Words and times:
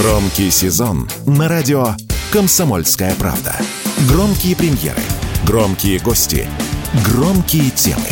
Громкий 0.00 0.48
сезон 0.50 1.08
на 1.26 1.48
радио 1.48 1.86
«Комсомольская 2.32 3.16
правда». 3.16 3.56
Громкие 4.08 4.54
премьеры, 4.54 5.02
громкие 5.44 5.98
гости, 5.98 6.48
громкие 7.04 7.70
темы. 7.70 8.06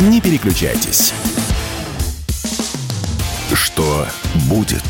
Не 0.00 0.20
переключайтесь. 0.20 1.12
Что 3.54 4.04
будет? 4.50 4.82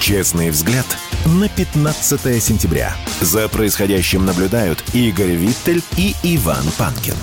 Честный 0.00 0.50
взгляд 0.50 0.86
на 1.24 1.48
15 1.48 2.42
сентября. 2.42 2.92
За 3.20 3.48
происходящим 3.48 4.26
наблюдают 4.26 4.82
Игорь 4.92 5.36
Виттель 5.36 5.84
и 5.96 6.16
Иван 6.24 6.64
Панкин. 6.76 7.14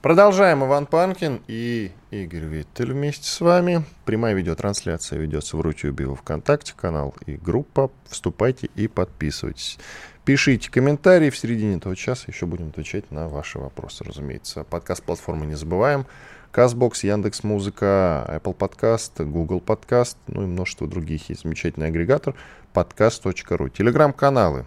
Продолжаем. 0.00 0.64
Иван 0.64 0.86
Панкин 0.86 1.42
и 1.48 1.90
Игорь 2.12 2.44
Виттель 2.44 2.92
вместе 2.92 3.26
с 3.26 3.40
вами. 3.40 3.84
Прямая 4.04 4.34
видеотрансляция 4.34 5.18
ведется 5.18 5.56
в 5.56 5.62
Рутюбе, 5.62 6.06
в 6.06 6.16
ВКонтакте 6.16 6.74
канал 6.76 7.14
и 7.24 7.36
группа. 7.36 7.90
Вступайте 8.04 8.68
и 8.76 8.86
подписывайтесь. 8.86 9.78
Пишите 10.26 10.70
комментарии. 10.70 11.30
В 11.30 11.38
середине 11.38 11.76
этого 11.76 11.96
часа 11.96 12.26
еще 12.28 12.44
будем 12.44 12.68
отвечать 12.68 13.10
на 13.10 13.28
ваши 13.28 13.58
вопросы, 13.58 14.04
разумеется. 14.04 14.64
Подкаст 14.64 15.02
платформы 15.02 15.46
не 15.46 15.54
забываем. 15.54 16.04
Казбокс, 16.50 17.02
Яндекс 17.02 17.44
Музыка, 17.44 18.26
Apple 18.28 18.54
Podcast, 18.54 19.24
Google 19.24 19.62
Podcast, 19.64 20.16
ну 20.26 20.42
и 20.42 20.46
множество 20.46 20.86
других 20.86 21.30
есть. 21.30 21.44
Замечательный 21.44 21.86
агрегатор 21.86 22.34
подкаст.ру. 22.74 23.70
Телеграм-каналы 23.70 24.66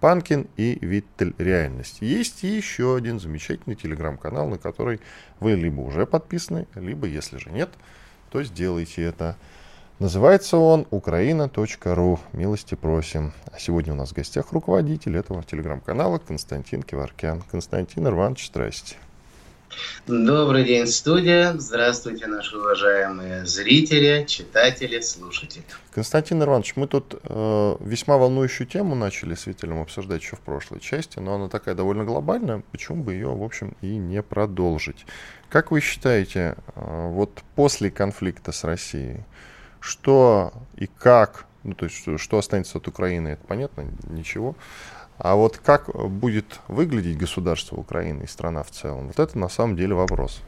Панкин 0.00 0.46
и 0.56 0.78
Виттель 0.80 1.34
Реальность. 1.38 1.98
Есть 2.00 2.42
еще 2.42 2.96
один 2.96 3.18
замечательный 3.18 3.76
телеграм-канал, 3.76 4.48
на 4.48 4.58
который 4.58 5.00
вы 5.40 5.54
либо 5.54 5.80
уже 5.80 6.06
подписаны, 6.06 6.66
либо, 6.74 7.06
если 7.06 7.38
же 7.38 7.50
нет, 7.50 7.70
то 8.30 8.42
сделайте 8.42 9.02
это. 9.02 9.36
Называется 9.98 10.58
он 10.58 10.86
украина.ру. 10.90 12.20
Милости 12.32 12.76
просим. 12.76 13.32
А 13.52 13.58
сегодня 13.58 13.92
у 13.94 13.96
нас 13.96 14.10
в 14.10 14.14
гостях 14.14 14.52
руководитель 14.52 15.16
этого 15.16 15.42
телеграм-канала 15.42 16.18
Константин 16.18 16.82
Киваркян. 16.82 17.42
Константин 17.50 18.06
Иванович, 18.06 18.48
здрасте. 18.48 18.96
Добрый 20.06 20.64
день, 20.64 20.86
студия. 20.86 21.54
Здравствуйте, 21.58 22.26
наши 22.26 22.56
уважаемые 22.56 23.44
зрители, 23.46 24.24
читатели, 24.26 25.00
слушатели. 25.00 25.64
Константин 25.92 26.42
Иванович, 26.42 26.74
мы 26.76 26.86
тут 26.86 27.20
э, 27.22 27.76
весьма 27.80 28.16
волнующую 28.16 28.66
тему 28.66 28.94
начали 28.94 29.34
с 29.34 29.46
Виталем 29.46 29.80
обсуждать 29.80 30.22
еще 30.22 30.36
в 30.36 30.40
прошлой 30.40 30.80
части, 30.80 31.18
но 31.18 31.34
она 31.34 31.48
такая 31.48 31.74
довольно 31.74 32.04
глобальная, 32.04 32.62
почему 32.72 33.04
бы 33.04 33.12
ее, 33.12 33.28
в 33.28 33.42
общем, 33.42 33.76
и 33.82 33.96
не 33.96 34.22
продолжить. 34.22 35.04
Как 35.50 35.70
вы 35.70 35.80
считаете, 35.80 36.56
э, 36.74 37.08
вот 37.10 37.42
после 37.54 37.90
конфликта 37.90 38.52
с 38.52 38.64
Россией, 38.64 39.24
что 39.80 40.52
и 40.76 40.86
как, 40.86 41.44
ну 41.64 41.74
то 41.74 41.84
есть 41.84 42.20
что 42.20 42.38
останется 42.38 42.78
от 42.78 42.88
Украины, 42.88 43.28
это 43.28 43.44
понятно, 43.46 43.84
ничего, 44.08 44.56
а 45.18 45.34
вот 45.34 45.58
как 45.58 45.90
будет 45.94 46.60
выглядеть 46.68 47.18
государство 47.18 47.76
Украины 47.76 48.24
и 48.24 48.26
страна 48.26 48.62
в 48.62 48.70
целом, 48.70 49.08
вот 49.08 49.18
это 49.18 49.38
на 49.38 49.48
самом 49.48 49.76
деле 49.76 49.94
вопрос. 49.94 50.40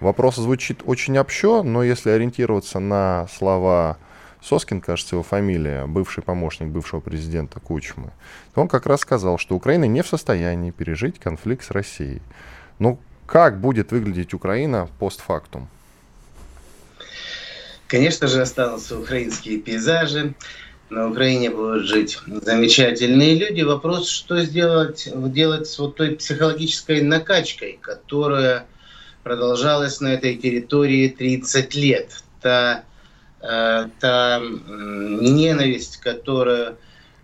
Вопрос 0.00 0.36
звучит 0.36 0.82
очень 0.84 1.18
общо, 1.18 1.62
но 1.62 1.82
если 1.82 2.10
ориентироваться 2.10 2.78
на 2.78 3.26
слова 3.34 3.96
Соскин, 4.42 4.80
кажется, 4.80 5.16
его 5.16 5.22
фамилия, 5.22 5.86
бывший 5.86 6.22
помощник 6.22 6.68
бывшего 6.68 7.00
президента 7.00 7.58
Кучмы, 7.60 8.12
то 8.54 8.60
он 8.60 8.68
как 8.68 8.86
раз 8.86 9.00
сказал, 9.00 9.38
что 9.38 9.56
Украина 9.56 9.84
не 9.84 10.02
в 10.02 10.06
состоянии 10.06 10.70
пережить 10.70 11.18
конфликт 11.18 11.64
с 11.64 11.70
Россией. 11.70 12.22
Ну, 12.78 12.98
как 13.26 13.60
будет 13.60 13.90
выглядеть 13.90 14.34
Украина 14.34 14.88
постфактум? 14.98 15.68
Конечно 17.88 18.26
же, 18.26 18.42
останутся 18.42 18.98
украинские 18.98 19.58
пейзажи, 19.58 20.34
на 20.90 21.10
Украине 21.10 21.50
будут 21.50 21.84
жить 21.84 22.18
замечательные 22.26 23.34
люди. 23.34 23.62
Вопрос, 23.62 24.08
что 24.08 24.40
сделать, 24.42 25.08
делать 25.32 25.66
с 25.66 25.78
вот 25.78 25.96
той 25.96 26.16
психологической 26.16 27.02
накачкой, 27.02 27.78
которая 27.80 28.66
продолжалась 29.22 30.00
на 30.00 30.08
этой 30.14 30.36
территории 30.36 31.08
30 31.08 31.74
лет. 31.74 32.22
Та, 32.40 32.84
э, 33.40 33.88
та 33.98 34.40
ненависть, 34.40 35.96
которую 35.96 36.76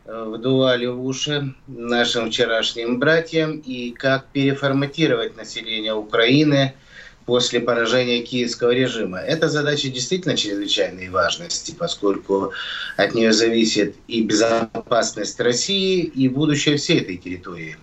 э, 0.05 0.25
вдували 0.25 0.87
в 0.87 1.05
уши 1.05 1.55
нашим 1.69 2.31
вчерашним 2.31 2.99
братьям, 2.99 3.59
и 3.59 3.93
как 3.93 4.27
переформатировать 4.27 5.37
население 5.37 5.95
Украины– 5.95 6.75
после 7.27 7.61
поражения 7.61 8.23
киевского 8.23 8.71
режима. 8.71 9.19
Эта 9.19 9.49
задача 9.49 9.89
действительно 9.89 10.37
чрезвычайной 10.37 11.09
важности, 11.09 11.75
поскольку 11.77 12.53
от 12.97 13.15
нее 13.15 13.33
зависит 13.33 13.97
и 14.09 14.23
безопасность 14.23 15.39
России, 15.41 16.03
и 16.03 16.29
будущее 16.29 16.77
всей 16.77 17.01
этой 17.01 17.17
территории. 17.17 17.77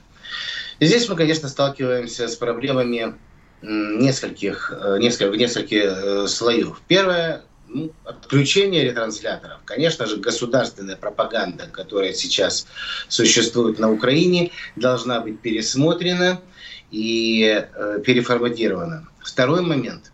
здесь 0.80 1.08
мы, 1.10 1.16
конечно, 1.16 1.50
сталкиваемся 1.50 2.28
с 2.28 2.36
проблемами 2.36 3.16
нескольких, 3.62 4.74
э, 4.74 4.98
нескольких, 5.00 5.40
нескольких 5.40 5.84
э, 5.84 6.28
слоев. 6.28 6.82
Первое 6.88 7.44
ну, 7.68 7.92
отключение 8.04 8.84
ретрансляторов. 8.84 9.60
Конечно 9.66 10.06
же, 10.06 10.18
государственная 10.18 10.96
пропаганда, 10.96 11.68
которая 11.72 12.14
сейчас 12.14 12.68
существует 13.08 13.80
на 13.80 13.92
Украине, 13.92 14.52
должна 14.76 15.20
быть 15.20 15.40
пересмотрена 15.40 16.42
и 16.92 17.44
э, 17.44 18.00
переформатирована. 18.06 19.08
Второй 19.20 19.62
момент. 19.62 20.12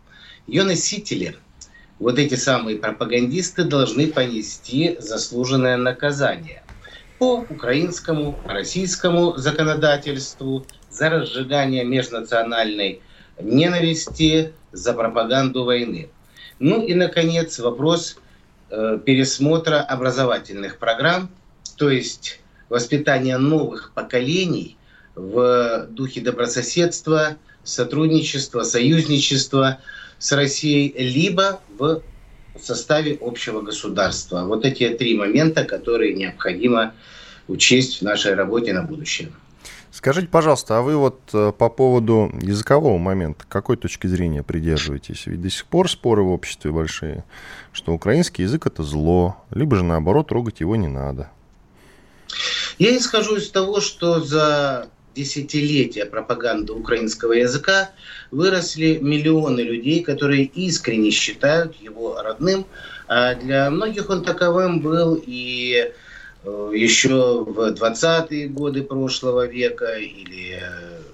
Ее 0.47 0.63
носители, 0.63 1.37
вот 1.99 2.19
эти 2.19 2.35
самые 2.35 2.77
пропагандисты, 2.77 3.63
должны 3.63 4.07
понести 4.07 4.97
заслуженное 4.99 5.77
наказание 5.77 6.63
по 7.17 7.45
украинскому, 7.49 8.37
российскому 8.45 9.37
законодательству 9.37 10.65
за 10.89 11.09
разжигание 11.09 11.83
межнациональной 11.83 13.01
ненависти, 13.39 14.53
за 14.71 14.93
пропаганду 14.93 15.63
войны. 15.63 16.09
Ну 16.59 16.85
и, 16.85 16.93
наконец, 16.93 17.59
вопрос 17.59 18.17
э, 18.69 18.99
пересмотра 19.05 19.81
образовательных 19.81 20.77
программ, 20.77 21.29
то 21.77 21.89
есть 21.89 22.39
воспитания 22.69 23.37
новых 23.37 23.91
поколений 23.93 24.77
в 25.15 25.87
духе 25.89 26.21
добрососедства, 26.21 27.37
сотрудничества, 27.63 28.63
союзничества 28.63 29.79
с 30.19 30.31
Россией, 30.31 30.93
либо 30.97 31.61
в 31.77 32.01
составе 32.59 33.17
общего 33.21 33.61
государства. 33.61 34.45
Вот 34.45 34.65
эти 34.65 34.89
три 34.89 35.17
момента, 35.17 35.63
которые 35.63 36.13
необходимо 36.13 36.93
учесть 37.47 37.99
в 37.99 38.01
нашей 38.01 38.33
работе 38.33 38.73
на 38.73 38.83
будущее. 38.83 39.31
Скажите, 39.91 40.27
пожалуйста, 40.27 40.77
а 40.77 40.81
вы 40.81 40.97
вот 40.97 41.21
э, 41.31 41.53
по 41.57 41.69
поводу 41.69 42.29
языкового 42.41 42.97
момента 42.97 43.45
какой 43.47 43.77
точки 43.77 44.07
зрения 44.07 44.43
придерживаетесь? 44.43 45.25
Ведь 45.25 45.41
до 45.41 45.49
сих 45.49 45.65
пор 45.65 45.89
споры 45.89 46.21
в 46.21 46.31
обществе 46.31 46.71
большие, 46.71 47.23
что 47.71 47.93
украинский 47.93 48.43
язык 48.43 48.67
это 48.67 48.83
зло, 48.83 49.37
либо 49.51 49.77
же 49.77 49.85
наоборот 49.85 50.27
трогать 50.27 50.59
его 50.59 50.75
не 50.75 50.89
надо. 50.89 51.31
Я 52.77 52.97
исхожу 52.97 53.37
из 53.37 53.49
того, 53.49 53.79
что 53.79 54.19
за 54.19 54.89
десятилетия 55.15 56.05
пропаганды 56.05 56.73
украинского 56.73 57.33
языка 57.33 57.91
выросли 58.31 58.99
миллионы 59.01 59.61
людей, 59.61 60.03
которые 60.03 60.43
искренне 60.45 61.11
считают 61.11 61.75
его 61.81 62.21
родным. 62.21 62.65
А 63.07 63.35
для 63.35 63.69
многих 63.69 64.09
он 64.09 64.23
таковым 64.23 64.81
был 64.81 65.21
и 65.25 65.91
э, 66.43 66.71
еще 66.73 67.43
в 67.43 67.59
20-е 67.73 68.47
годы 68.49 68.83
прошлого 68.83 69.47
века 69.47 69.95
или 69.97 70.61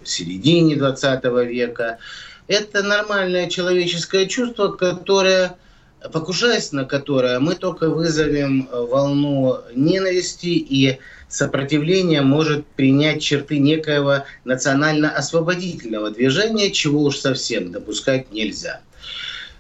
в 0.04 0.08
середине 0.08 0.76
20 0.76 1.24
века. 1.48 2.00
Это 2.48 2.84
нормальное 2.84 3.50
человеческое 3.50 4.26
чувство, 4.26 4.70
которое 4.70 5.58
покушаясь 6.12 6.72
на 6.72 6.86
которое, 6.86 7.40
мы 7.40 7.56
только 7.56 7.90
вызовем 7.90 8.68
волну 8.72 9.60
ненависти 9.76 10.48
и 10.48 11.00
сопротивление 11.30 12.22
может 12.22 12.66
принять 12.66 13.22
черты 13.22 13.60
некоего 13.60 14.26
национально-освободительного 14.44 16.12
движения, 16.12 16.72
чего 16.72 17.04
уж 17.04 17.18
совсем 17.18 17.72
допускать 17.72 18.32
нельзя. 18.32 18.82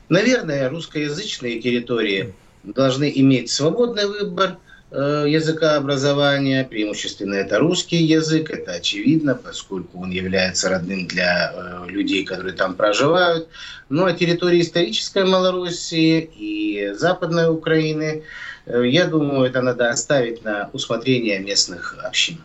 Наверное, 0.09 0.69
русскоязычные 0.69 1.61
территории 1.61 2.33
должны 2.63 3.11
иметь 3.15 3.49
свободный 3.49 4.07
выбор 4.07 4.57
э, 4.57 4.70
языка 4.97 5.75
образования, 5.77 6.67
преимущественно 6.69 7.35
это 7.35 7.59
русский 7.59 7.97
язык, 8.03 8.49
это 8.49 8.73
очевидно, 8.73 9.35
поскольку 9.35 10.01
он 10.01 10.11
является 10.11 10.69
родным 10.69 11.07
для 11.07 11.53
э, 11.53 11.85
людей, 11.89 12.25
которые 12.25 12.53
там 12.53 12.75
проживают. 12.75 13.47
Ну 13.89 14.05
а 14.05 14.13
территории 14.13 14.61
исторической 14.61 15.23
Малоруссии 15.23 16.29
и 16.37 16.93
Западной 16.93 17.49
Украины– 17.49 18.23
Э, 18.65 18.87
я 18.87 19.07
думаю, 19.07 19.43
это 19.43 19.61
надо 19.61 19.89
оставить 19.89 20.43
на 20.43 20.69
усмотрение 20.73 21.39
местных 21.39 21.97
общин. 22.03 22.41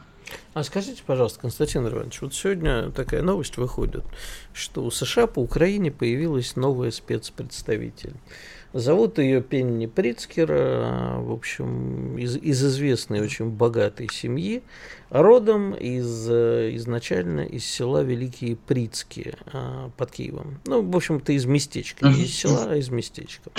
А 0.54 0.64
скажите, 0.64 1.02
пожалуйста, 1.06 1.40
Константин 1.40 1.86
Иванович, 1.86 2.22
вот 2.22 2.34
сегодня 2.34 2.90
такая 2.90 3.22
новость 3.22 3.58
выходит, 3.58 4.04
что 4.54 4.82
у 4.84 4.90
США 4.90 5.26
по 5.26 5.40
Украине 5.40 5.90
появилась 5.90 6.56
новая 6.56 6.90
спецпредставитель. 6.90 8.14
Зовут 8.76 9.18
ее 9.18 9.40
Пенни 9.40 9.86
Прицкер, 9.86 10.52
в 10.52 11.32
общем, 11.32 12.18
из, 12.18 12.36
из 12.36 12.62
известной 12.62 13.22
очень 13.22 13.48
богатой 13.48 14.06
семьи, 14.12 14.62
родом 15.08 15.72
из, 15.72 16.28
изначально 16.28 17.40
из 17.40 17.64
села 17.64 18.02
Великие 18.02 18.54
Прицки 18.54 19.32
а, 19.46 19.90
под 19.96 20.10
Киевом. 20.10 20.58
Ну, 20.66 20.82
в 20.82 20.94
общем-то, 20.94 21.32
из 21.32 21.46
местечка, 21.46 22.06
не 22.06 22.24
из 22.24 22.34
села, 22.34 22.66
а 22.72 22.76
из 22.76 22.90
местечка. 22.90 23.50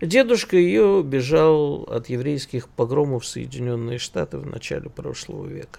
Дедушка 0.00 0.56
ее 0.56 1.04
бежал 1.04 1.84
от 1.84 2.08
еврейских 2.08 2.68
погромов 2.68 3.22
в 3.22 3.26
Соединенные 3.28 3.98
Штаты 3.98 4.38
в 4.38 4.46
начале 4.46 4.90
прошлого 4.90 5.46
века. 5.46 5.78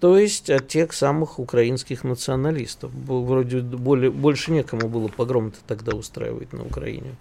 То 0.00 0.16
есть 0.16 0.48
от 0.48 0.68
тех 0.68 0.92
самых 0.92 1.40
украинских 1.40 2.04
националистов. 2.04 2.92
Вроде 2.92 3.60
более, 3.60 4.10
больше 4.10 4.52
некому 4.52 4.88
было 4.88 5.08
погром-то 5.08 5.58
тогда 5.66 5.96
устраивать 5.96 6.52
на 6.52 6.64
Украине, 6.64 7.16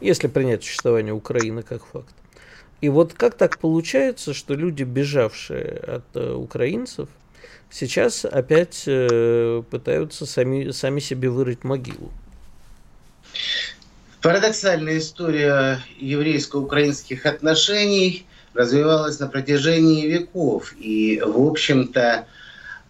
если 0.00 0.28
принять 0.28 0.62
существование 0.62 1.12
Украины 1.12 1.62
как 1.62 1.84
факт. 1.84 2.14
И 2.80 2.88
вот 2.88 3.14
как 3.14 3.34
так 3.34 3.58
получается, 3.58 4.32
что 4.32 4.54
люди, 4.54 4.84
бежавшие 4.84 5.66
от 5.76 6.04
э, 6.14 6.32
украинцев, 6.32 7.08
сейчас 7.68 8.24
опять 8.24 8.84
э, 8.86 9.62
пытаются 9.68 10.24
сами, 10.24 10.70
сами 10.70 11.00
себе 11.00 11.28
вырыть 11.28 11.64
могилу? 11.64 12.10
Парадоксальная 14.22 14.98
история 14.98 15.80
еврейско-украинских 15.98 17.26
отношений 17.26 18.26
развивалась 18.54 19.18
на 19.20 19.26
протяжении 19.26 20.06
веков. 20.06 20.74
И, 20.78 21.22
в 21.24 21.46
общем-то, 21.46 22.26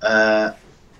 э, 0.02 0.50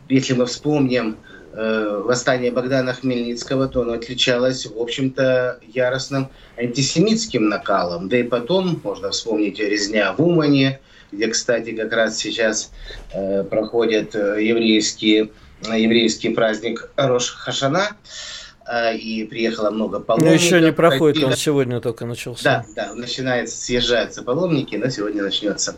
если 0.08 0.34
мы 0.34 0.46
вспомним 0.46 1.16
э, 1.52 2.02
восстание 2.04 2.50
Богдана 2.50 2.94
Хмельницкого, 2.94 3.68
то 3.68 3.82
оно 3.82 3.94
отличалось, 3.94 4.66
в 4.66 4.78
общем-то, 4.78 5.60
яростным 5.74 6.28
антисемитским 6.56 7.48
накалом. 7.48 8.08
Да 8.08 8.18
и 8.18 8.22
потом 8.22 8.80
можно 8.84 9.10
вспомнить 9.10 9.58
резня 9.58 10.12
в 10.12 10.20
Умане, 10.20 10.80
где, 11.12 11.28
кстати, 11.28 11.72
как 11.72 11.92
раз 11.92 12.16
сейчас 12.16 12.70
э, 13.12 13.44
проходит 13.44 14.14
еврейский, 14.14 15.32
еврейский 15.62 16.30
праздник 16.30 16.90
Рош 16.96 17.30
Хашана. 17.30 17.88
Э, 17.88 18.39
и 18.94 19.24
приехало 19.24 19.70
много 19.70 20.00
паломников. 20.00 20.30
Но 20.30 20.34
еще 20.34 20.60
не 20.60 20.72
проходит, 20.72 21.24
он 21.24 21.34
сегодня 21.34 21.80
только 21.80 22.06
начался. 22.06 22.64
Да, 22.76 22.86
да, 22.88 22.94
начинается, 22.94 23.56
съезжаются 23.56 24.22
паломники, 24.22 24.76
но 24.76 24.88
сегодня 24.90 25.22
начнется. 25.22 25.76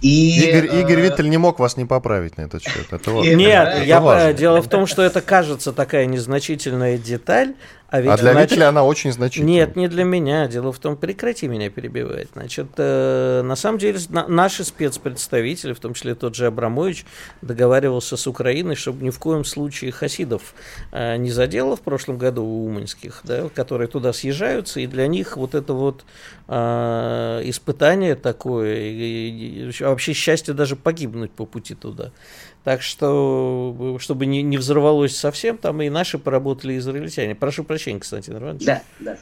И, 0.00 0.48
Игорь, 0.48 0.68
э... 0.70 0.80
Игорь 0.80 1.00
Виттель 1.00 1.28
не 1.28 1.38
мог 1.38 1.58
вас 1.58 1.76
не 1.76 1.84
поправить 1.84 2.36
на 2.36 2.42
этот 2.42 2.62
счет. 2.62 2.86
Это 2.90 3.10
важно. 3.12 3.34
Нет, 3.34 3.68
это 3.68 3.82
я, 3.82 4.00
важно. 4.00 4.32
дело 4.32 4.62
в 4.62 4.68
том, 4.68 4.86
что 4.86 5.02
это 5.02 5.20
кажется 5.20 5.72
такая 5.72 6.06
незначительная 6.06 6.98
деталь, 6.98 7.54
а, 7.90 8.00
ведь, 8.00 8.10
а 8.10 8.16
для 8.16 8.32
значит, 8.32 8.62
она 8.62 8.84
очень 8.84 9.12
значительная. 9.12 9.52
Нет, 9.52 9.74
не 9.74 9.88
для 9.88 10.04
меня. 10.04 10.46
Дело 10.46 10.72
в 10.72 10.78
том, 10.78 10.96
прекрати 10.96 11.48
меня 11.48 11.70
перебивать. 11.70 12.28
Значит, 12.34 12.68
э, 12.76 13.42
на 13.42 13.56
самом 13.56 13.78
деле 13.78 13.98
на, 14.10 14.28
наши 14.28 14.62
спецпредставители, 14.64 15.72
в 15.72 15.80
том 15.80 15.94
числе 15.94 16.14
тот 16.14 16.36
же 16.36 16.46
Абрамович, 16.46 17.04
договаривался 17.42 18.16
с 18.16 18.26
Украиной, 18.28 18.76
чтобы 18.76 19.04
ни 19.04 19.10
в 19.10 19.18
коем 19.18 19.44
случае 19.44 19.90
хасидов 19.90 20.54
э, 20.92 21.16
не 21.16 21.32
задело 21.32 21.74
в 21.74 21.80
прошлом 21.80 22.16
году 22.16 22.44
у 22.44 22.66
уманских, 22.66 23.22
да, 23.24 23.48
которые 23.48 23.88
туда 23.88 24.12
съезжаются, 24.12 24.78
и 24.78 24.86
для 24.86 25.08
них 25.08 25.36
вот 25.36 25.56
это 25.56 25.72
вот 25.72 26.04
э, 26.46 27.42
испытание 27.44 28.14
такое, 28.14 28.76
и, 28.76 29.68
и, 29.68 29.82
вообще 29.82 30.12
счастье 30.12 30.54
даже 30.54 30.76
погибнуть 30.76 31.32
по 31.32 31.44
пути 31.44 31.74
туда. 31.74 32.12
Так 32.62 32.82
что, 32.82 33.96
чтобы 34.00 34.26
не, 34.26 34.42
не 34.42 34.58
взорвалось 34.58 35.16
совсем, 35.16 35.56
там 35.56 35.80
и 35.80 35.88
наши 35.88 36.18
поработали 36.18 36.76
израильтяне. 36.76 37.34
Прошу 37.34 37.64
прощения, 37.64 37.98
Константин 37.98 38.36
Иванович. 38.36 38.64
Да, 38.66 38.82
да. 38.98 39.16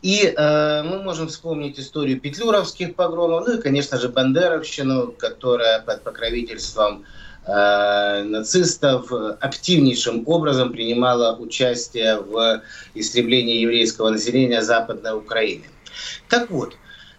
И 0.00 0.32
э, 0.34 0.82
мы 0.82 1.02
можем 1.02 1.28
вспомнить 1.28 1.78
историю 1.78 2.18
петлюровских 2.18 2.94
погромов, 2.94 3.46
ну 3.46 3.58
и, 3.58 3.60
конечно 3.60 3.98
же, 3.98 4.08
Бандеровщину, 4.08 5.12
которая 5.12 5.80
под 5.80 6.02
покровительством 6.02 7.04
э, 7.46 8.22
нацистов 8.22 9.12
активнейшим 9.12 10.22
образом 10.26 10.72
принимала 10.72 11.36
участие 11.36 12.20
в 12.20 12.62
истреблении 12.94 13.60
еврейского 13.60 14.08
населения 14.08 14.62
Западной 14.62 15.14
Украины. 15.14 15.64
Так 16.30 16.50
вот, 16.50 16.74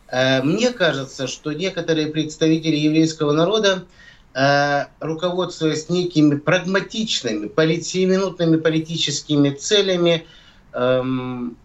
э, 0.07 0.41
мне 0.41 0.71
кажется, 0.71 1.27
что 1.27 1.53
некоторые 1.53 2.07
представители 2.07 2.75
еврейского 2.75 3.33
народа 3.33 3.83
Э, 3.83 4.02
руководствуясь 4.99 5.89
некими 5.89 6.35
прагматичными, 6.35 7.51
сиюминутными 7.81 8.57
политическими 8.57 9.51
целями, 9.51 10.25
эм, 10.73 11.55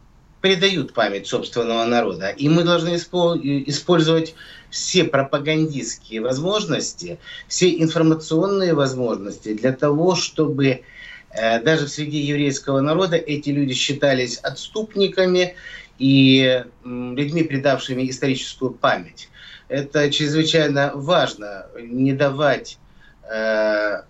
предают 0.41 0.93
память 0.94 1.26
собственного 1.26 1.85
народа. 1.85 2.29
И 2.29 2.49
мы 2.49 2.62
должны 2.62 2.97
использовать 2.97 4.35
все 4.70 5.05
пропагандистские 5.05 6.20
возможности, 6.20 7.19
все 7.49 7.81
информационные 7.81 8.75
возможности 8.75 9.55
для 9.55 9.73
того, 9.73 10.14
чтобы 10.14 10.82
э, 11.31 11.62
даже 11.62 11.88
среди 11.88 12.19
еврейского 12.19 12.81
народа 12.81 13.17
эти 13.17 13.50
люди 13.50 13.75
считались 13.75 14.37
отступниками 14.38 15.56
и 15.99 16.64
людьми, 16.85 17.43
предавшими 17.43 18.09
историческую 18.09 18.71
память 18.73 19.29
это 19.69 20.11
чрезвычайно 20.11 20.93
важно, 20.94 21.67
не 21.79 22.12
давать 22.12 22.79
э, 23.31 24.03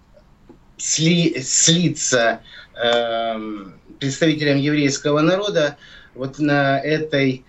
сли, 0.76 1.40
слиться 1.42 2.40
э, 2.74 3.64
представителям 3.98 4.58
еврейского 4.58 5.20
народа 5.20 5.76
вот 6.14 6.38
на 6.38 6.78
этой 6.78 7.44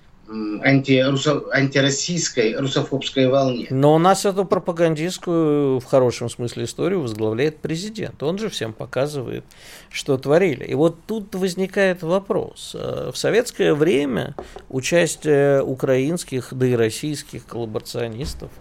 анти 0.63 1.03
антироссийской, 1.51 2.55
русофобской 2.55 3.27
волне. 3.27 3.67
Но 3.69 3.95
у 3.95 3.97
нас 3.97 4.25
эту 4.25 4.45
пропагандистскую, 4.45 5.79
в 5.79 5.85
хорошем 5.85 6.29
смысле, 6.29 6.65
историю 6.65 7.01
возглавляет 7.01 7.57
президент. 7.57 8.21
Он 8.21 8.37
же 8.37 8.49
всем 8.49 8.73
показывает, 8.73 9.43
что 9.89 10.17
творили. 10.17 10.65
И 10.65 10.75
вот 10.75 10.97
тут 11.07 11.33
возникает 11.35 12.03
вопрос. 12.03 12.75
Э, 12.77 13.11
в 13.11 13.17
советское 13.17 13.73
время 13.73 14.35
участие 14.69 15.63
украинских, 15.63 16.49
да 16.51 16.67
и 16.67 16.73
российских 16.73 17.45
коллаборационистов 17.45 18.51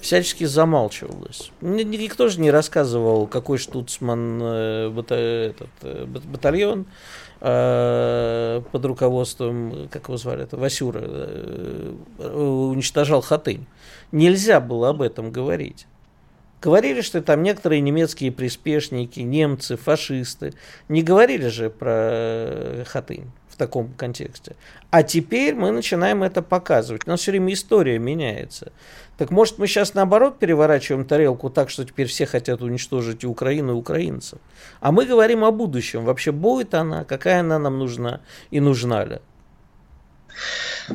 всячески 0.00 0.44
замалчивалось. 0.44 1.50
Никто 1.60 2.28
же 2.28 2.40
не 2.40 2.50
рассказывал, 2.50 3.26
какой 3.26 3.58
штуцман 3.58 4.38
э, 4.42 5.48
этот, 5.50 5.68
э, 5.82 6.06
батальон 6.06 6.86
под 7.40 8.84
руководством, 8.84 9.88
как 9.90 10.08
его 10.08 10.16
звали, 10.16 10.42
это 10.42 10.56
Васюра, 10.56 11.00
э, 11.02 11.94
уничтожал 12.18 13.20
Хатынь. 13.20 13.66
Нельзя 14.10 14.60
было 14.60 14.88
об 14.90 15.02
этом 15.02 15.30
говорить. 15.30 15.86
Говорили, 16.60 17.02
что 17.02 17.22
там 17.22 17.42
некоторые 17.42 17.80
немецкие 17.80 18.32
приспешники, 18.32 19.20
немцы, 19.20 19.76
фашисты. 19.76 20.54
Не 20.88 21.02
говорили 21.02 21.48
же 21.48 21.70
про 21.70 22.84
Хатынь 22.86 23.30
в 23.48 23.56
таком 23.56 23.92
контексте. 23.94 24.56
А 24.90 25.02
теперь 25.02 25.54
мы 25.54 25.70
начинаем 25.70 26.22
это 26.22 26.42
показывать. 26.42 27.02
У 27.06 27.10
нас 27.10 27.20
все 27.20 27.30
время 27.30 27.52
история 27.52 27.98
меняется. 27.98 28.72
Так 29.18 29.30
может 29.30 29.58
мы 29.58 29.66
сейчас 29.66 29.94
наоборот 29.94 30.38
переворачиваем 30.38 31.04
тарелку 31.04 31.50
так, 31.50 31.70
что 31.70 31.84
теперь 31.84 32.06
все 32.06 32.26
хотят 32.26 32.62
уничтожить 32.62 33.24
и 33.24 33.26
Украину, 33.26 33.72
и 33.72 33.76
украинцев. 33.76 34.38
А 34.80 34.90
мы 34.92 35.06
говорим 35.06 35.44
о 35.44 35.52
будущем. 35.52 36.04
Вообще 36.04 36.32
будет 36.32 36.74
она, 36.74 37.04
какая 37.04 37.40
она 37.40 37.58
нам 37.58 37.78
нужна 37.78 38.20
и 38.50 38.60
нужна 38.60 39.04
ли? 39.04 39.18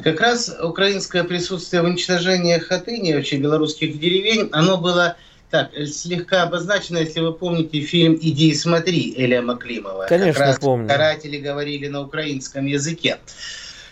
Как 0.03 0.20
раз 0.22 0.55
украинское 0.62 1.24
присутствие 1.24 1.82
в 1.82 1.86
уничтожении 1.86 2.58
Хатыни, 2.58 3.13
вообще 3.13 3.38
белорусских 3.38 4.00
деревень, 4.00 4.50
оно 4.51 4.77
было 4.77 5.17
так, 5.53 5.69
слегка 5.88 6.41
обозначено, 6.41 6.98
если 6.98 7.19
вы 7.19 7.31
помните 7.31 7.79
фильм 7.81 8.17
«Иди 8.19 8.50
и 8.50 8.55
смотри» 8.55 9.13
Эля 9.15 9.43
Маклимова. 9.43 10.07
Конечно, 10.10 10.33
как 10.33 10.48
раз 10.48 10.57
помню. 10.57 10.88
Каратели 10.88 11.38
говорили 11.38 11.88
на 11.89 12.01
украинском 12.01 12.65
языке. 12.65 13.19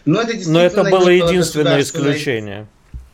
Но 0.05 0.21
это, 0.21 0.49
Но 0.49 0.59
это 0.59 0.83
было 0.83 1.09
единственное 1.09 1.81
исключение 1.81 2.67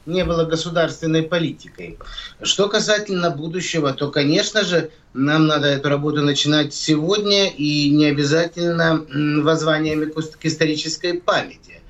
не 0.05 0.23
было 0.23 0.45
государственной 0.45 1.23
политикой. 1.23 1.99
Что 2.41 2.69
касательно 2.69 3.29
будущего, 3.29 3.91
то, 3.91 4.09
конечно 4.09 4.63
же, 4.63 4.91
нам 5.13 5.47
надо 5.47 5.67
эту 5.67 5.89
работу 5.89 6.21
начинать 6.21 6.73
сегодня 6.73 7.49
и 7.49 7.89
не 7.89 8.05
обязательно 8.05 9.05
воззваниями 9.43 10.05
к 10.05 10.45
исторической 10.45 11.15
памяти. 11.15 11.81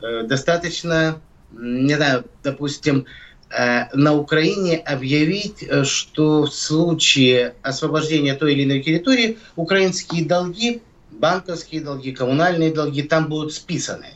Э, 0.00 0.22
достаточно, 0.22 1.20
не 1.52 1.94
знаю, 1.94 2.24
допустим, 2.42 3.00
э, 3.00 3.27
на 3.50 4.14
Украине 4.14 4.76
объявить, 4.76 5.62
э, 5.62 5.84
что 5.84 6.42
в 6.42 6.52
случае 6.52 7.54
освобождения 7.62 8.34
той 8.34 8.52
или 8.52 8.64
иной 8.64 8.82
территории 8.82 9.38
украинские 9.56 10.24
долги, 10.24 10.82
банковские 11.10 11.80
долги, 11.80 12.12
коммунальные 12.12 12.72
долги 12.72 13.02
там 13.02 13.28
будут 13.28 13.54
списаны. 13.54 14.08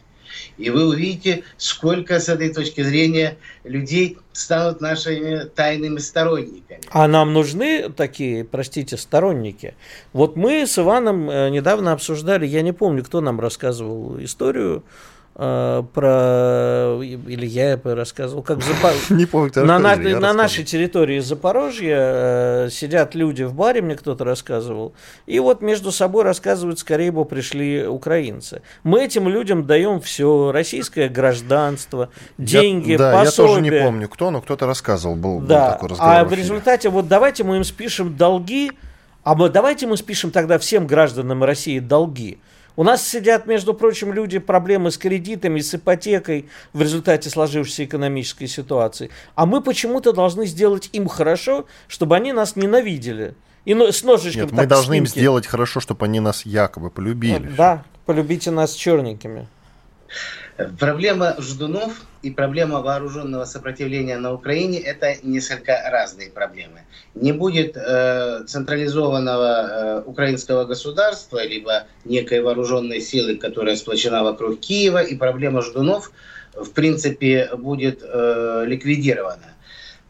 И 0.58 0.70
вы 0.70 0.86
увидите, 0.86 1.44
сколько 1.56 2.20
с 2.20 2.28
этой 2.28 2.52
точки 2.52 2.82
зрения 2.82 3.38
людей 3.64 4.18
станут 4.32 4.80
нашими 4.80 5.44
тайными 5.44 5.98
сторонниками. 5.98 6.80
А 6.90 7.08
нам 7.08 7.32
нужны 7.32 7.88
такие, 7.88 8.44
простите, 8.44 8.96
сторонники? 8.96 9.74
Вот 10.12 10.36
мы 10.36 10.66
с 10.66 10.78
Иваном 10.78 11.30
э, 11.30 11.50
недавно 11.50 11.92
обсуждали, 11.92 12.46
я 12.46 12.62
не 12.62 12.72
помню, 12.72 13.02
кто 13.02 13.20
нам 13.20 13.40
рассказывал 13.40 14.22
историю, 14.22 14.84
э, 15.34 15.82
про 15.92 17.00
или 17.02 17.46
я 17.46 17.80
рассказывал, 17.82 18.42
как 18.42 18.62
Запор... 18.62 18.92
Не 19.10 19.26
помню, 19.26 19.52
на, 19.56 19.78
на, 19.78 19.96
на 19.96 20.32
нашей 20.32 20.64
территории 20.64 21.20
Запорожья 21.20 21.98
э, 21.98 22.68
сидят 22.70 23.14
люди 23.14 23.42
в 23.42 23.54
баре, 23.54 23.82
мне 23.82 23.96
кто-то 23.96 24.24
рассказывал, 24.24 24.94
и 25.26 25.38
вот 25.38 25.62
между 25.62 25.92
собой 25.92 26.24
рассказывают, 26.24 26.78
скорее 26.78 27.12
бы 27.12 27.24
пришли 27.24 27.86
украинцы. 27.86 28.62
Мы 28.82 29.04
этим 29.04 29.28
людям 29.28 29.66
даем 29.66 30.00
все, 30.00 30.52
российское 30.52 31.08
гражданство, 31.08 32.10
деньги, 32.38 32.92
я, 32.92 32.98
да, 32.98 33.12
пособие. 33.24 33.54
я 33.54 33.54
тоже 33.54 33.60
не 33.62 33.70
помню 33.70 34.08
кто, 34.08 34.30
но 34.30 34.40
кто-то 34.40 34.66
рассказывал, 34.66 35.16
был, 35.16 35.40
да. 35.40 35.66
был 35.66 35.72
такой 35.72 35.88
разговор. 35.90 36.14
А 36.14 36.24
в 36.24 36.32
результате 36.32 36.88
вот 36.88 37.08
давайте 37.08 37.44
мы 37.44 37.56
им 37.56 37.64
спишем 37.64 38.16
долги, 38.16 38.72
а 39.24 39.34
мы, 39.34 39.48
давайте 39.48 39.86
мы 39.86 39.96
спишем 39.96 40.30
тогда 40.30 40.58
всем 40.58 40.86
гражданам 40.86 41.44
России 41.44 41.78
долги. 41.78 42.38
У 42.76 42.84
нас 42.84 43.06
сидят, 43.06 43.46
между 43.46 43.74
прочим, 43.74 44.12
люди 44.12 44.38
проблемы 44.38 44.90
с 44.90 44.98
кредитами, 44.98 45.60
с 45.60 45.74
ипотекой 45.74 46.48
в 46.72 46.80
результате 46.80 47.28
сложившейся 47.28 47.84
экономической 47.84 48.46
ситуации. 48.46 49.10
А 49.34 49.46
мы 49.46 49.60
почему-то 49.60 50.12
должны 50.12 50.46
сделать 50.46 50.88
им 50.92 51.08
хорошо, 51.08 51.66
чтобы 51.88 52.16
они 52.16 52.32
нас 52.32 52.56
ненавидели. 52.56 53.34
И 53.64 53.74
с 53.74 54.02
ножичком 54.02 54.42
Нет, 54.42 54.52
мы 54.52 54.66
должны 54.66 54.98
им 54.98 55.06
сделать 55.06 55.46
хорошо, 55.46 55.80
чтобы 55.80 56.06
они 56.06 56.20
нас 56.20 56.46
якобы 56.46 56.90
полюбили. 56.90 57.52
Да, 57.56 57.84
полюбите 58.06 58.50
нас 58.50 58.72
черненькими. 58.72 59.46
Проблема 60.78 61.36
ждунов 61.38 61.92
и 62.22 62.30
проблема 62.30 62.80
вооруженного 62.80 63.44
сопротивления 63.44 64.16
на 64.16 64.32
Украине– 64.32 64.78
это 64.80 65.16
несколько 65.22 65.76
разные 65.90 66.30
проблемы. 66.30 66.82
Не 67.14 67.32
будет 67.32 67.76
э, 67.76 68.44
централизованного 68.46 69.44
э, 69.44 70.02
украинского 70.06 70.64
государства, 70.64 71.44
либо 71.44 71.86
некой 72.04 72.40
вооруженной 72.40 73.00
силы, 73.00 73.36
которая 73.36 73.74
сплочена 73.74 74.22
вокруг 74.22 74.60
Киева, 74.60 75.02
и 75.02 75.16
проблема 75.16 75.62
ждунов, 75.62 76.12
в 76.54 76.70
принципе, 76.70 77.50
будет 77.56 78.02
э, 78.02 78.64
ликвидирована. 78.66 79.54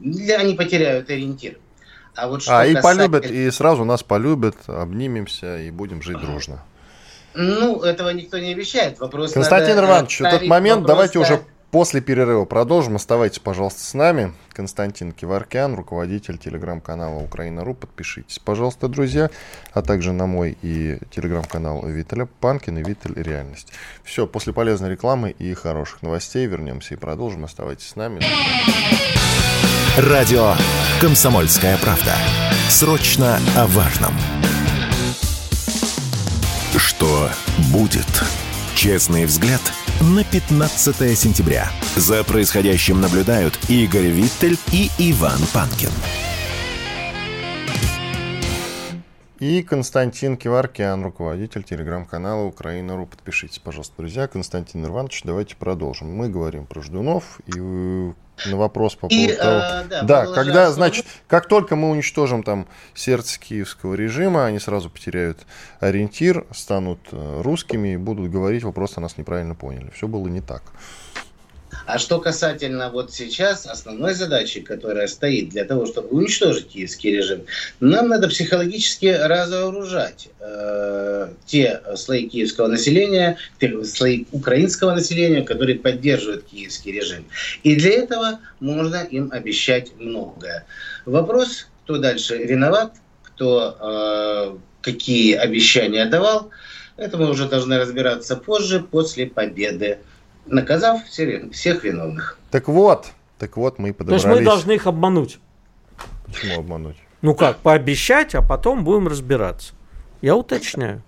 Они 0.00 0.54
потеряют 0.54 1.08
ориентир. 1.08 1.58
А, 2.14 2.28
вот 2.28 2.42
что 2.42 2.52
а 2.52 2.64
касается... 2.64 2.78
и 2.78 2.82
полюбят, 2.82 3.30
и 3.30 3.50
сразу 3.50 3.84
нас 3.84 4.02
полюбят, 4.02 4.56
обнимемся 4.66 5.58
и 5.58 5.70
будем 5.70 6.02
жить 6.02 6.20
дружно. 6.20 6.62
Ну, 7.34 7.80
этого 7.80 8.10
никто 8.10 8.38
не 8.38 8.52
обещает. 8.52 9.00
Вопрос 9.00 9.32
Константин 9.32 9.76
надо 9.76 9.88
Иванович, 9.88 10.20
этот 10.20 10.46
момент 10.46 10.84
давайте 10.84 11.18
уже 11.18 11.40
после 11.72 12.02
перерыва 12.02 12.44
продолжим. 12.44 12.94
Оставайтесь, 12.94 13.40
пожалуйста, 13.40 13.80
с 13.80 13.94
нами. 13.94 14.32
Константин 14.52 15.10
Киваркян, 15.10 15.74
руководитель 15.74 16.38
телеграм-канала 16.38 17.18
Украина.ру. 17.18 17.74
Подпишитесь, 17.74 18.38
пожалуйста, 18.38 18.86
друзья. 18.86 19.30
А 19.72 19.82
также 19.82 20.12
на 20.12 20.26
мой 20.26 20.56
и 20.62 20.98
телеграм-канал 21.10 21.84
Виталя 21.84 22.26
Панкин 22.26 22.78
и 22.78 22.84
Виталь 22.84 23.14
Реальность. 23.16 23.72
Все, 24.04 24.26
после 24.26 24.52
полезной 24.52 24.90
рекламы 24.90 25.30
и 25.30 25.52
хороших 25.54 26.02
новостей 26.02 26.46
вернемся 26.46 26.94
и 26.94 26.98
продолжим. 26.98 27.44
Оставайтесь 27.44 27.88
с 27.88 27.96
нами. 27.96 28.20
Радио 29.96 30.54
«Комсомольская 31.00 31.76
правда». 31.78 32.14
Срочно 32.68 33.40
о 33.56 33.66
важном. 33.66 34.12
Что 36.76 37.30
будет? 37.72 38.06
Честный 38.74 39.26
взгляд 39.26 39.60
на 40.02 40.24
15 40.24 41.16
сентября. 41.16 41.68
За 41.94 42.24
происходящим 42.24 43.00
наблюдают 43.00 43.58
Игорь 43.68 44.08
Виттель 44.08 44.58
и 44.72 44.90
Иван 44.98 45.38
Панкин. 45.54 45.90
И 49.38 49.62
Константин 49.62 50.36
Киваркиан, 50.36 51.04
руководитель 51.04 51.62
телеграм-канала 51.62 52.44
Украина.ру. 52.44 53.06
Подпишитесь, 53.06 53.60
пожалуйста, 53.60 53.94
друзья. 53.96 54.26
Константин 54.26 54.84
Иванович, 54.86 55.22
давайте 55.24 55.56
продолжим. 55.56 56.12
Мы 56.12 56.28
говорим 56.28 56.66
про 56.66 56.82
ждунов 56.82 57.40
и 57.46 58.12
на 58.46 58.56
вопрос 58.56 58.94
по 58.94 59.08
поводу 59.08 59.32
и, 59.32 59.36
того... 59.36 59.60
А, 59.62 59.84
да, 59.84 60.02
да 60.02 60.26
когда, 60.26 60.70
значит, 60.72 61.06
как 61.28 61.48
только 61.48 61.76
мы 61.76 61.90
уничтожим 61.90 62.42
там 62.42 62.66
сердце 62.94 63.38
киевского 63.38 63.94
режима, 63.94 64.46
они 64.46 64.58
сразу 64.58 64.90
потеряют 64.90 65.46
ориентир, 65.80 66.46
станут 66.52 67.00
э, 67.12 67.40
русскими 67.42 67.94
и 67.94 67.96
будут 67.96 68.30
говорить, 68.30 68.64
вы 68.64 68.72
просто 68.72 69.00
нас 69.00 69.18
неправильно 69.18 69.54
поняли. 69.54 69.90
Все 69.94 70.08
было 70.08 70.26
не 70.28 70.40
так. 70.40 70.62
А 71.86 71.98
что 71.98 72.20
касательно 72.20 72.90
вот 72.90 73.12
сейчас 73.12 73.66
основной 73.66 74.14
задачи, 74.14 74.60
которая 74.60 75.06
стоит 75.06 75.50
для 75.50 75.64
того, 75.64 75.86
чтобы 75.86 76.08
уничтожить 76.08 76.68
киевский 76.68 77.12
режим, 77.16 77.42
нам 77.80 78.08
надо 78.08 78.28
психологически 78.28 79.06
разоружать 79.06 80.28
э, 80.40 81.28
те 81.46 81.80
слои 81.96 82.28
киевского 82.28 82.68
населения, 82.68 83.36
те 83.60 83.84
слои 83.84 84.24
украинского 84.32 84.94
населения, 84.94 85.42
которые 85.42 85.78
поддерживают 85.78 86.44
киевский 86.44 86.92
режим. 86.92 87.24
И 87.62 87.76
для 87.76 87.92
этого 87.92 88.40
можно 88.60 89.02
им 89.02 89.30
обещать 89.32 89.92
многое. 89.98 90.64
Вопрос, 91.04 91.66
кто 91.84 91.98
дальше 91.98 92.38
виноват, 92.38 92.92
кто 93.22 93.76
э, 93.80 94.56
какие 94.82 95.34
обещания 95.34 96.04
давал, 96.06 96.50
это 96.96 97.16
мы 97.16 97.30
уже 97.30 97.48
должны 97.48 97.78
разбираться 97.78 98.36
позже, 98.36 98.80
после 98.80 99.26
победы 99.26 99.98
наказав 100.46 101.04
всех 101.06 101.84
виновных. 101.84 102.38
Так 102.50 102.68
вот, 102.68 103.08
так 103.38 103.56
вот 103.56 103.78
мы 103.78 103.92
подобрались. 103.92 104.22
То 104.22 104.28
есть 104.28 104.40
мы 104.40 104.44
должны 104.44 104.72
их 104.72 104.86
обмануть. 104.86 105.38
Почему 106.26 106.60
обмануть? 106.60 106.96
Ну 107.22 107.34
как, 107.34 107.58
пообещать, 107.58 108.34
а 108.34 108.42
потом 108.42 108.84
будем 108.84 109.08
разбираться. 109.08 109.74
Я 110.20 110.36
уточняю. 110.36 111.02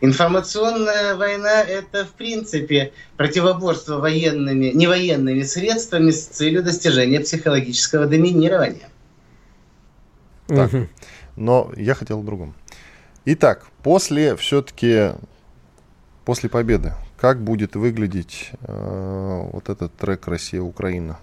Информационная 0.00 1.16
война– 1.16 1.62
это, 1.68 2.04
в 2.04 2.10
принципе, 2.10 2.92
противоборство 3.16 3.96
военными, 3.96 4.66
невоенными 4.66 5.42
средствами 5.42 6.12
с 6.12 6.26
целью 6.26 6.62
достижения 6.62 7.18
психологического 7.20 8.06
доминирования. 8.06 8.88
Так, 10.46 10.72
угу. 10.72 10.88
но 11.34 11.72
я 11.76 11.94
хотел 11.94 12.20
о 12.20 12.22
другом. 12.22 12.54
Итак, 13.24 13.66
после 13.82 14.36
все-таки, 14.36 15.10
после 16.24 16.48
победы, 16.48 16.94
как 17.20 17.42
будет 17.42 17.76
выглядеть 17.76 18.50
э, 18.62 19.48
вот 19.52 19.68
этот 19.68 19.94
трек 19.94 20.26
Россия-Украина? 20.28 21.18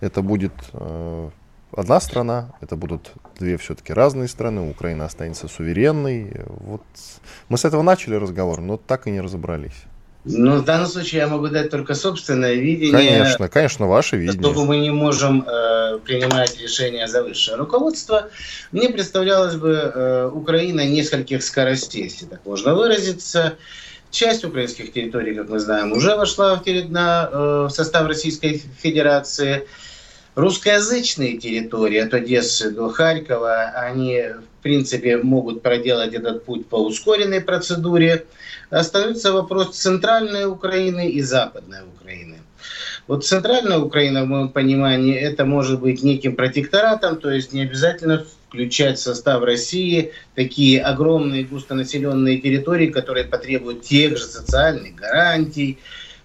Это 0.00 0.22
будет 0.22 0.52
э, 0.72 1.30
одна 1.76 2.00
страна, 2.00 2.52
это 2.60 2.76
будут 2.76 3.12
две 3.38 3.56
все-таки 3.56 3.92
разные 3.92 4.28
страны, 4.28 4.68
Украина 4.70 5.04
останется 5.04 5.48
суверенной. 5.48 6.32
Вот 6.46 6.82
мы 7.48 7.58
с 7.58 7.64
этого 7.64 7.82
начали 7.82 8.14
разговор, 8.14 8.60
но 8.60 8.76
так 8.76 9.06
и 9.06 9.10
не 9.10 9.20
разобрались. 9.20 9.84
Ну, 10.24 10.58
в 10.58 10.64
данном 10.64 10.86
случае 10.86 11.22
я 11.22 11.28
могу 11.28 11.48
дать 11.48 11.70
только 11.70 11.94
собственное 11.94 12.54
видение. 12.54 12.92
Конечно, 12.92 13.48
конечно, 13.48 13.86
ваше 13.86 14.16
видение. 14.16 14.42
Поскольку 14.42 14.66
мы 14.66 14.78
не 14.78 14.90
можем 14.90 15.42
э, 15.46 15.98
принимать 16.04 16.60
решения 16.60 17.08
за 17.08 17.22
высшее 17.22 17.56
руководство, 17.56 18.28
мне 18.70 18.90
представлялась 18.90 19.54
бы 19.54 19.70
э, 19.70 20.30
Украина 20.30 20.86
нескольких 20.86 21.42
скоростей, 21.42 22.02
если 22.02 22.26
так 22.26 22.44
можно 22.44 22.74
выразиться. 22.74 23.54
Часть 24.10 24.44
украинских 24.44 24.92
территорий, 24.92 25.34
как 25.34 25.48
мы 25.48 25.60
знаем, 25.60 25.92
уже 25.92 26.16
вошла 26.16 26.56
в, 26.56 26.90
на, 26.90 27.28
э, 27.30 27.66
в 27.68 27.70
состав 27.70 28.08
Российской 28.08 28.62
Федерации. 28.82 29.66
Русскоязычные 30.34 31.38
территории 31.38 31.98
от 31.98 32.14
Одессы 32.14 32.70
до 32.70 32.88
Харькова, 32.88 33.72
они, 33.74 34.24
в 34.58 34.62
принципе, 34.62 35.18
могут 35.18 35.62
проделать 35.62 36.14
этот 36.14 36.44
путь 36.44 36.66
по 36.66 36.76
ускоренной 36.76 37.40
процедуре. 37.40 38.26
Остается 38.70 39.32
вопрос 39.32 39.76
центральной 39.76 40.46
Украины 40.46 41.10
и 41.10 41.22
западной 41.22 41.80
Украины. 41.94 42.38
Вот 43.06 43.24
центральная 43.24 43.78
Украина, 43.78 44.24
в 44.24 44.28
моем 44.28 44.48
понимании, 44.48 45.16
это 45.16 45.44
может 45.44 45.80
быть 45.80 46.02
неким 46.02 46.36
протекторатом, 46.36 47.16
то 47.16 47.30
есть 47.30 47.52
не 47.52 47.62
обязательно 47.62 48.24
включать 48.50 48.98
в 48.98 49.02
состав 49.02 49.44
России 49.44 50.10
такие 50.34 50.82
огромные 50.82 51.44
густонаселенные 51.44 52.38
территории, 52.38 52.88
которые 52.88 53.24
потребуют 53.24 53.82
тех 53.82 54.18
же 54.18 54.24
социальных 54.24 54.96
гарантий, 54.96 55.78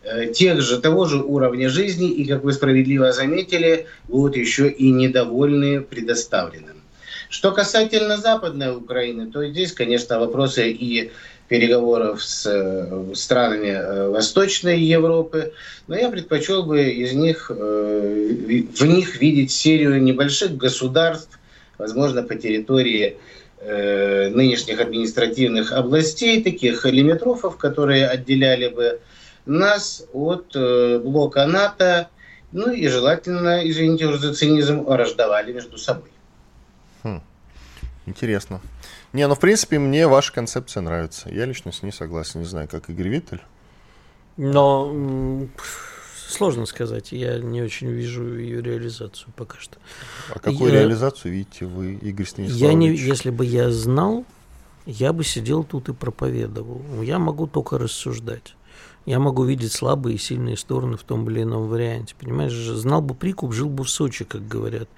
э, 0.03 0.33
тех 0.33 0.59
же, 0.61 0.81
того 0.81 1.05
же 1.05 1.21
уровня 1.21 1.69
жизни, 1.69 2.09
и, 2.09 2.25
как 2.25 2.43
вы 2.43 2.53
справедливо 2.53 3.11
заметили, 3.11 3.85
будут 4.07 4.37
еще 4.37 4.69
и 4.69 4.89
недовольны 4.89 5.81
предоставленным. 5.81 6.81
Что 7.29 7.51
касательно 7.51 8.17
Западной 8.17 8.75
Украины, 8.75 9.31
то 9.31 9.45
здесь, 9.45 9.71
конечно, 9.71 10.19
вопросы 10.19 10.71
и 10.71 11.11
переговоров 11.47 12.23
с 12.23 12.47
э, 12.47 13.13
странами 13.13 13.67
э, 13.67 14.09
Восточной 14.09 14.81
Европы, 14.81 15.53
но 15.87 15.95
я 15.95 16.09
предпочел 16.09 16.63
бы 16.63 16.89
из 16.89 17.13
них, 17.13 17.51
в 17.51 18.83
них 18.83 19.21
видеть 19.21 19.51
серию 19.51 20.01
небольших 20.01 20.57
государств, 20.57 21.37
возможно, 21.77 22.23
по 22.23 22.35
территории 22.35 23.17
нынешних 23.61 24.79
административных 24.79 25.71
областей, 25.71 26.43
таких 26.43 26.85
лимитрофов, 26.85 27.57
которые 27.57 28.07
отделяли 28.07 28.67
бы 28.67 28.99
нас 29.45 30.05
от 30.13 30.55
э, 30.55 30.99
блока 30.99 31.45
НАТО, 31.45 32.09
ну 32.51 32.71
и 32.71 32.87
желательно, 32.87 33.67
извините 33.67 34.05
уже 34.05 34.19
за 34.19 34.33
цинизм, 34.33 34.87
рождавали 34.87 35.51
между 35.51 35.77
собой. 35.77 36.09
Хм. 37.03 37.21
Интересно. 38.05 38.61
Не, 39.13 39.27
ну 39.27 39.35
в 39.35 39.39
принципе 39.39 39.79
мне 39.79 40.07
ваша 40.07 40.33
концепция 40.33 40.81
нравится. 40.81 41.29
Я 41.29 41.45
лично 41.45 41.71
с 41.71 41.83
ней 41.83 41.91
согласен. 41.91 42.41
Не 42.41 42.45
знаю, 42.45 42.67
как 42.67 42.89
Игорь 42.89 43.09
Виттель. 43.09 43.41
Но 44.37 45.47
сложно 46.35 46.65
сказать. 46.65 47.11
Я 47.11 47.39
не 47.39 47.61
очень 47.61 47.89
вижу 47.89 48.37
ее 48.37 48.61
реализацию 48.61 49.33
пока 49.35 49.57
что. 49.59 49.77
А 50.29 50.39
какую 50.39 50.71
я... 50.71 50.81
реализацию 50.81 51.33
видите 51.33 51.65
вы, 51.65 51.93
Игорь 51.93 52.25
Станиславович? 52.25 52.61
Я 52.61 52.73
не, 52.73 52.95
если 52.95 53.29
бы 53.29 53.45
я 53.45 53.71
знал, 53.71 54.25
я 54.85 55.13
бы 55.13 55.23
сидел 55.23 55.63
тут 55.63 55.89
и 55.89 55.93
проповедовал. 55.93 56.81
Я 57.01 57.19
могу 57.19 57.47
только 57.47 57.77
рассуждать. 57.77 58.55
Я 59.05 59.19
могу 59.19 59.43
видеть 59.43 59.71
слабые 59.71 60.15
и 60.15 60.19
сильные 60.19 60.57
стороны 60.57 60.97
в 60.97 61.03
том 61.03 61.29
или 61.29 61.43
ином 61.43 61.67
варианте. 61.67 62.15
Понимаешь, 62.19 62.53
знал 62.53 63.01
бы 63.01 63.13
прикуп, 63.13 63.53
жил 63.53 63.69
бы 63.69 63.83
в 63.83 63.89
Сочи, 63.89 64.25
как 64.25 64.47
говорят 64.47 64.89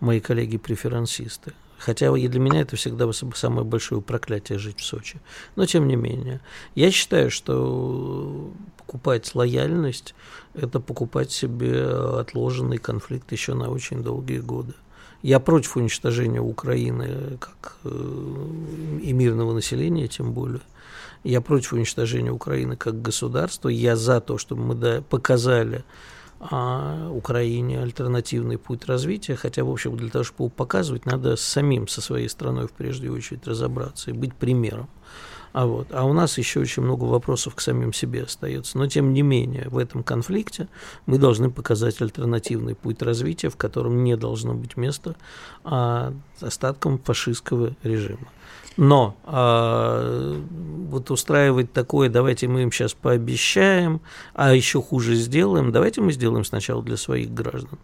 мои 0.00 0.20
коллеги-преферансисты. 0.20 1.52
Хотя 1.78 2.16
и 2.16 2.28
для 2.28 2.40
меня 2.40 2.60
это 2.60 2.76
всегда 2.76 3.10
самое 3.12 3.64
большое 3.64 4.02
проклятие 4.02 4.58
жить 4.58 4.80
в 4.80 4.84
Сочи. 4.84 5.20
Но 5.56 5.66
тем 5.66 5.88
не 5.88 5.96
менее. 5.96 6.40
Я 6.74 6.90
считаю, 6.90 7.30
что 7.30 8.52
покупать 8.76 9.34
лояльность– 9.34 10.14
это 10.54 10.80
покупать 10.80 11.30
себе 11.30 11.86
отложенный 11.86 12.78
конфликт 12.78 13.30
еще 13.32 13.54
на 13.54 13.70
очень 13.70 14.02
долгие 14.02 14.38
годы. 14.38 14.74
Я 15.22 15.38
против 15.38 15.76
уничтожения 15.76 16.40
Украины 16.40 17.38
как 17.38 17.76
э, 17.84 17.88
и 19.02 19.12
мирного 19.12 19.52
населения, 19.54 20.08
тем 20.08 20.32
более. 20.32 20.62
Я 21.22 21.40
против 21.40 21.74
уничтожения 21.74 22.32
Украины 22.32 22.76
как 22.76 23.00
государства. 23.00 23.68
Я 23.68 23.94
за 23.94 24.20
то, 24.20 24.38
чтобы 24.38 24.74
мы 24.74 25.02
показали 25.02 25.84
а, 26.40 27.08
Украине 27.10 27.80
альтернативный 27.80 28.58
путь 28.58 28.86
развития. 28.86 29.36
Хотя, 29.36 29.62
в 29.62 29.70
общем, 29.70 29.96
для 29.96 30.10
того, 30.10 30.24
чтобы 30.24 30.44
его 30.44 30.48
показывать, 30.48 31.06
надо 31.06 31.36
самим 31.36 31.86
со 31.86 32.00
своей 32.00 32.28
страной 32.28 32.66
в 32.66 32.72
прежде 32.72 33.08
очередь 33.08 33.46
разобраться 33.46 34.10
и 34.10 34.14
быть 34.14 34.34
примером. 34.34 34.88
А, 35.52 35.66
вот. 35.66 35.88
а 35.90 36.04
у 36.04 36.12
нас 36.12 36.38
еще 36.38 36.60
очень 36.60 36.82
много 36.82 37.04
вопросов 37.04 37.54
к 37.54 37.60
самим 37.60 37.92
себе 37.92 38.22
остается. 38.22 38.78
Но, 38.78 38.86
тем 38.86 39.12
не 39.12 39.22
менее, 39.22 39.68
в 39.68 39.78
этом 39.78 40.02
конфликте 40.02 40.68
мы 41.06 41.18
должны 41.18 41.50
показать 41.50 42.00
альтернативный 42.00 42.74
путь 42.74 43.02
развития, 43.02 43.50
в 43.50 43.56
котором 43.56 44.02
не 44.02 44.16
должно 44.16 44.54
быть 44.54 44.76
места 44.76 45.14
а, 45.64 46.12
остаткам 46.40 46.98
фашистского 46.98 47.76
режима. 47.82 48.28
Но 48.78 49.16
а, 49.24 50.40
вот 50.88 51.10
устраивать 51.10 51.72
такое, 51.72 52.08
давайте 52.08 52.48
мы 52.48 52.62
им 52.62 52.72
сейчас 52.72 52.94
пообещаем, 52.94 54.00
а 54.34 54.54
еще 54.54 54.80
хуже 54.80 55.14
сделаем, 55.14 55.72
давайте 55.72 56.00
мы 56.00 56.12
сделаем 56.12 56.44
сначала 56.44 56.82
для 56.82 56.96
своих 56.96 57.32
граждан 57.32 57.78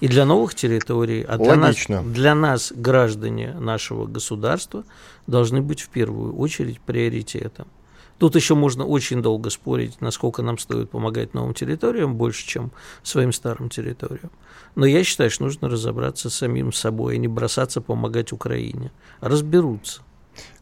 и 0.00 0.08
для 0.08 0.24
новых 0.24 0.54
территорий, 0.54 1.22
а 1.22 1.38
для 1.38 1.56
нас, 1.56 1.76
для 1.86 2.34
нас, 2.34 2.72
граждане 2.74 3.54
нашего 3.54 4.06
государства, 4.06 4.84
должны 5.26 5.62
быть 5.62 5.80
в 5.80 5.88
первую 5.88 6.36
очередь 6.36 6.80
приоритетом. 6.80 7.66
Тут 8.18 8.36
еще 8.36 8.54
можно 8.54 8.84
очень 8.84 9.20
долго 9.20 9.50
спорить, 9.50 10.00
насколько 10.00 10.42
нам 10.42 10.56
стоит 10.56 10.90
помогать 10.90 11.34
новым 11.34 11.54
территориям, 11.54 12.14
больше, 12.14 12.46
чем 12.46 12.70
своим 13.02 13.32
старым 13.32 13.68
территориям. 13.68 14.30
Но 14.76 14.86
я 14.86 15.02
считаю, 15.02 15.30
что 15.30 15.44
нужно 15.44 15.68
разобраться 15.68 16.30
с 16.30 16.34
самим 16.34 16.72
собой, 16.72 17.14
а 17.14 17.16
не 17.18 17.28
бросаться 17.28 17.80
помогать 17.80 18.32
Украине. 18.32 18.92
Разберутся. 19.20 20.02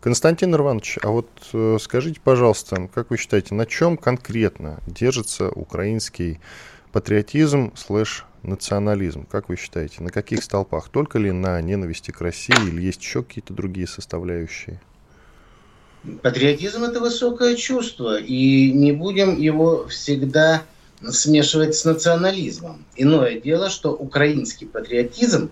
Константин 0.00 0.54
Иванович, 0.54 0.98
а 1.02 1.08
вот 1.08 1.28
э, 1.52 1.76
скажите, 1.80 2.20
пожалуйста, 2.22 2.88
как 2.94 3.10
вы 3.10 3.18
считаете, 3.18 3.54
на 3.54 3.66
чем 3.66 3.96
конкретно 3.96 4.80
держится 4.86 5.50
украинский 5.50 6.40
патриотизм 6.92 7.72
слэш 7.76 8.24
национализм, 8.42 9.26
как 9.30 9.48
вы 9.48 9.56
считаете, 9.56 10.02
на 10.02 10.10
каких 10.10 10.42
столпах? 10.42 10.88
Только 10.88 11.18
ли 11.18 11.30
на 11.30 11.60
ненависти 11.60 12.10
к 12.10 12.20
России 12.20 12.54
или 12.68 12.82
есть 12.82 13.02
еще 13.02 13.22
какие-то 13.22 13.52
другие 13.52 13.86
составляющие? 13.86 14.80
Патриотизм– 16.22 16.84
это 16.84 17.00
высокое 17.00 17.56
чувство, 17.56 18.18
и 18.18 18.72
не 18.72 18.92
будем 18.92 19.38
его 19.38 19.86
всегда 19.88 20.62
смешивать 21.06 21.74
с 21.74 21.84
национализмом. 21.84 22.84
Иное 22.96 23.38
дело, 23.38 23.68
что 23.68 23.92
украинский 23.92 24.66
патриотизм, 24.66 25.50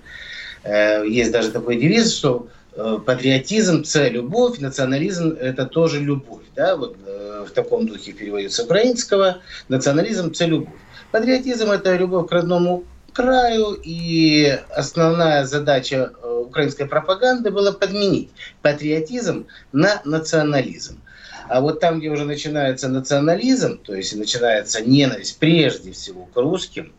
э, 0.63 1.07
есть 1.07 1.33
даже 1.33 1.51
такой 1.51 1.77
девиз, 1.77 2.15
что 2.15 2.49
э, 2.73 2.99
патриотизм– 3.05 3.83
это 3.95 4.09
любовь, 4.09 4.59
национализм– 4.59 5.37
это 5.41 5.67
тоже 5.67 6.01
любовь. 6.01 6.45
Да? 6.57 6.77
Вот, 6.77 6.97
э, 7.05 7.45
в 7.47 7.51
таком 7.51 7.87
духе 7.87 8.13
переводится 8.13 8.65
украинского. 8.65 9.39
Национализм– 9.69 10.29
это 10.35 10.47
любовь. 10.47 10.73
Патриотизм– 11.11 11.71
это 11.73 11.97
любовь 11.97 12.29
к 12.29 12.33
родному 12.33 12.85
краю, 13.13 13.79
и 13.83 14.59
основная 14.71 15.45
задача 15.45 16.13
э, 16.23 16.43
украинской 16.47 16.87
пропаганды 16.87 17.51
была 17.51 17.73
подменить 17.73 18.31
патриотизм 18.63 19.47
на 19.73 20.01
национализм. 20.05 21.01
А 21.49 21.61
вот 21.63 21.81
там, 21.81 21.99
где 21.99 22.11
уже 22.11 22.25
начинается 22.25 22.89
национализм, 22.89 23.79
то 23.79 23.95
есть 23.95 24.15
начинается 24.15 24.83
ненависть 24.83 25.39
прежде 25.39 25.93
всего 25.93 26.27
к 26.27 26.37
русским, 26.37 26.93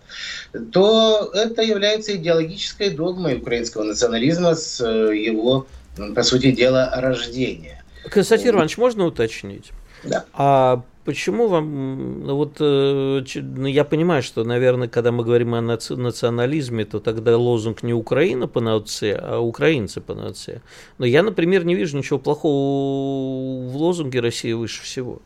то 0.71 1.31
это 1.33 1.61
является 1.61 2.15
идеологической 2.15 2.89
догмой 2.89 3.37
украинского 3.37 3.83
национализма 3.83 4.55
с 4.55 4.81
э, 4.81 5.15
его, 5.15 5.67
по 6.15 6.23
сути 6.23 6.51
дела, 6.51 6.91
рождения. 6.95 7.83
Константин 8.09 8.55
Иванович, 8.55 8.77
можно 8.77 9.05
уточнить? 9.05 9.71
Да. 10.03 10.25
А 10.33 10.83
почему 11.09 11.47
вам, 11.47 12.21
вот 12.25 12.57
э, 12.59 13.23
ну, 13.35 13.65
я 13.65 13.83
понимаю, 13.83 14.21
что, 14.21 14.43
наверное, 14.43 14.87
когда 14.87 15.11
мы 15.11 15.23
говорим 15.23 15.55
о 15.55 15.61
национализме, 15.61 16.85
то 16.85 16.99
тогда 16.99 17.35
лозунг 17.35 17.81
не 17.81 17.95
Украина 17.95 18.47
по 18.47 18.61
науце, 18.61 19.17
а 19.19 19.39
украинцы 19.39 20.01
по 20.01 20.13
науце. 20.13 20.61
Но 20.99 21.07
я, 21.07 21.23
например, 21.23 21.65
не 21.65 21.73
вижу 21.73 21.97
ничего 21.97 22.19
плохого 22.19 23.71
в 23.71 23.75
лозунге 23.75 24.19
«Россия 24.19 24.55
выше 24.55 24.83
всего». 24.83 25.19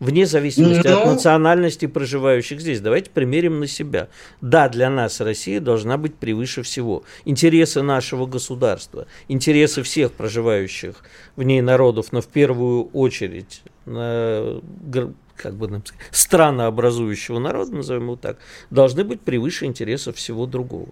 Вне 0.00 0.24
зависимости 0.24 0.88
Но... 0.88 0.98
от 0.98 1.04
ну. 1.04 1.12
национальности 1.12 1.86
проживающих 1.86 2.60
здесь. 2.60 2.80
Давайте 2.80 3.10
примерим 3.10 3.60
на 3.60 3.66
себя. 3.66 4.08
Да, 4.40 4.70
для 4.70 4.88
нас 4.88 5.20
Россия 5.20 5.60
должна 5.60 5.98
быть 5.98 6.14
превыше 6.14 6.62
всего. 6.62 7.04
Интересы 7.26 7.82
нашего 7.82 8.26
государства, 8.26 9.06
интересы 9.28 9.82
всех 9.82 10.12
проживающих 10.12 10.96
в 11.36 11.42
ней 11.42 11.60
народов, 11.60 12.12
но 12.12 12.22
в 12.22 12.28
первую 12.28 12.84
очередь 12.88 13.62
как 13.84 15.54
бы 15.54 15.68
нам 15.68 15.84
сказать, 15.84 16.06
странообразующего 16.10 17.38
народа, 17.38 17.74
назовем 17.74 18.04
его 18.04 18.16
так, 18.16 18.36
должны 18.70 19.04
быть 19.04 19.22
превыше 19.22 19.64
интересов 19.64 20.16
всего 20.16 20.46
другого. 20.46 20.88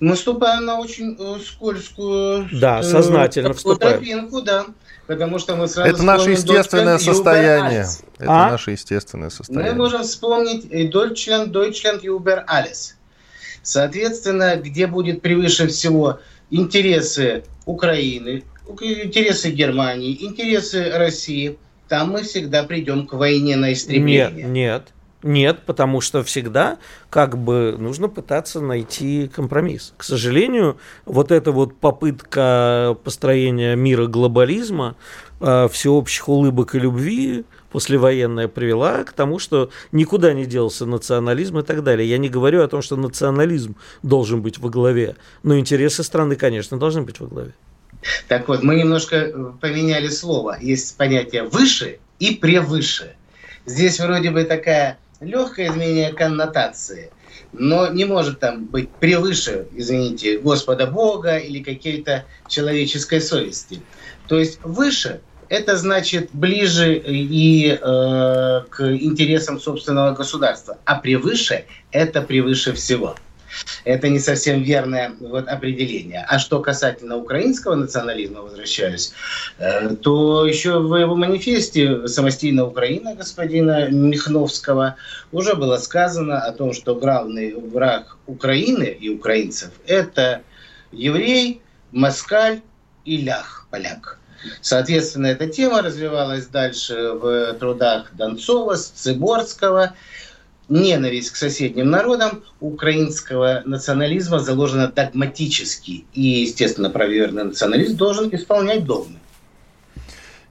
Мы 0.00 0.14
вступаем 0.14 0.64
на 0.64 0.78
очень 0.78 1.16
э, 1.18 1.40
скользкую 1.40 2.48
да, 2.52 2.80
э, 2.80 2.82
сознательно 2.84 3.52
вступаем. 3.52 3.98
тропинку, 3.98 4.42
да, 4.42 4.66
потому 5.08 5.40
что 5.40 5.56
мы 5.56 5.66
сразу 5.66 5.90
Это 5.90 6.02
наше 6.04 6.30
естественное 6.30 6.98
состояние. 6.98 7.86
Это 8.18 8.30
а? 8.30 8.50
наше 8.50 8.70
естественное 8.70 9.30
состояние. 9.30 9.72
Мы 9.72 9.78
можем 9.78 10.02
вспомнить 10.02 10.66
Deutschland, 10.66 11.50
Deutschland 11.50 12.02
über 12.04 12.44
alles. 12.46 12.94
Соответственно, 13.62 14.56
где 14.56 14.86
будет 14.86 15.20
превыше 15.20 15.66
всего 15.66 16.20
интересы 16.50 17.42
Украины, 17.66 18.44
интересы 18.80 19.50
Германии, 19.50 20.16
интересы 20.24 20.90
России– 20.90 21.58
там 21.88 22.10
мы 22.12 22.22
всегда 22.22 22.64
придем 22.64 23.06
к 23.06 23.14
войне 23.14 23.56
на 23.56 23.72
истребление. 23.72 24.30
Нет, 24.30 24.46
нет. 24.46 24.82
Нет, 25.22 25.62
потому 25.66 26.00
что 26.00 26.22
всегда 26.22 26.78
как 27.10 27.36
бы 27.36 27.74
нужно 27.76 28.08
пытаться 28.08 28.60
найти 28.60 29.28
компромисс. 29.28 29.92
К 29.96 30.04
сожалению, 30.04 30.78
вот 31.06 31.32
эта 31.32 31.50
вот 31.50 31.76
попытка 31.76 32.96
построения 33.02 33.74
мира 33.74 34.06
глобализма, 34.06 34.94
э, 35.40 35.68
всеобщих 35.72 36.28
улыбок 36.28 36.76
и 36.76 36.78
любви 36.78 37.44
послевоенная 37.72 38.46
привела 38.46 39.02
к 39.02 39.12
тому, 39.12 39.40
что 39.40 39.70
никуда 39.90 40.32
не 40.32 40.46
делся 40.46 40.86
национализм 40.86 41.58
и 41.58 41.62
так 41.62 41.82
далее. 41.82 42.08
Я 42.08 42.18
не 42.18 42.28
говорю 42.28 42.62
о 42.62 42.68
том, 42.68 42.80
что 42.80 42.94
национализм 42.94 43.74
должен 44.04 44.40
быть 44.40 44.58
во 44.58 44.70
главе, 44.70 45.16
но 45.42 45.58
интересы 45.58 46.04
страны, 46.04 46.36
конечно, 46.36 46.78
должны 46.78 47.02
быть 47.02 47.18
во 47.18 47.26
главе. 47.26 47.54
Так 48.28 48.46
вот, 48.46 48.62
мы 48.62 48.76
немножко 48.76 49.16
э, 49.16 49.52
поменяли 49.60 50.08
слово. 50.08 50.58
Есть 50.60 50.96
понятие 50.96 51.42
«выше» 51.42 51.98
и 52.20 52.36
«превыше». 52.36 53.16
Здесь 53.66 54.00
вроде 54.00 54.30
бы 54.30 54.44
такая 54.44 54.98
легкое 55.20 55.68
изменение 55.70 56.12
коннотации, 56.12 57.10
но 57.52 57.88
не 57.88 58.04
может 58.04 58.40
там 58.40 58.66
быть 58.66 58.90
превыше, 58.90 59.66
извините, 59.72 60.38
Господа 60.38 60.86
Бога 60.86 61.36
или 61.36 61.62
какой-то 61.62 62.24
человеческой 62.48 63.20
совести. 63.20 63.80
То 64.26 64.38
есть 64.38 64.60
выше– 64.62 65.20
это 65.48 65.76
значит 65.76 66.30
ближе 66.32 66.94
и 66.94 67.70
э, 67.70 67.76
к 68.70 68.80
интересам 68.80 69.58
собственного 69.58 70.14
государства, 70.14 70.78
а 70.84 70.96
превыше– 70.96 71.64
это 71.90 72.20
превыше 72.22 72.72
всего. 72.74 73.16
Это 73.84 74.08
не 74.08 74.18
совсем 74.18 74.62
верное 74.62 75.12
вот, 75.20 75.48
определение. 75.48 76.24
А 76.28 76.38
что 76.38 76.60
касательно 76.60 77.16
украинского 77.16 77.74
национализма, 77.74 78.42
возвращаюсь, 78.42 79.12
э, 79.58 79.94
то 79.96 80.46
еще 80.46 80.78
в 80.78 80.94
его 80.96 81.14
манифесте 81.14 82.06
«Самостийная 82.06 82.64
Украина» 82.64 83.14
господина 83.14 83.88
Михновского 83.88 84.96
уже 85.32 85.54
было 85.54 85.78
сказано 85.78 86.40
о 86.40 86.52
том, 86.52 86.72
что 86.72 86.94
главный 86.94 87.54
враг 87.54 88.16
Украины 88.26 88.84
и 88.84 89.08
украинцев– 89.08 89.70
это 89.86 90.42
еврей, 90.92 91.62
москаль 91.92 92.60
и 93.04 93.16
лях, 93.16 93.66
поляк. 93.70 94.18
Соответственно, 94.60 95.26
эта 95.26 95.48
тема 95.48 95.82
развивалась 95.82 96.46
дальше 96.46 97.12
в 97.12 97.54
трудах 97.54 98.14
Донцова, 98.14 98.76
Циборского. 98.76 99.94
Ненависть 100.68 101.30
к 101.30 101.36
соседним 101.36 101.90
народам 101.90 102.44
украинского 102.60 103.62
национализма 103.64 104.38
заложена 104.38 104.88
догматически. 104.88 106.04
И, 106.12 106.22
естественно, 106.22 106.90
правоверный 106.90 107.44
националист 107.44 107.96
должен 107.96 108.28
исполнять 108.34 108.84
догмы. 108.84 109.18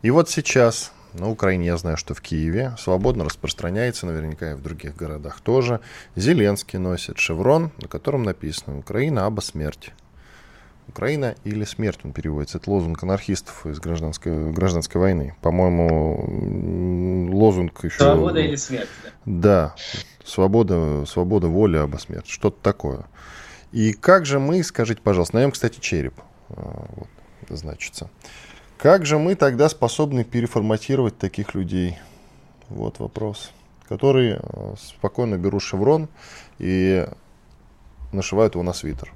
И 0.02 0.10
вот 0.10 0.30
сейчас 0.30 0.92
на 1.14 1.30
Украине, 1.30 1.68
я 1.68 1.78
знаю, 1.78 1.98
что 1.98 2.14
в 2.14 2.22
Киеве 2.22 2.76
свободно 2.80 3.26
распространяется, 3.26 4.06
наверняка 4.06 4.52
и 4.52 4.56
в 4.56 4.62
других 4.62 4.96
городах 4.96 5.40
тоже. 5.42 5.80
Зеленский 6.16 6.80
носит 6.80 7.18
шеврон, 7.18 7.72
на 7.82 7.88
котором 7.88 8.24
написано 8.24 8.78
«Украина 8.78 9.26
аба 9.26 9.42
смерть». 9.42 9.92
Украина 10.88 11.36
или 11.44 11.64
смерть, 11.66 12.00
он 12.04 12.14
переводится. 12.14 12.58
Это 12.58 12.72
лозунг 12.72 13.04
анархистов 13.04 13.66
из 13.66 13.80
гражданской, 13.80 14.52
гражданской 14.52 15.02
войны. 15.02 15.36
По-моему, 15.42 17.30
лозунг 17.34 17.84
еще... 17.84 17.98
Свобода 17.98 18.40
или 18.40 18.56
смерть. 18.56 18.90
Да, 19.26 19.76
да 19.76 19.76
свобода, 20.28 21.06
свобода 21.06 21.48
воля 21.48 21.84
обо 21.84 21.98
смерти, 21.98 22.30
что-то 22.30 22.58
такое. 22.62 23.06
И 23.72 23.94
как 23.94 24.26
же 24.26 24.40
мы, 24.40 24.64
скажите, 24.64 25.02
пожалуйста, 25.02 25.36
на 25.38 25.42
нем, 25.42 25.52
кстати, 25.52 25.80
череп, 25.80 26.14
а, 26.50 26.86
вот, 26.96 27.08
значится. 27.50 28.10
Как 28.78 29.06
же 29.06 29.18
мы 29.18 29.36
тогда 29.36 29.70
способны 29.70 30.24
переформатировать 30.24 31.18
таких 31.18 31.56
людей? 31.56 31.98
Вот 32.70 33.00
вопрос. 33.00 33.52
Которые 33.88 34.40
а, 34.42 34.76
спокойно 34.78 35.38
берут 35.38 35.64
шеврон 35.64 36.10
и 36.60 37.08
нашивают 38.12 38.56
его 38.56 38.64
на 38.64 38.74
свитер. 38.74 39.12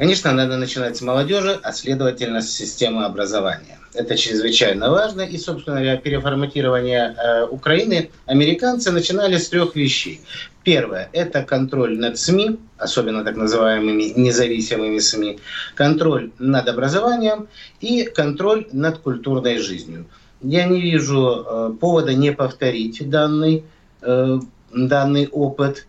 Конечно, 0.00 0.32
надо 0.32 0.56
начинать 0.56 0.96
с 0.96 1.02
молодежи, 1.02 1.60
а 1.62 1.72
следовательно 1.72 2.40
с 2.40 2.48
системы 2.48 3.04
образования. 3.04 3.78
Это 3.92 4.16
чрезвычайно 4.16 4.90
важно. 4.90 5.20
И, 5.20 5.36
собственно 5.36 5.76
говоря, 5.76 5.98
переформатирование 5.98 7.14
э, 7.14 7.44
Украины 7.44 8.10
американцы 8.24 8.92
начинали 8.92 9.36
с 9.36 9.50
трех 9.50 9.76
вещей. 9.76 10.22
Первое– 10.64 11.10
это 11.12 11.42
контроль 11.42 11.98
над 11.98 12.16
СМИ, 12.16 12.58
особенно 12.78 13.24
так 13.24 13.36
называемыми 13.36 14.14
независимыми 14.16 15.00
СМИ, 15.00 15.38
контроль 15.74 16.30
над 16.38 16.66
образованием 16.66 17.48
и 17.82 18.04
контроль 18.04 18.68
над 18.72 19.00
культурной 19.00 19.58
жизнью. 19.58 20.06
Я 20.40 20.64
не 20.64 20.80
вижу 20.80 21.44
э, 21.46 21.72
повода 21.78 22.14
не 22.14 22.32
повторить 22.32 23.06
данный, 23.10 23.64
э, 24.00 24.38
данный 24.72 25.28
опыт. 25.28 25.86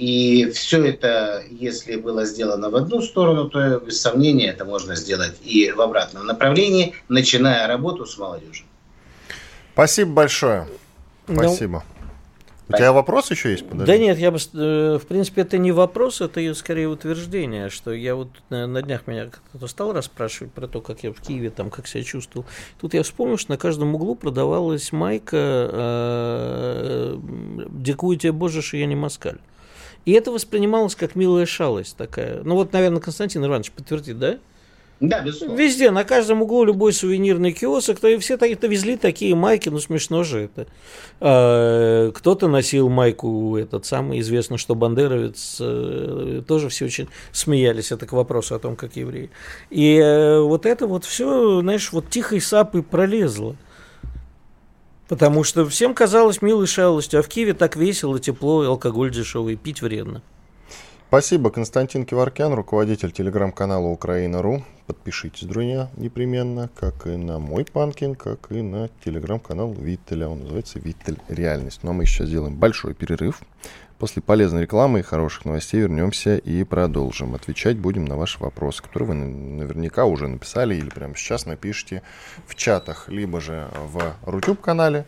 И 0.00 0.50
все 0.52 0.82
это, 0.86 1.44
если 1.50 1.96
было 1.96 2.24
сделано 2.24 2.70
в 2.70 2.74
одну 2.74 3.02
сторону, 3.02 3.50
то 3.50 3.80
без 3.80 4.00
сомнения 4.00 4.46
это 4.46 4.64
можно 4.64 4.96
сделать 4.96 5.34
и 5.42 5.70
в 5.72 5.80
обратном 5.82 6.24
направлении, 6.24 6.94
начиная 7.10 7.66
работу 7.66 8.06
с 8.06 8.16
молодежью. 8.16 8.64
Спасибо 9.74 10.12
большое. 10.12 10.66
Ну, 11.28 11.34
Спасибо. 11.34 11.84
У 12.70 12.72
тебя 12.72 12.94
вопрос 12.94 13.30
еще 13.30 13.50
есть? 13.50 13.68
Подожди. 13.68 13.92
Да 13.92 13.98
нет, 13.98 14.16
я 14.16 14.30
бы, 14.30 14.38
э, 14.38 14.98
в 14.98 15.06
принципе, 15.06 15.42
это 15.42 15.58
не 15.58 15.70
вопрос, 15.70 16.22
это 16.22 16.54
скорее 16.54 16.88
утверждение, 16.88 17.68
что 17.68 17.92
я 17.92 18.14
вот 18.14 18.28
на 18.48 18.80
днях 18.80 19.06
меня 19.06 19.26
кто-то 19.26 19.66
стал 19.66 19.92
расспрашивать 19.92 20.50
про 20.54 20.66
то, 20.66 20.80
как 20.80 21.02
я 21.02 21.12
в 21.12 21.20
Киеве, 21.20 21.50
там, 21.50 21.68
как 21.68 21.86
себя 21.86 22.04
чувствовал. 22.04 22.46
Тут 22.80 22.94
я 22.94 23.02
вспомнил, 23.02 23.36
что 23.36 23.50
на 23.50 23.58
каждом 23.58 23.94
углу 23.94 24.14
продавалась 24.14 24.92
майка 24.92 25.36
э, 25.70 27.18
«Дикую 27.68 28.16
тебе, 28.16 28.32
Боже, 28.32 28.62
что 28.62 28.78
я 28.78 28.86
не 28.86 28.96
москаль». 28.96 29.40
И 30.04 30.12
это 30.12 30.30
воспринималось 30.30 30.94
как 30.94 31.14
милая 31.14 31.46
шалость 31.46 31.96
такая. 31.96 32.42
Ну 32.42 32.54
вот, 32.54 32.72
наверное, 32.72 33.00
Константин 33.00 33.44
Иванович 33.44 33.72
подтвердит, 33.72 34.18
да? 34.18 34.38
Да, 35.00 35.20
безусловно. 35.20 35.56
Везде, 35.56 35.90
на 35.90 36.04
каждом 36.04 36.42
углу 36.42 36.62
любой 36.64 36.92
сувенирный 36.92 37.52
киоск, 37.52 37.98
то 37.98 38.06
и 38.06 38.18
все 38.18 38.36
так, 38.36 38.50
везли 38.62 38.98
такие 38.98 39.34
майки, 39.34 39.70
ну 39.70 39.78
смешно 39.78 40.24
же 40.24 40.40
это. 40.40 40.66
А, 41.20 42.10
кто-то 42.12 42.48
носил 42.48 42.90
майку, 42.90 43.56
этот 43.56 43.86
самый, 43.86 44.20
известно, 44.20 44.58
что 44.58 44.74
бандеровец, 44.74 45.56
э, 45.58 46.42
тоже 46.46 46.68
все 46.68 46.84
очень 46.84 47.08
смеялись, 47.32 47.92
это 47.92 48.04
к 48.04 48.12
вопросу 48.12 48.54
о 48.54 48.58
том, 48.58 48.76
как 48.76 48.96
евреи. 48.96 49.30
И 49.70 49.96
э, 49.96 50.40
вот 50.40 50.66
это 50.66 50.86
вот 50.86 51.06
все, 51.06 51.62
знаешь, 51.62 51.92
вот 51.92 52.10
тихой 52.10 52.42
сапой 52.42 52.82
пролезло. 52.82 53.56
Потому 55.10 55.42
что 55.42 55.68
всем 55.68 55.92
казалось 55.92 56.40
милой 56.40 56.68
шалостью, 56.68 57.18
а 57.18 57.22
в 57.24 57.28
Киеве 57.28 57.52
так 57.52 57.74
весело, 57.74 58.20
тепло, 58.20 58.62
и 58.62 58.68
алкоголь 58.68 59.10
дешевый, 59.10 59.56
пить 59.56 59.82
вредно. 59.82 60.22
Спасибо, 61.08 61.50
Константин 61.50 62.04
Киваркян, 62.04 62.54
руководитель 62.54 63.10
телеграм-канала 63.10 63.88
Украина.ру. 63.88 64.62
Подпишитесь, 64.86 65.48
друзья, 65.48 65.90
непременно, 65.96 66.70
как 66.76 67.08
и 67.08 67.16
на 67.16 67.40
мой 67.40 67.64
Панкин, 67.64 68.14
как 68.14 68.52
и 68.52 68.62
на 68.62 68.88
телеграм-канал 69.04 69.72
Виттеля. 69.72 70.28
Он 70.28 70.42
называется 70.42 70.78
Виттель 70.78 71.18
Реальность. 71.26 71.80
Но 71.82 71.92
мы 71.92 72.06
сейчас 72.06 72.28
сделаем 72.28 72.54
большой 72.54 72.94
перерыв. 72.94 73.40
После 74.00 74.22
полезной 74.22 74.62
рекламы 74.62 75.00
и 75.00 75.02
хороших 75.02 75.44
новостей 75.44 75.82
вернемся 75.82 76.38
и 76.38 76.64
продолжим. 76.64 77.34
Отвечать 77.34 77.76
будем 77.76 78.06
на 78.06 78.16
ваши 78.16 78.40
вопросы, 78.40 78.82
которые 78.82 79.08
вы 79.10 79.14
наверняка 79.14 80.06
уже 80.06 80.26
написали 80.26 80.74
или 80.74 80.88
прямо 80.88 81.14
сейчас 81.14 81.44
напишите 81.44 82.02
в 82.46 82.54
чатах, 82.54 83.10
либо 83.10 83.42
же 83.42 83.68
в 83.92 84.16
YouTube-канале 84.32 85.04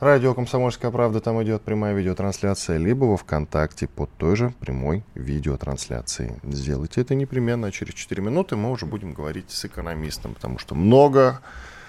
Радио 0.00 0.32
«Комсомольская 0.32 0.92
правда», 0.92 1.20
там 1.20 1.42
идет 1.42 1.62
прямая 1.62 1.92
видеотрансляция, 1.92 2.76
либо 2.76 3.04
во 3.04 3.16
ВКонтакте 3.16 3.88
под 3.88 4.10
той 4.16 4.36
же 4.36 4.54
прямой 4.60 5.04
видеотрансляцией. 5.14 6.34
Сделайте 6.44 7.00
это 7.00 7.16
непременно, 7.16 7.66
а 7.68 7.70
через 7.72 7.94
4 7.94 8.22
минуты 8.22 8.54
мы 8.54 8.70
уже 8.70 8.86
будем 8.86 9.12
говорить 9.12 9.50
с 9.50 9.64
экономистом, 9.64 10.34
потому 10.34 10.58
что 10.58 10.76
много 10.76 11.40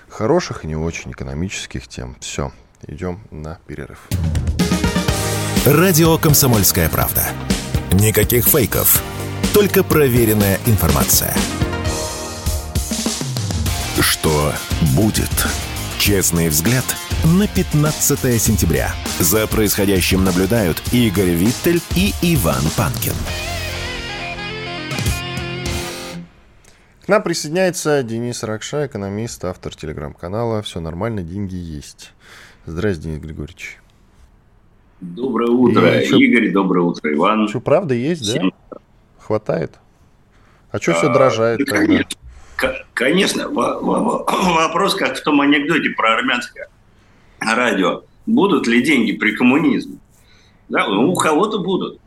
хороших 0.08 0.64
и 0.64 0.68
не 0.68 0.76
очень 0.76 1.12
экономических 1.12 1.88
тем. 1.88 2.18
Все, 2.20 2.52
идем 2.88 3.20
на 3.30 3.60
перерыв. 3.68 4.08
Радио 5.70 6.18
«Комсомольская 6.18 6.90
правда». 6.90 7.28
Никаких 7.92 8.48
фейков, 8.48 9.04
только 9.54 9.84
проверенная 9.84 10.58
информация. 10.66 11.36
Что 14.00 14.52
будет? 14.96 15.30
Честный 16.00 16.50
взгляд 16.50 16.84
на 17.24 17.48
15 17.48 18.42
сентября. 18.42 18.96
За 19.20 19.46
происходящим 19.46 20.24
наблюдают 20.24 20.82
Игорь 20.92 21.36
Виттель 21.36 21.84
и 21.96 22.16
Иван 22.24 22.64
Панкин. 22.76 23.14
К 27.06 27.08
нам 27.08 27.22
присоединяется 27.22 28.02
Денис 28.02 28.42
Ракша, 28.42 28.88
экономист, 28.88 29.46
автор 29.46 29.76
телеграм-канала 29.76 30.64
«Все 30.64 30.80
нормально, 30.80 31.22
деньги 31.22 31.54
есть». 31.54 32.14
Здравствуйте, 32.66 33.10
Денис 33.10 33.22
Григорьевич. 33.22 33.78
Доброе 35.02 35.50
утро, 35.50 36.00
и 36.00 36.08
Игорь, 36.08 36.52
доброе 36.52 36.82
утро, 36.82 37.14
Иван. 37.14 37.48
Что, 37.48 37.62
правда 37.62 37.94
есть, 37.94 38.22
Всем... 38.24 38.54
да? 38.70 38.78
Хватает? 39.18 39.80
А 40.72 40.80
что 40.80 40.92
а, 40.92 40.96
все 40.96 41.14
дрожает 41.14 41.60
да, 41.66 41.66
тогда? 41.66 42.04
Конечно. 42.94 43.48
Вопрос, 43.50 44.96
как 44.96 45.18
в 45.18 45.24
том 45.24 45.40
анекдоте 45.40 45.92
про 45.92 46.16
армянское 46.16 46.68
радио. 47.40 48.04
Будут 48.26 48.68
ли 48.68 48.84
деньги 48.84 49.14
при 49.14 49.36
коммунизме? 49.36 49.98
Да, 50.68 50.88
ну, 50.88 51.12
у 51.12 51.16
кого-то 51.16 51.60
будут. 51.60 52.00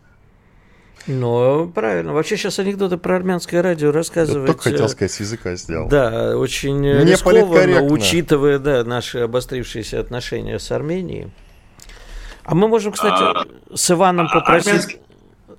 Ну, 1.07 1.68
правильно. 1.74 2.12
Вообще 2.12 2.37
сейчас 2.37 2.59
анекдоты 2.59 2.96
про 2.96 3.16
армянское 3.16 3.61
радио 3.61 3.90
рассказывать... 3.90 4.48
Я 4.48 4.55
только 4.55 4.70
хотел 4.70 4.88
сказать, 4.88 5.11
с 5.11 5.18
языка 5.18 5.57
сделал. 5.57 5.88
Да, 5.88 6.37
очень 6.37 6.81
Не 6.81 7.05
рискованно, 7.05 7.83
учитывая 7.85 8.59
да, 8.59 8.85
наши 8.85 9.18
обострившиеся 9.18 9.98
отношения 9.98 10.61
с 10.61 10.70
Арменией. 10.70 11.33
А 12.44 12.55
мы 12.55 12.68
можем, 12.68 12.92
кстати, 12.92 13.22
а, 13.22 13.46
с 13.74 13.90
Иваном 13.90 14.26
а 14.31 14.35
попросить... 14.35 14.68
Армянский... 14.68 14.98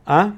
А? 0.06 0.34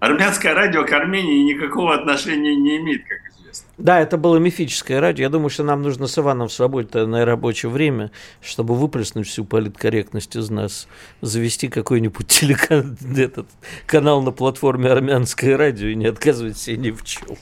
Армянское 0.00 0.54
радио 0.54 0.84
к 0.84 0.92
Армении 0.92 1.42
никакого 1.44 1.94
отношения 1.94 2.56
не 2.56 2.78
имеет, 2.78 3.02
как 3.06 3.18
известно. 3.30 3.68
Да, 3.78 4.00
это 4.00 4.16
было 4.16 4.38
мифическое 4.38 5.00
радио. 5.00 5.24
Я 5.24 5.28
думаю, 5.28 5.50
что 5.50 5.62
нам 5.62 5.82
нужно 5.82 6.06
с 6.06 6.18
Иваном 6.18 6.48
в 6.48 6.52
свободе 6.52 7.04
на 7.04 7.24
рабочее 7.24 7.70
время, 7.70 8.10
чтобы 8.40 8.74
выплеснуть 8.74 9.28
всю 9.28 9.44
политкорректность 9.44 10.36
из 10.36 10.50
нас, 10.50 10.88
завести 11.20 11.68
какой-нибудь 11.68 12.26
телеканал, 12.28 12.94
этот 13.16 13.46
канал 13.86 14.22
на 14.22 14.32
платформе 14.32 14.90
армянское 14.90 15.56
радио 15.56 15.88
и 15.88 15.94
не 15.94 16.06
отказывать 16.06 16.58
себе 16.58 16.78
ни 16.78 16.90
в 16.90 17.04
чем. 17.04 17.36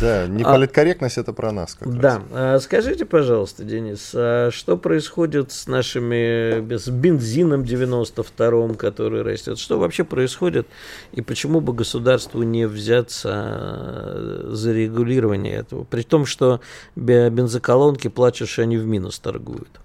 Да, 0.00 0.26
неполиткорректность 0.26 1.18
а, 1.18 1.22
это 1.22 1.32
про 1.32 1.50
нас. 1.50 1.74
Как 1.74 1.88
да, 1.98 2.22
а, 2.32 2.58
скажите, 2.60 3.04
пожалуйста, 3.04 3.64
Денис, 3.64 4.12
а 4.14 4.50
что 4.52 4.76
происходит 4.76 5.50
с 5.50 5.66
нашими 5.66 6.76
с 6.76 6.88
бензином 6.88 7.62
92-м, 7.62 8.76
который 8.76 9.22
растет? 9.22 9.58
Что 9.58 9.78
вообще 9.78 10.04
происходит 10.04 10.68
и 11.12 11.20
почему 11.20 11.60
бы 11.60 11.72
государству 11.72 12.42
не 12.42 12.66
взяться 12.66 13.30
а, 13.32 14.50
за 14.52 14.72
регулирование 14.72 15.54
этого? 15.56 15.84
При 15.84 16.02
том, 16.02 16.26
что 16.26 16.60
бензоколонки 16.94 18.08
что 18.08 18.62
они 18.62 18.76
в 18.76 18.86
минус 18.86 19.18
торгуют. 19.18 19.80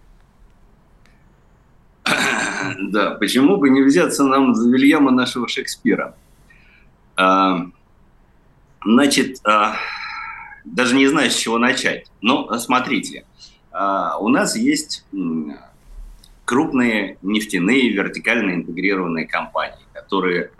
Да, 2.92 3.12
почему 3.12 3.58
бы 3.58 3.70
не 3.70 3.82
взяться 3.82 4.24
нам 4.24 4.54
за 4.56 4.70
Вильяма 4.70 5.12
нашего 5.12 5.48
Шекспира? 5.48 6.16
А, 8.84 8.90
значит, 8.90 9.40
а, 9.46 9.76
даже 10.66 10.96
не 10.96 11.08
знаю, 11.08 11.32
с 11.32 11.36
чего 11.36 11.58
начать. 11.58 12.12
Но 12.22 12.58
смотрите, 12.58 13.26
а, 13.72 14.18
у 14.20 14.30
нас 14.30 14.56
есть 14.56 15.06
крупные 16.46 17.18
нефтяные 17.22 17.90
вертикально 17.90 18.56
интегрированные 18.56 19.28
компании, 19.28 19.86
которые 19.94 20.52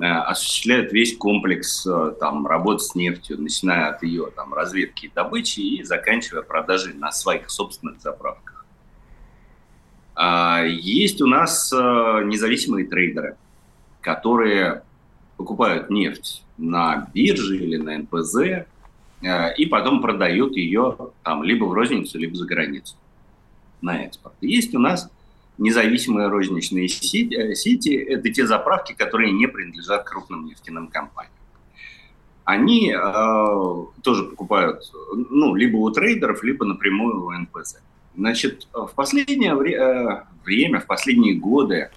осуществляют 0.00 0.92
весь 0.92 1.16
комплекс 1.16 1.84
там, 2.20 2.46
работ 2.46 2.80
с 2.80 2.94
нефтью, 2.94 3.40
начиная 3.42 3.88
от 3.88 4.04
ее 4.04 4.30
там, 4.36 4.54
разведки 4.54 5.06
и 5.06 5.12
добычи 5.12 5.58
и 5.58 5.82
заканчивая 5.82 6.42
продажей 6.42 6.94
на 6.94 7.10
своих 7.10 7.50
собственных 7.50 8.00
заправках. 8.00 8.64
А, 10.14 10.62
есть 10.62 11.20
у 11.20 11.26
нас 11.26 11.72
независимые 11.72 12.86
трейдеры, 12.86 13.36
которые 14.00 14.82
покупают 15.36 15.90
нефть 15.90 16.44
на 16.60 17.08
бирже 17.14 17.56
или 17.56 17.76
на 17.76 17.98
НПЗ 17.98 18.36
э, 18.36 19.54
и 19.56 19.66
потом 19.66 20.00
продают 20.00 20.56
ее 20.56 20.96
там 21.24 21.42
либо 21.42 21.64
в 21.64 21.72
розницу, 21.72 22.18
либо 22.18 22.36
за 22.36 22.46
границу 22.46 22.96
на 23.80 24.04
экспорт. 24.04 24.34
Есть 24.40 24.74
у 24.74 24.78
нас 24.78 25.10
независимые 25.58 26.28
розничные 26.28 26.88
сети, 26.88 27.34
э, 27.34 27.54
сети 27.54 27.94
это 27.94 28.30
те 28.30 28.46
заправки, 28.46 28.92
которые 28.92 29.32
не 29.32 29.46
принадлежат 29.46 30.04
крупным 30.04 30.46
нефтяным 30.46 30.88
компаниям. 30.88 31.34
Они 32.44 32.92
э, 32.92 33.84
тоже 34.02 34.24
покупают 34.24 34.90
ну, 35.30 35.54
либо 35.54 35.76
у 35.76 35.90
трейдеров, 35.90 36.42
либо 36.42 36.64
напрямую 36.64 37.24
у 37.24 37.30
НПЗ. 37.30 37.76
Значит, 38.16 38.66
в 38.72 38.90
последнее 38.94 39.52
э, 39.52 40.24
время, 40.44 40.80
в 40.80 40.86
последние 40.86 41.34
годы 41.34 41.90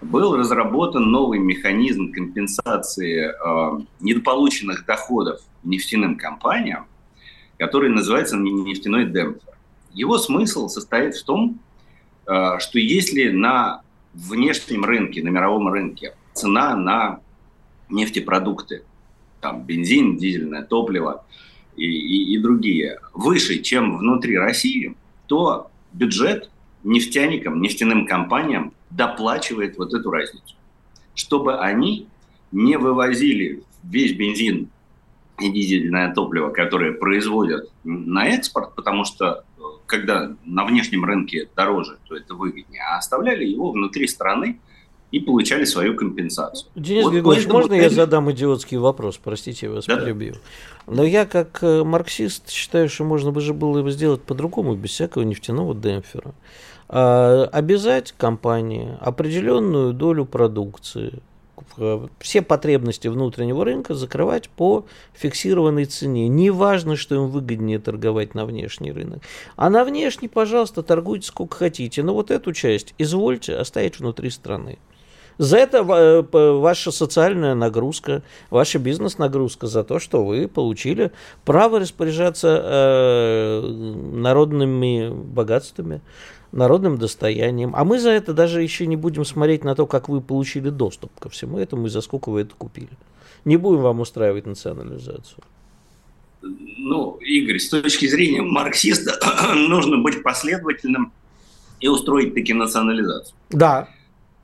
был 0.00 0.36
разработан 0.36 1.10
новый 1.10 1.38
механизм 1.38 2.12
компенсации 2.12 3.30
э, 3.30 3.80
недополученных 4.00 4.86
доходов 4.86 5.40
нефтяным 5.62 6.16
компаниям, 6.16 6.86
который 7.58 7.90
называется 7.90 8.36
нефтяной 8.36 9.06
демпфер. 9.06 9.54
Его 9.92 10.18
смысл 10.18 10.68
состоит 10.68 11.16
в 11.16 11.24
том, 11.24 11.60
э, 12.26 12.58
что 12.58 12.78
если 12.78 13.28
на 13.30 13.82
внешнем 14.14 14.84
рынке, 14.84 15.22
на 15.22 15.28
мировом 15.28 15.68
рынке 15.68 16.14
цена 16.32 16.74
на 16.76 17.20
нефтепродукты, 17.88 18.84
там 19.40 19.62
бензин, 19.64 20.16
дизельное 20.16 20.62
топливо 20.62 21.24
и, 21.76 21.84
и, 21.84 22.34
и 22.34 22.38
другие 22.38 23.00
выше, 23.14 23.60
чем 23.60 23.98
внутри 23.98 24.38
России, 24.38 24.96
то 25.26 25.70
бюджет 25.92 26.50
нефтяникам, 26.84 27.60
нефтяным 27.60 28.06
компаниям 28.06 28.72
доплачивает 28.90 29.76
вот 29.78 29.94
эту 29.94 30.10
разницу, 30.10 30.56
чтобы 31.14 31.58
они 31.58 32.08
не 32.52 32.76
вывозили 32.76 33.62
весь 33.84 34.12
бензин 34.12 34.68
и 35.40 35.50
дизельное 35.50 36.12
топливо, 36.12 36.50
которое 36.50 36.92
производят 36.92 37.70
на 37.84 38.28
экспорт, 38.28 38.74
потому 38.74 39.04
что 39.04 39.44
э, 39.58 39.62
когда 39.86 40.36
на 40.44 40.64
внешнем 40.64 41.04
рынке 41.04 41.48
дороже, 41.56 41.98
то 42.08 42.16
это 42.16 42.34
выгоднее, 42.34 42.82
а 42.82 42.98
оставляли 42.98 43.44
его 43.44 43.72
внутри 43.72 44.06
страны 44.06 44.60
и 45.10 45.18
получали 45.18 45.64
свою 45.64 45.96
компенсацию. 45.96 46.70
Денис 46.76 47.04
вот 47.04 47.12
Григорьевич, 47.12 47.48
можно 47.48 47.74
я 47.74 47.90
задам 47.90 48.30
идиотский 48.30 48.76
вопрос? 48.76 49.18
Простите, 49.22 49.66
я 49.66 49.72
вас 49.72 49.86
да, 49.86 49.96
перебью. 49.96 50.34
Но 50.86 51.04
я 51.04 51.26
как 51.26 51.62
э, 51.62 51.82
марксист 51.82 52.50
считаю, 52.50 52.88
что 52.88 53.04
можно 53.04 53.32
бы 53.32 53.40
же 53.40 53.52
было 53.52 53.78
его 53.78 53.90
сделать 53.90 54.22
по-другому, 54.22 54.74
без 54.74 54.90
всякого 54.90 55.22
нефтяного 55.22 55.74
демпфера. 55.74 56.34
А, 56.92 57.48
обязать 57.52 58.12
компании 58.18 58.98
определенную 59.00 59.92
долю 59.92 60.24
продукции, 60.24 61.20
все 62.18 62.42
потребности 62.42 63.06
внутреннего 63.06 63.64
рынка 63.64 63.94
закрывать 63.94 64.48
по 64.48 64.86
фиксированной 65.14 65.84
цене. 65.84 66.26
Не 66.26 66.50
важно, 66.50 66.96
что 66.96 67.14
им 67.14 67.28
выгоднее 67.28 67.78
торговать 67.78 68.34
на 68.34 68.44
внешний 68.44 68.90
рынок. 68.90 69.22
А 69.54 69.70
на 69.70 69.84
внешний, 69.84 70.26
пожалуйста, 70.26 70.82
торгуйте 70.82 71.28
сколько 71.28 71.56
хотите. 71.56 72.02
Но 72.02 72.12
вот 72.12 72.32
эту 72.32 72.52
часть 72.52 72.92
извольте 72.98 73.54
оставить 73.54 74.00
внутри 74.00 74.30
страны. 74.30 74.78
За 75.38 75.56
это 75.56 75.78
э, 75.78 76.22
ваша 76.58 76.90
социальная 76.90 77.54
нагрузка, 77.54 78.22
ваша 78.50 78.78
бизнес-нагрузка 78.78 79.68
за 79.68 79.84
то, 79.84 79.98
что 79.98 80.22
вы 80.22 80.48
получили 80.48 81.12
право 81.46 81.78
распоряжаться 81.80 82.60
э, 82.62 83.60
народными 84.12 85.08
богатствами, 85.08 86.02
народным 86.52 86.98
достоянием. 86.98 87.74
А 87.74 87.84
мы 87.84 87.98
за 87.98 88.10
это 88.10 88.32
даже 88.32 88.62
еще 88.62 88.86
не 88.86 88.96
будем 88.96 89.24
смотреть 89.24 89.64
на 89.64 89.74
то, 89.74 89.86
как 89.86 90.08
вы 90.08 90.20
получили 90.20 90.70
доступ 90.70 91.18
ко 91.18 91.28
всему 91.28 91.58
этому 91.58 91.86
и 91.86 91.90
за 91.90 92.00
сколько 92.00 92.30
вы 92.30 92.42
это 92.42 92.54
купили. 92.56 92.90
Не 93.44 93.56
будем 93.56 93.82
вам 93.82 94.00
устраивать 94.00 94.46
национализацию. 94.46 95.42
Ну, 96.42 97.16
Игорь, 97.20 97.58
с 97.58 97.68
точки 97.68 98.06
зрения 98.06 98.42
марксиста 98.42 99.18
нужно 99.54 99.98
быть 99.98 100.22
последовательным 100.22 101.12
и 101.80 101.88
устроить 101.88 102.34
таки 102.34 102.52
национализацию. 102.52 103.34
Да, 103.50 103.88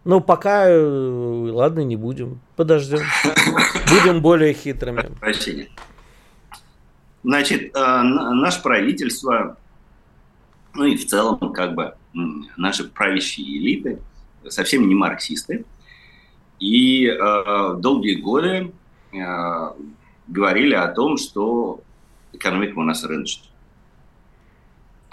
ну, 0.07 0.21
пока, 0.21 0.69
э, 0.69 1.51
ладно, 1.51 1.81
не 1.81 1.97
будем. 1.97 2.38
Подождем. 2.55 3.01
Будем 3.90 4.23
более 4.23 4.53
хитрыми. 4.53 5.11
Прощение. 5.19 5.69
Значит, 7.25 7.75
э, 7.75 8.03
наше 8.03 8.62
правительство, 8.62 9.57
ну 10.77 10.85
и 10.85 10.97
в 10.97 11.07
целом, 11.07 11.53
как 11.53 11.75
бы, 11.75 11.95
наши 12.57 12.85
правящие 12.85 13.59
элиты 13.59 14.01
совсем 14.49 14.87
не 14.89 14.95
марксисты. 14.95 15.65
И 16.59 17.07
э, 17.07 17.75
долгие 17.79 18.15
годы 18.15 18.73
э, 19.12 19.19
говорили 20.27 20.75
о 20.75 20.89
том, 20.89 21.19
что 21.19 21.81
экономика 22.33 22.79
у 22.79 22.83
нас 22.83 23.05
рыночная. 23.05 23.51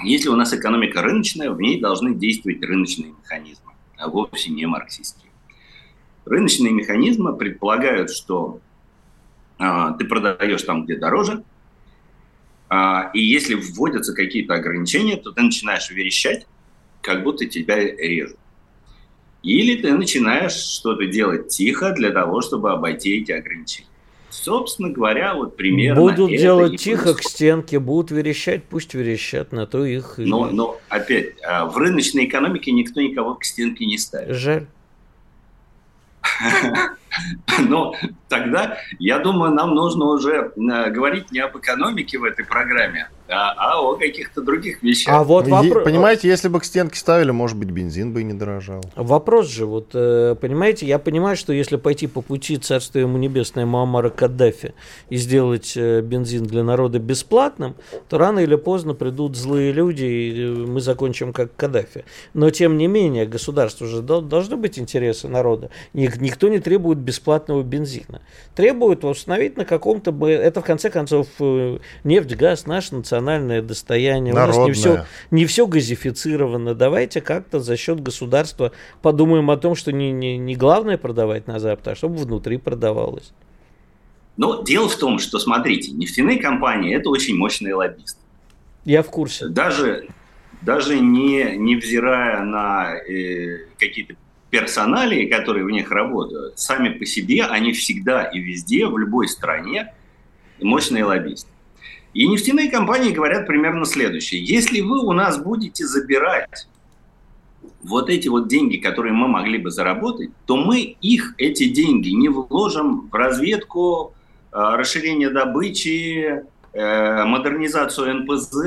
Если 0.03 0.29
у 0.29 0.35
нас 0.35 0.53
экономика 0.53 1.01
рыночная, 1.01 1.51
в 1.51 1.59
ней 1.59 1.81
должны 1.81 2.13
действовать 2.13 2.61
рыночные 2.63 3.11
механизмы 3.11 3.73
а 4.03 4.09
вовсе 4.09 4.51
не 4.51 4.65
марксистские. 4.65 5.31
Рыночные 6.25 6.73
механизмы 6.73 7.35
предполагают, 7.35 8.11
что 8.11 8.59
а, 9.57 9.91
ты 9.93 10.05
продаешь 10.05 10.63
там, 10.63 10.83
где 10.83 10.97
дороже, 10.97 11.43
и 13.13 13.19
если 13.19 13.55
вводятся 13.55 14.13
какие-то 14.13 14.55
ограничения, 14.55 15.17
то 15.17 15.31
ты 15.31 15.41
начинаешь 15.41 15.89
верещать, 15.89 16.47
как 17.01 17.23
будто 17.23 17.45
тебя 17.45 17.77
режут. 17.77 18.37
Или 19.43 19.81
ты 19.81 19.93
начинаешь 19.93 20.53
что-то 20.53 21.05
делать 21.05 21.49
тихо 21.49 21.91
для 21.91 22.11
того, 22.11 22.41
чтобы 22.41 22.71
обойти 22.71 23.21
эти 23.21 23.33
ограничения. 23.33 23.87
Собственно 24.29 24.89
говоря, 24.89 25.35
вот 25.35 25.55
примерно 25.57 26.01
Будут 26.01 26.29
делать 26.31 26.81
тихо 26.81 27.03
происходит. 27.03 27.25
к 27.25 27.29
стенке, 27.29 27.79
будут 27.79 28.11
верещать, 28.11 28.63
пусть 28.63 28.93
верещат, 28.93 29.51
на 29.51 29.67
то 29.67 29.85
их... 29.85 30.15
Но, 30.17 30.49
но 30.49 30.79
опять, 30.89 31.35
а, 31.45 31.65
в 31.65 31.77
рыночной 31.77 32.25
экономике 32.25 32.71
никто 32.71 32.99
никого 32.99 33.35
к 33.35 33.43
стенке 33.43 33.85
не 33.85 33.97
ставит. 33.99 34.35
Жаль. 34.35 34.65
Но 37.59 37.95
тогда, 38.27 38.77
я 38.99 39.19
думаю, 39.19 39.53
нам 39.53 39.75
нужно 39.75 40.05
уже 40.05 40.51
э, 40.55 40.89
говорить 40.89 41.31
не 41.31 41.39
об 41.39 41.57
экономике 41.57 42.17
в 42.17 42.23
этой 42.23 42.45
программе, 42.45 43.09
а, 43.33 43.53
а 43.57 43.81
о 43.81 43.95
каких-то 43.95 44.41
других 44.41 44.83
вещах. 44.83 45.13
А 45.13 45.23
вот 45.23 45.47
вопро... 45.47 45.83
Понимаете, 45.83 46.27
если 46.27 46.47
бы 46.47 46.59
к 46.59 46.65
стенке 46.65 46.97
ставили, 46.97 47.31
может 47.31 47.57
быть, 47.57 47.69
бензин 47.71 48.13
бы 48.13 48.21
и 48.21 48.23
не 48.23 48.33
дорожал. 48.33 48.83
Вопрос 48.95 49.47
же, 49.49 49.65
вот, 49.65 49.89
э, 49.93 50.35
понимаете, 50.39 50.85
я 50.85 50.99
понимаю, 50.99 51.35
что 51.35 51.53
если 51.53 51.77
пойти 51.77 52.07
по 52.07 52.21
пути 52.21 52.57
царства 52.57 52.99
ему 52.99 53.17
небесное 53.17 53.65
Муаммара 53.65 54.09
Каддафи 54.09 54.73
и 55.09 55.17
сделать 55.17 55.73
э, 55.75 56.01
бензин 56.01 56.45
для 56.45 56.63
народа 56.63 56.99
бесплатным, 56.99 57.75
то 58.09 58.17
рано 58.17 58.39
или 58.39 58.55
поздно 58.55 58.93
придут 58.93 59.35
злые 59.35 59.71
люди, 59.71 60.05
и 60.05 60.47
мы 60.47 60.79
закончим 60.79 61.33
как 61.33 61.55
Каддафи. 61.55 62.05
Но, 62.33 62.49
тем 62.51 62.77
не 62.77 62.87
менее, 62.87 63.25
государству 63.25 63.87
же 63.87 64.01
должны 64.01 64.55
быть 64.57 64.77
интересы 64.77 65.27
народа. 65.27 65.69
Никто 65.93 66.47
не 66.49 66.59
требует 66.59 66.99
бесплатного 66.99 67.63
бензина. 67.63 68.21
Требуют 68.55 69.03
установить 69.03 69.57
на 69.57 69.65
каком-то... 69.65 70.13
Это, 70.27 70.61
в 70.61 70.65
конце 70.65 70.89
концов, 70.89 71.27
нефть, 72.03 72.35
газ, 72.35 72.67
наш 72.67 72.91
национальный 72.91 73.22
национальное 73.23 73.61
достояние. 73.61 74.33
Народное. 74.33 74.65
У 74.65 74.67
нас 74.67 74.67
не 74.67 74.73
все, 74.73 75.05
не 75.31 75.45
все 75.45 75.67
газифицировано. 75.67 76.75
Давайте 76.75 77.21
как-то 77.21 77.59
за 77.59 77.77
счет 77.77 78.01
государства 78.01 78.71
подумаем 79.01 79.49
о 79.49 79.57
том, 79.57 79.75
что 79.75 79.91
не, 79.91 80.11
не, 80.11 80.37
не 80.37 80.55
главное 80.55 80.97
продавать 80.97 81.47
на 81.47 81.59
Запад, 81.59 81.89
а 81.89 81.95
чтобы 81.95 82.17
внутри 82.17 82.57
продавалось. 82.57 83.33
Но 84.35 84.63
дело 84.63 84.89
в 84.89 84.95
том, 84.95 85.19
что, 85.19 85.39
смотрите, 85.39 85.91
нефтяные 85.91 86.39
компании– 86.39 86.95
это 86.97 87.09
очень 87.09 87.35
мощные 87.35 87.75
лоббисты. 87.75 88.19
Я 88.83 89.03
в 89.03 89.09
курсе. 89.09 89.47
Даже, 89.47 90.07
даже 90.61 90.99
не, 90.99 91.55
невзирая 91.55 92.43
на 92.43 92.95
э, 92.95 93.67
какие-то 93.77 94.15
персоналии, 94.49 95.27
которые 95.27 95.65
в 95.65 95.69
них 95.69 95.91
работают, 95.91 96.59
сами 96.59 96.89
по 96.89 97.05
себе 97.05 97.43
они 97.43 97.73
всегда 97.73 98.23
и 98.23 98.39
везде, 98.39 98.87
в 98.87 98.97
любой 98.97 99.27
стране 99.27 99.93
мощные 100.59 101.05
лоббисты. 101.05 101.52
И 102.13 102.27
нефтяные 102.27 102.69
компании 102.69 103.11
говорят 103.11 103.47
примерно 103.47 103.85
следующее. 103.85 104.43
Если 104.43 104.81
вы 104.81 104.99
у 104.99 105.13
нас 105.13 105.41
будете 105.41 105.85
забирать 105.85 106.67
вот 107.81 108.09
эти 108.09 108.27
вот 108.27 108.47
деньги, 108.47 108.77
которые 108.77 109.13
мы 109.13 109.27
могли 109.27 109.57
бы 109.57 109.71
заработать, 109.71 110.29
то 110.45 110.57
мы 110.57 110.79
их, 110.79 111.33
эти 111.37 111.69
деньги, 111.69 112.09
не 112.09 112.29
вложим 112.29 113.09
в 113.09 113.13
разведку, 113.13 114.13
э, 114.51 114.57
расширение 114.57 115.29
добычи, 115.29 116.43
э, 116.73 117.25
модернизацию 117.25 118.21
НПЗ 118.21 118.65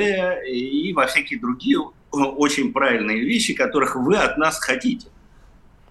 и 0.49 0.93
во 0.93 1.07
всякие 1.07 1.41
другие 1.41 1.79
очень 2.11 2.73
правильные 2.73 3.21
вещи, 3.21 3.55
которых 3.55 3.97
вы 3.97 4.17
от 4.17 4.39
нас 4.39 4.59
хотите. 4.59 5.09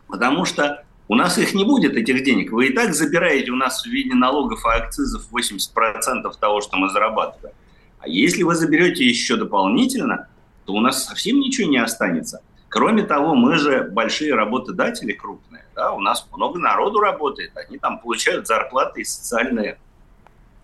Потому 0.07 0.45
что 0.45 0.84
у 1.07 1.15
нас 1.15 1.37
их 1.37 1.53
не 1.53 1.63
будет, 1.63 1.95
этих 1.95 2.23
денег. 2.23 2.51
Вы 2.51 2.67
и 2.67 2.73
так 2.73 2.93
забираете 2.93 3.51
у 3.51 3.55
нас 3.55 3.83
в 3.83 3.87
виде 3.87 4.13
налогов 4.13 4.63
и 4.65 4.77
акцизов 4.77 5.27
80% 5.31 6.31
того, 6.39 6.61
что 6.61 6.77
мы 6.77 6.89
зарабатываем. 6.89 7.55
А 7.99 8.07
если 8.07 8.43
вы 8.43 8.55
заберете 8.55 9.05
еще 9.05 9.35
дополнительно, 9.35 10.27
то 10.65 10.73
у 10.73 10.81
нас 10.81 11.05
совсем 11.05 11.39
ничего 11.39 11.69
не 11.69 11.77
останется– 11.77 12.41
Кроме 12.75 13.03
того, 13.03 13.35
мы 13.35 13.55
же 13.55 13.89
большие 13.89 14.35
работодатели 14.35 15.13
крупные, 15.13 15.63
да, 15.75 15.93
у 15.93 16.01
нас 16.01 16.27
много 16.35 16.59
народу 16.59 16.99
работает, 16.99 17.53
они 17.55 17.77
там 17.77 17.99
получают 17.99 18.47
зарплаты 18.47 18.99
и 18.99 19.05
социальные 19.05 19.79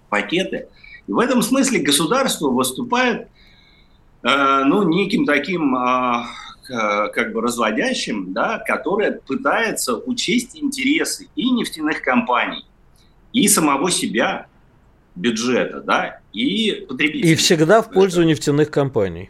пакеты. 0.09 0.67
И 1.07 1.11
в 1.13 1.19
этом 1.19 1.41
смысле 1.41 1.79
государство 1.79 2.49
выступает 2.49 3.29
э, 4.23 4.63
ну, 4.65 4.83
неким 4.83 5.25
таким 5.25 5.73
э, 5.73 6.25
как 6.71 7.33
бы 7.33 7.41
разводящим, 7.41 8.33
да, 8.33 8.59
которое 8.65 9.11
пытается 9.11 9.97
учесть 9.97 10.55
интересы 10.55 11.27
и 11.35 11.49
нефтяных 11.49 12.01
компаний, 12.01 12.65
и 13.33 13.47
самого 13.47 13.91
себя, 13.91 14.47
бюджета, 15.15 15.81
да, 15.81 16.21
и 16.33 16.85
потребителей. 16.87 17.33
И 17.33 17.35
всегда 17.35 17.81
в 17.81 17.91
пользу 17.91 18.23
нефтяных 18.23 18.71
компаний. 18.71 19.29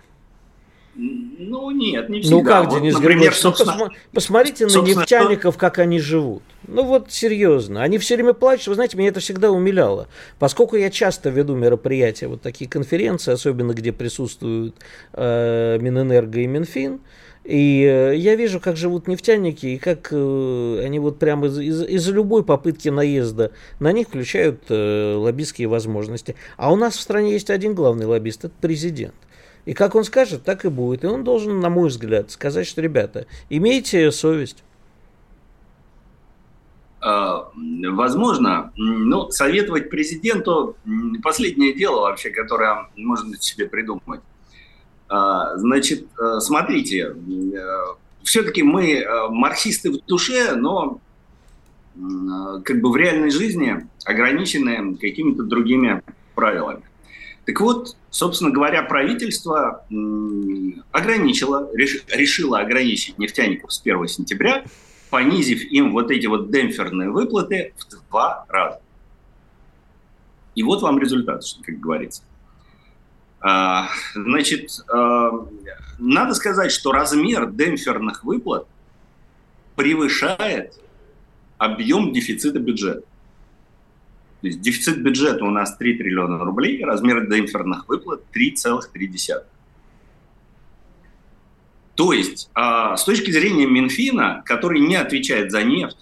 Ну, 0.94 1.72
нет, 1.72 2.10
не 2.10 2.20
всегда. 2.20 2.36
Ну, 2.36 2.44
как, 2.44 2.66
вот, 2.66 2.80
Денис 2.80 2.94
например, 2.94 3.20
Григорьевич, 3.20 3.44
ну, 3.44 3.54
собственно, 3.54 3.90
посмотрите 4.12 4.66
на 4.66 4.82
нефтяников, 4.82 5.58
как 5.58 5.80
они 5.80 6.00
живут. 6.00 6.44
Ну, 6.68 6.84
вот 6.84 7.12
серьезно. 7.12 7.82
Они 7.82 7.98
все 7.98 8.16
время 8.16 8.34
плачут. 8.34 8.68
Вы 8.68 8.76
знаете, 8.76 8.98
меня 8.98 9.10
это 9.10 9.22
всегда 9.22 9.52
умиляло. 9.52 10.10
Поскольку 10.38 10.76
я 10.76 10.90
часто 10.90 11.30
веду 11.30 11.56
мероприятия, 11.56 12.28
вот 12.28 12.42
такие 12.42 12.70
конференции, 12.70 13.32
особенно 13.32 13.72
где 13.72 13.94
присутствуют 13.94 14.76
э, 15.14 15.80
Минэнерго 15.80 16.42
и 16.42 16.48
Минфин, 16.48 17.00
и 17.44 17.84
э, 17.84 18.16
я 18.16 18.36
вижу, 18.36 18.60
как 18.60 18.78
живут 18.78 19.08
нефтяники, 19.08 19.66
и 19.66 19.78
как 19.78 20.10
э, 20.12 20.82
они 20.86 21.00
вот 21.00 21.18
прямо 21.18 21.48
из- 21.48 21.58
из- 21.60 21.84
из-за 21.84 22.12
любой 22.14 22.44
попытки 22.44 22.90
наезда 22.90 23.52
на 23.80 23.92
них 23.92 24.10
включают 24.10 24.64
э, 24.70 25.16
лоббистские 25.16 25.68
возможности. 25.68 26.36
А 26.58 26.72
у 26.72 26.76
нас 26.76 26.96
в 26.96 27.02
стране 27.02 27.34
есть 27.34 27.50
один 27.50 27.74
главный 27.74 28.06
лоббист, 28.06 28.46
это 28.46 28.54
президент. 28.62 29.16
И 29.66 29.74
как 29.74 29.96
он 29.96 30.04
скажет, 30.04 30.44
так 30.44 30.66
и 30.66 30.70
будет. 30.70 31.04
И 31.04 31.08
он 31.08 31.24
должен, 31.24 31.60
на 31.60 31.70
мой 31.70 31.90
взгляд, 31.90 32.32
сказать, 32.32 32.68
что, 32.68 32.82
ребята, 32.82 33.26
имейте 33.50 34.12
совесть. 34.12 34.64
А, 37.00 37.50
возможно, 37.90 38.72
но 38.76 39.32
советовать 39.32 39.90
президенту 39.90 40.76
последнее 41.24 41.74
дело 41.74 42.02
вообще, 42.02 42.30
которое 42.30 42.88
можно 42.96 43.36
себе 43.40 43.68
придумать. 43.68 44.22
А, 45.12 45.58
значит, 45.58 46.08
э, 46.18 46.40
смотрите, 46.40 47.14
э, 47.14 47.78
все-таки 48.24 48.64
мы 48.64 48.94
э, 48.94 49.28
марксисты 49.28 49.92
в 49.92 50.06
душе, 50.06 50.56
но 50.56 51.02
как 52.64 52.80
бы 52.80 52.90
в 52.90 52.96
реальной 52.96 53.30
жизни 53.32 53.86
ограничены 54.06 54.96
какими-то 54.96 55.44
другими 55.44 56.02
правилами. 56.34 56.84
Так 57.46 57.60
вот, 57.60 57.98
собственно 58.10 58.50
говоря, 58.50 58.84
правительство 58.84 59.86
ограничило, 60.94 61.70
решило 61.76 62.60
ограничить 62.60 63.20
нефтяников 63.20 63.74
с 63.74 63.82
1 63.82 64.08
сентября, 64.08 64.64
понизив 65.10 65.66
им 65.66 65.92
вот 65.92 66.10
эти 66.12 66.28
вот 66.28 66.50
демпферные 66.50 67.10
выплаты 67.10 67.74
в 67.78 68.10
два 68.10 68.46
раза. 68.48 68.80
И 70.56 70.64
вот 70.64 70.82
вам 70.82 70.98
результат, 70.98 71.44
как 71.62 71.78
говорится. 71.78 72.24
А, 73.42 73.90
значит, 74.14 74.70
надо 74.88 76.34
сказать, 76.34 76.72
что 76.72 76.92
размер 76.92 77.52
демпферных 77.52 78.24
выплат 78.24 78.68
превышает 79.76 80.80
объем 81.58 82.14
дефицита 82.14 82.60
бюджета. 82.60 83.04
То 84.42 84.48
есть 84.48 84.62
дефицит 84.62 85.02
бюджета 85.02 85.46
у 85.46 85.52
нас 85.52 85.78
3 85.78 85.98
триллиона 85.98 86.44
рублей, 86.44 86.84
размер 86.84 87.28
демпферных 87.28 87.88
выплат 87.88 88.24
3,3. 88.36 89.44
То 91.96 92.14
есть 92.14 92.50
а, 92.56 92.98
с 92.98 93.04
точки 93.04 93.30
зрения 93.32 93.68
Минфина, 93.68 94.42
который 94.46 94.80
не 94.80 94.96
отвечает 94.96 95.52
за 95.52 95.64
нефть, 95.64 95.98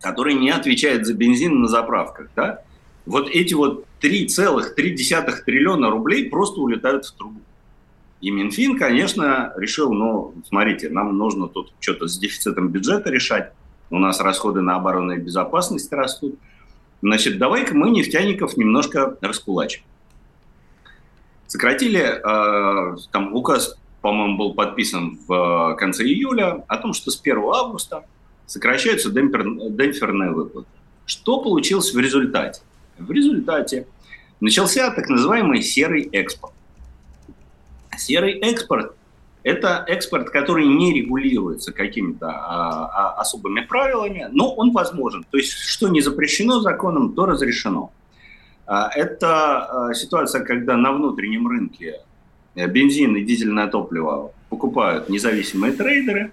который 0.00 0.34
не 0.34 0.50
отвечает 0.50 1.06
за 1.06 1.14
бензин 1.14 1.60
на 1.60 1.68
заправках, 1.68 2.30
да, 2.34 2.64
вот 3.06 3.28
эти 3.28 3.54
вот 3.54 3.86
3,3 4.02 5.44
триллиона 5.44 5.90
рублей 5.90 6.28
просто 6.28 6.60
улетают 6.60 7.06
в 7.06 7.12
трубу. 7.12 7.40
И 8.20 8.30
Минфин, 8.30 8.78
конечно, 8.78 9.52
решил, 9.56 9.92
ну, 9.92 10.34
смотрите, 10.46 10.90
нам 10.90 11.16
нужно 11.16 11.48
тут 11.48 11.72
что-то 11.80 12.06
с 12.06 12.18
дефицитом 12.18 12.68
бюджета 12.68 13.10
решать. 13.10 13.52
У 13.88 13.98
нас 13.98 14.20
расходы 14.20 14.60
на 14.60 14.76
оборону 14.76 15.12
и 15.12 15.18
безопасность 15.18 15.90
растут. 15.92 16.38
Значит, 17.02 17.38
давай-ка 17.38 17.74
мы 17.74 17.90
нефтяников 17.90 18.56
немножко 18.56 19.16
раскулачим. 19.22 19.82
Сократили, 21.46 22.00
э, 22.00 22.96
там 23.10 23.34
указ, 23.34 23.76
по-моему, 24.02 24.36
был 24.36 24.54
подписан 24.54 25.18
в 25.26 25.76
конце 25.78 26.04
июля 26.04 26.62
о 26.68 26.76
том, 26.76 26.92
что 26.92 27.10
с 27.10 27.18
1 27.18 27.38
августа 27.38 28.04
сокращаются 28.46 29.10
демпфер, 29.10 29.70
демпферные 29.70 30.30
выплаты. 30.30 30.68
Что 31.06 31.42
получилось 31.42 31.92
в 31.94 31.98
результате? 31.98 32.60
В 33.00 33.10
результате 33.10 33.86
начался 34.40 34.90
так 34.90 35.08
называемый 35.08 35.62
серый 35.62 36.02
экспорт. 36.12 36.52
Серый 37.96 38.38
экспорт 38.38 38.94
это 39.42 39.84
экспорт, 39.88 40.30
который 40.30 40.66
не 40.66 40.92
регулируется 40.92 41.72
какими-то 41.72 42.28
а, 42.28 42.86
а, 42.86 43.20
особыми 43.20 43.60
правилами, 43.60 44.28
но 44.30 44.52
он 44.52 44.72
возможен. 44.72 45.24
То 45.30 45.38
есть, 45.38 45.52
что 45.52 45.88
не 45.88 46.02
запрещено 46.02 46.60
законом, 46.60 47.14
то 47.14 47.24
разрешено. 47.24 47.90
А, 48.66 48.90
это 48.94 49.88
а, 49.88 49.94
ситуация, 49.94 50.44
когда 50.44 50.76
на 50.76 50.92
внутреннем 50.92 51.48
рынке 51.48 52.00
бензин 52.54 53.16
и 53.16 53.22
дизельное 53.22 53.68
топливо 53.68 54.32
покупают 54.50 55.08
независимые 55.08 55.72
трейдеры 55.72 56.32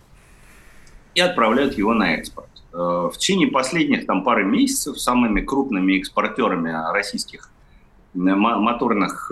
и 1.18 1.22
отправляют 1.22 1.78
его 1.78 1.94
на 1.94 2.14
экспорт. 2.16 2.50
Э, 2.74 3.10
в 3.12 3.18
течение 3.18 3.48
последних 3.48 4.06
там, 4.06 4.24
пары 4.24 4.46
месяцев 4.46 5.00
самыми 5.00 5.42
крупными 5.42 5.98
экспортерами 5.98 6.94
российских 6.94 7.50
э, 8.14 8.18
моторных 8.20 9.32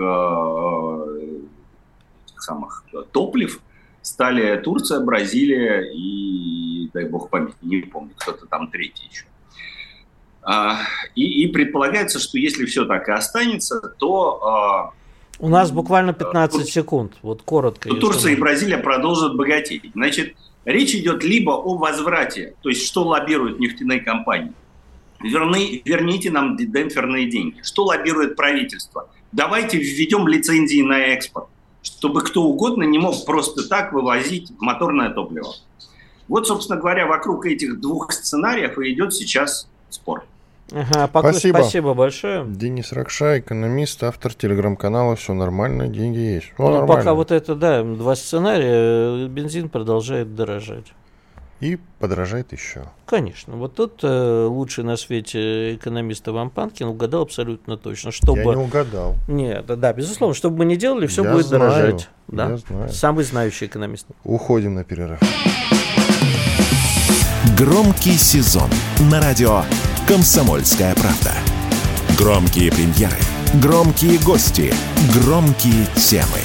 самых 2.37 2.83
топлив 3.11 3.59
стали 4.01 4.57
Турция, 4.57 4.99
Бразилия 4.99 5.81
и, 5.91 6.89
дай 6.93 7.05
бог 7.05 7.29
памяти, 7.29 7.55
не 7.61 7.81
помню, 7.81 8.11
кто-то 8.15 8.45
там 8.45 8.69
третий 8.69 9.07
еще. 9.09 9.25
А, 10.43 10.77
и, 11.15 11.43
и 11.43 11.47
предполагается, 11.47 12.19
что 12.19 12.37
если 12.37 12.65
все 12.65 12.85
так 12.85 13.09
и 13.09 13.11
останется, 13.11 13.81
то... 13.97 14.43
А, 14.45 14.91
У 15.39 15.49
нас 15.49 15.71
буквально 15.71 16.13
15 16.13 16.61
а, 16.61 16.63
секунд, 16.65 17.13
вот 17.23 17.41
коротко. 17.41 17.89
То 17.89 17.95
Турция 17.95 18.33
и 18.33 18.35
Бразилия 18.35 18.77
продолжат 18.77 19.35
богатеть. 19.35 19.91
Значит, 19.95 20.35
речь 20.65 20.93
идет 20.95 21.23
либо 21.23 21.51
о 21.51 21.77
возврате, 21.77 22.55
то 22.61 22.69
есть 22.69 22.85
что 22.85 23.03
лоббируют 23.03 23.59
нефтяные 23.59 24.01
компании, 24.01 24.53
Верни, 25.21 25.81
верните 25.85 26.29
нам 26.29 26.57
демпферные 26.57 27.29
деньги. 27.29 27.61
Что 27.63 27.85
лоббирует 27.85 28.35
правительство? 28.35 29.09
Давайте 29.31 29.77
введем 29.77 30.27
лицензии 30.27 30.81
на 30.81 30.99
экспорт 30.99 31.47
чтобы 31.85 32.21
кто 32.21 32.43
угодно 32.43 32.83
не 32.83 32.97
мог 32.97 33.25
просто 33.25 33.67
так 33.67 33.93
вывозить 33.93 34.51
моторное 34.59 35.11
топливо. 35.11 35.53
Вот, 36.27 36.47
собственно 36.47 36.79
говоря, 36.79 37.05
вокруг 37.05 37.45
этих 37.45 37.79
двух 37.79 38.11
сценариев 38.11 38.79
и 38.79 38.91
идет 38.91 39.13
сейчас 39.13 39.69
спор. 39.89 40.25
Ага, 40.71 41.07
пока, 41.07 41.31
спасибо. 41.31 41.57
спасибо 41.57 41.93
большое. 41.93 42.45
Денис 42.47 42.91
Ракша, 42.91 43.39
экономист, 43.39 44.03
автор 44.03 44.33
телеграм-канала 44.33 45.15
«Все 45.15 45.33
нормально, 45.33 45.87
деньги 45.87 46.17
есть». 46.17 46.53
ну, 46.57 46.87
пока 46.87 47.13
вот 47.13 47.31
это, 47.31 47.55
да, 47.55 47.83
два 47.83 48.15
сценария, 48.15 49.27
бензин 49.27 49.69
продолжает 49.69 50.35
дорожать. 50.35 50.85
И 51.61 51.79
подорожает 51.99 52.51
еще. 52.51 52.83
Конечно. 53.05 53.55
Вот 53.55 53.75
тут 53.75 54.01
э, 54.03 54.45
лучший 54.45 54.83
на 54.83 54.97
свете 54.97 55.75
экономист 55.75 56.27
Иван 56.27 56.49
Панкин 56.49 56.87
угадал 56.87 57.21
абсолютно 57.21 57.77
точно. 57.77 58.11
Чтобы... 58.11 58.39
Я 58.39 58.43
не 58.43 58.55
угадал. 58.57 59.15
Нет, 59.29 59.65
да, 59.65 59.93
безусловно. 59.93 60.35
Что 60.35 60.49
бы 60.49 60.59
мы 60.59 60.65
ни 60.65 60.75
делали, 60.75 61.07
все 61.07 61.23
я 61.23 61.31
будет 61.31 61.45
знаю, 61.45 61.61
дорожать. 61.61 62.09
Да? 62.27 62.49
Я 62.49 62.57
знаю. 62.57 62.89
Самый 62.89 63.23
знающий 63.23 63.67
экономист. 63.67 64.05
Уходим 64.25 64.75
на 64.75 64.83
перерыв. 64.83 65.19
Громкий 67.57 68.17
сезон 68.17 68.69
на 69.09 69.21
радио 69.21 69.63
«Комсомольская 70.07 70.93
правда». 70.95 71.33
Громкие 72.17 72.71
премьеры, 72.71 73.17
громкие 73.61 74.19
гости, 74.19 74.71
громкие 75.13 75.85
темы. 75.95 76.39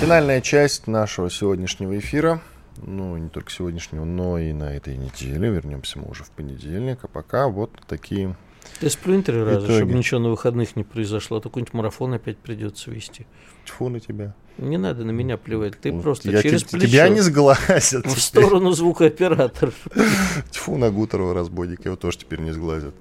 Финальная 0.00 0.40
часть 0.40 0.86
нашего 0.86 1.30
сегодняшнего 1.30 1.98
эфира– 1.98 2.40
ну, 2.82 3.16
не 3.16 3.28
только 3.28 3.50
сегодняшнего, 3.50 4.04
но 4.04 4.38
и 4.38 4.52
на 4.52 4.74
этой 4.74 4.96
неделе. 4.96 5.50
Вернемся 5.50 5.98
мы 5.98 6.08
уже 6.08 6.24
в 6.24 6.30
понедельник. 6.30 7.00
А 7.02 7.08
пока 7.08 7.48
вот 7.48 7.72
такие 7.86 8.36
Ты 8.80 8.90
сплюнь 8.90 9.22
три 9.22 9.42
раза, 9.42 9.66
итоги. 9.66 9.76
чтобы 9.78 9.94
ничего 9.94 10.20
на 10.20 10.28
выходных 10.30 10.76
не 10.76 10.84
произошло. 10.84 11.38
А 11.38 11.40
то 11.40 11.48
какой-нибудь 11.48 11.74
марафон 11.74 12.14
опять 12.14 12.38
придется 12.38 12.90
вести. 12.90 13.26
Тьфу 13.64 13.88
на 13.88 14.00
тебя. 14.00 14.34
Не 14.58 14.76
надо 14.76 15.04
на 15.04 15.10
меня 15.10 15.36
плевать. 15.36 15.80
Ты 15.80 15.92
просто 15.92 16.30
я 16.30 16.42
через 16.42 16.64
плечо. 16.64 16.86
Тебя 16.86 17.08
не 17.08 17.20
сглазят. 17.20 18.06
В 18.06 18.20
сторону 18.20 18.72
звукооператора. 18.72 19.72
Тьфу 20.50 20.76
на 20.76 20.90
Гутерова 20.90 21.34
разбойника. 21.34 21.82
Его 21.84 21.96
тоже 21.96 22.18
теперь 22.18 22.40
не 22.40 22.52
сглазят. 22.52 22.94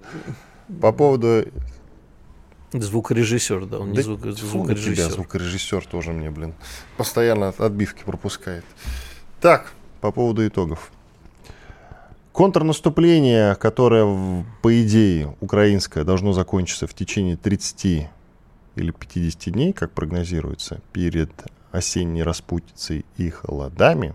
По 0.81 0.91
поводу 0.91 1.45
Звукорежиссер, 2.73 3.65
да, 3.65 3.79
он 3.79 3.93
да 3.93 3.97
не 3.97 4.03
звук, 4.03 4.25
звукорежиссер. 4.25 4.95
Тебя, 4.95 5.09
звукорежиссер 5.09 5.85
тоже 5.85 6.11
мне, 6.11 6.29
блин, 6.29 6.53
постоянно 6.97 7.49
отбивки 7.57 8.03
пропускает. 8.03 8.65
Так, 9.39 9.71
по 10.01 10.11
поводу 10.11 10.45
итогов. 10.45 10.91
Контрнаступление, 12.37 13.55
которое, 13.55 14.45
по 14.61 14.83
идее, 14.83 15.35
украинское, 15.41 16.03
должно 16.03 16.33
закончиться 16.33 16.85
в 16.85 16.93
течение 16.93 17.35
30 17.35 18.07
или 18.75 18.91
50 18.91 19.51
дней, 19.51 19.73
как 19.73 19.91
прогнозируется, 19.91 20.79
перед 20.93 21.31
осенней 21.71 22.21
распутицей 22.21 23.07
и 23.17 23.31
холодами, 23.31 24.13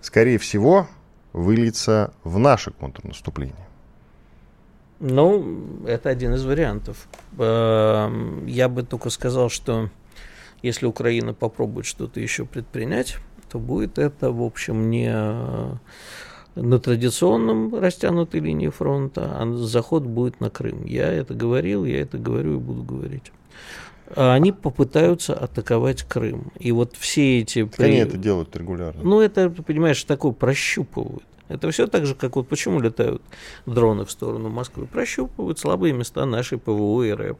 скорее 0.00 0.38
всего, 0.38 0.88
выльется 1.32 2.12
в 2.24 2.40
наше 2.40 2.72
контрнаступление. 2.72 3.68
Ну, 4.98 5.86
это 5.86 6.08
один 6.08 6.34
из 6.34 6.44
вариантов. 6.44 7.06
Эм, 7.38 8.44
я 8.46 8.68
бы 8.68 8.82
только 8.82 9.10
сказал, 9.10 9.50
что 9.50 9.88
если 10.62 10.86
Украина 10.86 11.32
попробует 11.32 11.86
что-то 11.86 12.18
еще 12.18 12.44
предпринять, 12.44 13.18
то 13.48 13.60
будет 13.60 14.00
это, 14.00 14.32
в 14.32 14.42
общем, 14.42 14.90
не 14.90 15.14
на 16.54 16.78
традиционном 16.78 17.74
растянутой 17.74 18.40
линии 18.40 18.68
фронта, 18.68 19.36
а 19.38 19.56
заход 19.56 20.04
будет 20.04 20.40
на 20.40 20.50
Крым. 20.50 20.84
Я 20.84 21.10
это 21.12 21.34
говорил, 21.34 21.84
я 21.84 22.00
это 22.00 22.18
говорю 22.18 22.56
и 22.56 22.58
буду 22.58 22.82
говорить. 22.82 23.32
Они 24.14 24.52
попытаются 24.52 25.32
атаковать 25.32 26.02
Крым. 26.02 26.52
И 26.58 26.70
вот 26.72 26.96
все 26.96 27.38
эти... 27.40 27.68
Они 27.78 27.96
это 27.96 28.18
делают 28.18 28.54
регулярно. 28.54 29.02
Ну, 29.02 29.20
это, 29.20 29.48
понимаешь, 29.48 30.02
такое 30.04 30.32
прощупывают. 30.32 31.24
Это 31.52 31.70
все 31.70 31.86
так 31.86 32.06
же, 32.06 32.14
как 32.14 32.36
вот 32.36 32.48
почему 32.48 32.80
летают 32.80 33.22
дроны 33.66 34.04
в 34.04 34.10
сторону 34.10 34.48
Москвы. 34.48 34.86
Прощупывают 34.86 35.58
слабые 35.58 35.92
места 35.92 36.24
нашей 36.26 36.58
ПВО 36.58 37.02
и 37.02 37.10
РЭП. 37.10 37.38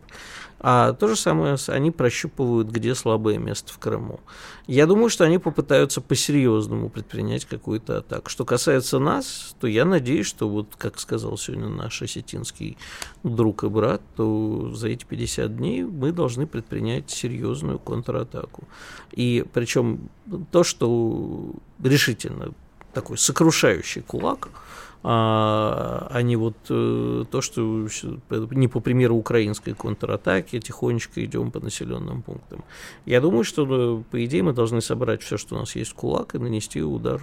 А 0.64 0.92
то 0.92 1.08
же 1.08 1.16
самое 1.16 1.56
они 1.68 1.90
прощупывают, 1.90 2.68
где 2.68 2.94
слабое 2.94 3.36
место 3.36 3.72
в 3.72 3.78
Крыму. 3.78 4.20
Я 4.68 4.86
думаю, 4.86 5.10
что 5.10 5.24
они 5.24 5.38
попытаются 5.38 6.00
по-серьезному 6.00 6.88
предпринять 6.88 7.46
какую-то 7.46 7.98
атаку. 7.98 8.30
Что 8.30 8.44
касается 8.44 9.00
нас, 9.00 9.56
то 9.58 9.66
я 9.66 9.84
надеюсь, 9.84 10.26
что 10.26 10.48
вот, 10.48 10.68
как 10.78 11.00
сказал 11.00 11.36
сегодня 11.36 11.68
наш 11.68 12.00
осетинский 12.00 12.78
друг 13.24 13.64
и 13.64 13.68
брат, 13.68 14.02
то 14.14 14.70
за 14.72 14.88
эти 14.88 15.04
50 15.04 15.56
дней 15.56 15.82
мы 15.82 16.12
должны 16.12 16.46
предпринять 16.46 17.10
серьезную 17.10 17.80
контратаку. 17.80 18.62
И 19.10 19.44
причем 19.52 20.10
то, 20.52 20.62
что 20.62 21.54
решительно 21.82 22.52
такой 22.92 23.18
сокрушающий 23.18 24.02
кулак– 24.02 24.48
а, 25.04 26.06
а 26.10 26.22
не 26.22 26.36
вот 26.36 26.56
э, 26.70 27.24
то, 27.28 27.40
что 27.40 27.88
не 28.30 28.68
по 28.68 28.78
примеру 28.78 29.16
украинской 29.16 29.74
контратаки, 29.74 30.60
тихонечко 30.60 31.24
идем 31.24 31.50
по 31.50 31.58
населенным 31.58 32.22
пунктам. 32.22 32.62
Я 33.04 33.20
думаю, 33.20 33.42
что, 33.42 33.66
э, 33.68 34.02
по 34.10 34.24
идее, 34.24 34.44
мы 34.44 34.52
должны 34.52 34.80
собрать 34.80 35.22
все, 35.22 35.36
что 35.36 35.56
у 35.56 35.58
нас 35.58 35.74
есть 35.74 35.90
в 35.90 35.94
кулак, 35.94 36.36
и 36.36 36.38
нанести 36.38 36.82
удар. 36.82 37.20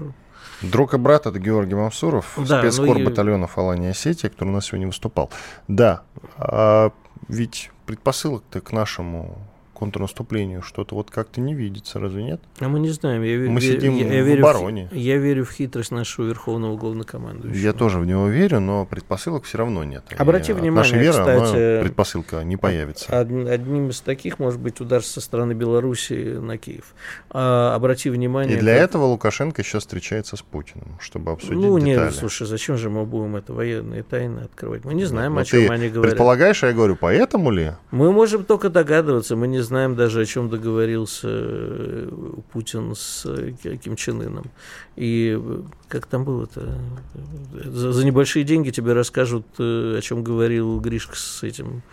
Друг 0.62 0.94
и 0.94 0.98
брат 0.98 1.26
это 1.26 1.40
Георгий 1.40 1.76
Мамсуров, 1.76 2.38
да, 2.38 2.60
спецкор 2.60 2.98
ну 2.98 3.00
и... 3.00 3.06
батальона 3.06 3.48
Фалания 3.48 3.92
Осетия, 3.92 4.30
который 4.30 4.50
у 4.50 4.54
нас 4.54 4.66
сегодня 4.66 4.88
выступал. 4.88 5.30
Да, 5.70 6.02
а 6.38 6.92
ведь 7.30 7.72
предпосылок-то 7.86 8.60
к 8.60 8.74
нашему 8.74 9.38
контрнаступлению 9.80 10.62
что-то 10.62 10.96
вот 10.96 11.10
как-то 11.10 11.40
не 11.40 11.54
видится, 11.54 12.00
разве 12.00 12.24
нет? 12.24 12.42
А 12.60 12.68
мы 12.68 12.80
не 12.80 12.90
знаем. 12.90 13.24
Я, 13.24 13.50
мы 13.50 13.62
я, 13.62 13.74
сидим 13.74 13.96
я, 13.96 14.14
я 14.14 14.24
в 14.24 14.28
верю 14.28 14.44
обороне. 14.44 14.90
В, 14.92 14.96
я 14.96 15.18
верю 15.18 15.46
в 15.46 15.52
хитрость 15.52 15.92
нашего 15.92 16.28
верховного 16.28 16.76
главнокомандующего. 16.76 17.64
Я 17.64 17.72
тоже 17.72 18.00
в 18.00 18.06
него 18.06 18.28
верю, 18.28 18.60
но 18.60 18.86
предпосылок 18.86 19.46
все 19.46 19.58
равно 19.58 19.86
нет. 19.86 20.04
Обрати 20.18 20.52
и 20.52 20.54
внимание, 20.54 20.74
наша 20.74 20.98
вера, 20.98 21.12
кстати, 21.14 21.82
предпосылка 21.82 22.44
не 22.44 22.58
появится. 22.58 23.18
одним 23.18 23.90
из 23.90 24.02
таких 24.02 24.38
может 24.38 24.60
быть 24.60 24.82
удар 24.82 25.02
со 25.02 25.22
стороны 25.22 25.54
Беларуси 25.54 26.38
на 26.38 26.58
Киев. 26.58 26.94
А, 27.30 27.74
обрати 27.74 28.10
внимание... 28.10 28.58
И 28.58 28.60
для 28.60 28.76
как... 28.76 28.90
этого 28.90 29.06
Лукашенко 29.06 29.64
сейчас 29.64 29.84
встречается 29.84 30.36
с 30.36 30.42
Путиным, 30.42 30.98
чтобы 31.00 31.32
обсудить 31.32 31.56
ну, 31.56 31.80
детали. 31.80 31.96
Ну, 31.96 32.04
нет, 32.04 32.16
слушай, 32.16 32.46
зачем 32.46 32.78
же 32.78 32.90
мы 32.90 33.06
будем 33.06 33.38
это 33.38 33.54
военные 33.54 34.04
тайны 34.04 34.42
открывать? 34.42 34.84
Мы 34.84 34.94
не 34.94 35.06
знаем, 35.06 35.36
но 35.36 35.42
о 35.42 35.46
чем 35.46 35.72
они 35.72 35.88
говорят. 35.88 36.12
предполагаешь, 36.12 36.64
я 36.64 36.74
говорю, 36.74 36.98
поэтому 37.00 37.50
ли? 37.52 37.72
Мы 37.92 38.12
можем 38.12 38.44
только 38.44 38.70
догадываться, 38.70 39.38
мы 39.38 39.48
не 39.48 39.60
знаем 39.60 39.69
даже, 39.70 40.22
о 40.22 40.26
чем 40.26 40.50
договорился 40.50 41.28
э, 41.30 42.10
Путин 42.52 42.94
с 42.96 43.26
э, 43.26 43.54
Ким 43.78 43.96
Чен 43.96 44.22
Ыном. 44.22 44.46
И 44.96 45.38
э, 45.40 45.62
как 45.88 46.06
там 46.06 46.26
было-то? 46.26 46.80
За, 47.66 47.92
за 47.92 48.06
небольшие 48.06 48.44
деньги 48.44 48.70
тебе 48.70 48.94
расскажут, 48.94 49.46
о 49.60 50.00
чем 50.02 50.24
говорил 50.24 50.80
Гришка 50.80 51.16
с 51.16 51.44
этим 51.44 51.84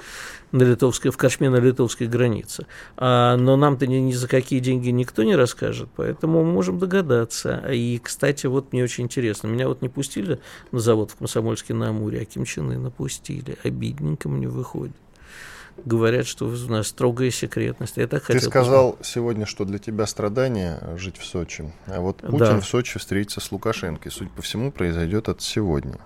на 0.53 0.63
литовской, 0.63 1.11
в 1.11 1.17
Кашме 1.17 1.51
на 1.51 1.57
литовской 1.57 2.07
границе. 2.07 2.67
А, 2.97 3.37
но 3.37 3.57
нам-то 3.57 3.87
ни, 3.87 3.97
ни 3.97 4.13
за 4.13 4.29
какие 4.29 4.61
деньги 4.61 4.91
никто 4.91 5.23
не 5.23 5.37
расскажет, 5.37 5.89
поэтому 5.97 6.45
мы 6.45 6.53
можем 6.53 6.79
догадаться. 6.79 7.65
И, 7.73 7.99
кстати, 8.03 8.47
вот 8.47 8.73
мне 8.73 8.85
очень 8.85 9.05
интересно, 9.05 9.49
меня 9.49 9.69
вот 9.69 9.83
не 9.83 9.89
пустили 9.89 10.41
на 10.73 10.79
завод 10.79 11.11
в 11.11 11.17
Комсомольске 11.17 11.75
на 11.75 11.89
Амуре, 11.89 12.21
а 12.23 12.25
Ким 12.25 12.45
Чен 12.45 12.71
Ына 12.71 12.91
пустили. 12.91 13.57
Обидненько 13.65 14.29
мне 14.29 14.49
выходит 14.49 14.95
говорят, 15.85 16.27
что 16.27 16.47
у 16.47 16.51
нас 16.71 16.89
строгая 16.89 17.31
секретность. 17.31 17.97
Я 17.97 18.07
так 18.07 18.25
Ты 18.27 18.41
сказал 18.41 18.93
посмотреть. 18.93 19.13
сегодня, 19.13 19.47
что 19.47 19.65
для 19.65 19.79
тебя 19.79 20.07
страдание 20.07 20.81
жить 20.97 21.19
в 21.19 21.25
Сочи, 21.25 21.73
а 21.87 22.01
вот 22.01 22.19
Путин 22.19 22.39
да. 22.39 22.61
в 22.61 22.65
Сочи 22.65 22.99
встретится 22.99 23.41
с 23.41 23.53
Лукашенко. 23.53 24.09
И, 24.09 24.13
судя 24.13 24.31
по 24.31 24.43
всему, 24.43 24.73
произойдет 24.73 25.29
это 25.29 25.43
сегодня. 25.43 25.99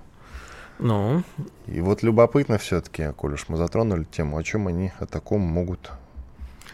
Ну. 0.78 1.22
И 1.66 1.80
вот 1.80 2.02
любопытно 2.02 2.58
все-таки, 2.58 3.12
коль 3.16 3.34
уж 3.34 3.48
мы 3.48 3.56
затронули 3.56 4.04
тему, 4.04 4.38
о 4.38 4.42
чем 4.42 4.66
они 4.66 4.92
о 4.98 5.06
таком 5.06 5.40
могут 5.40 5.90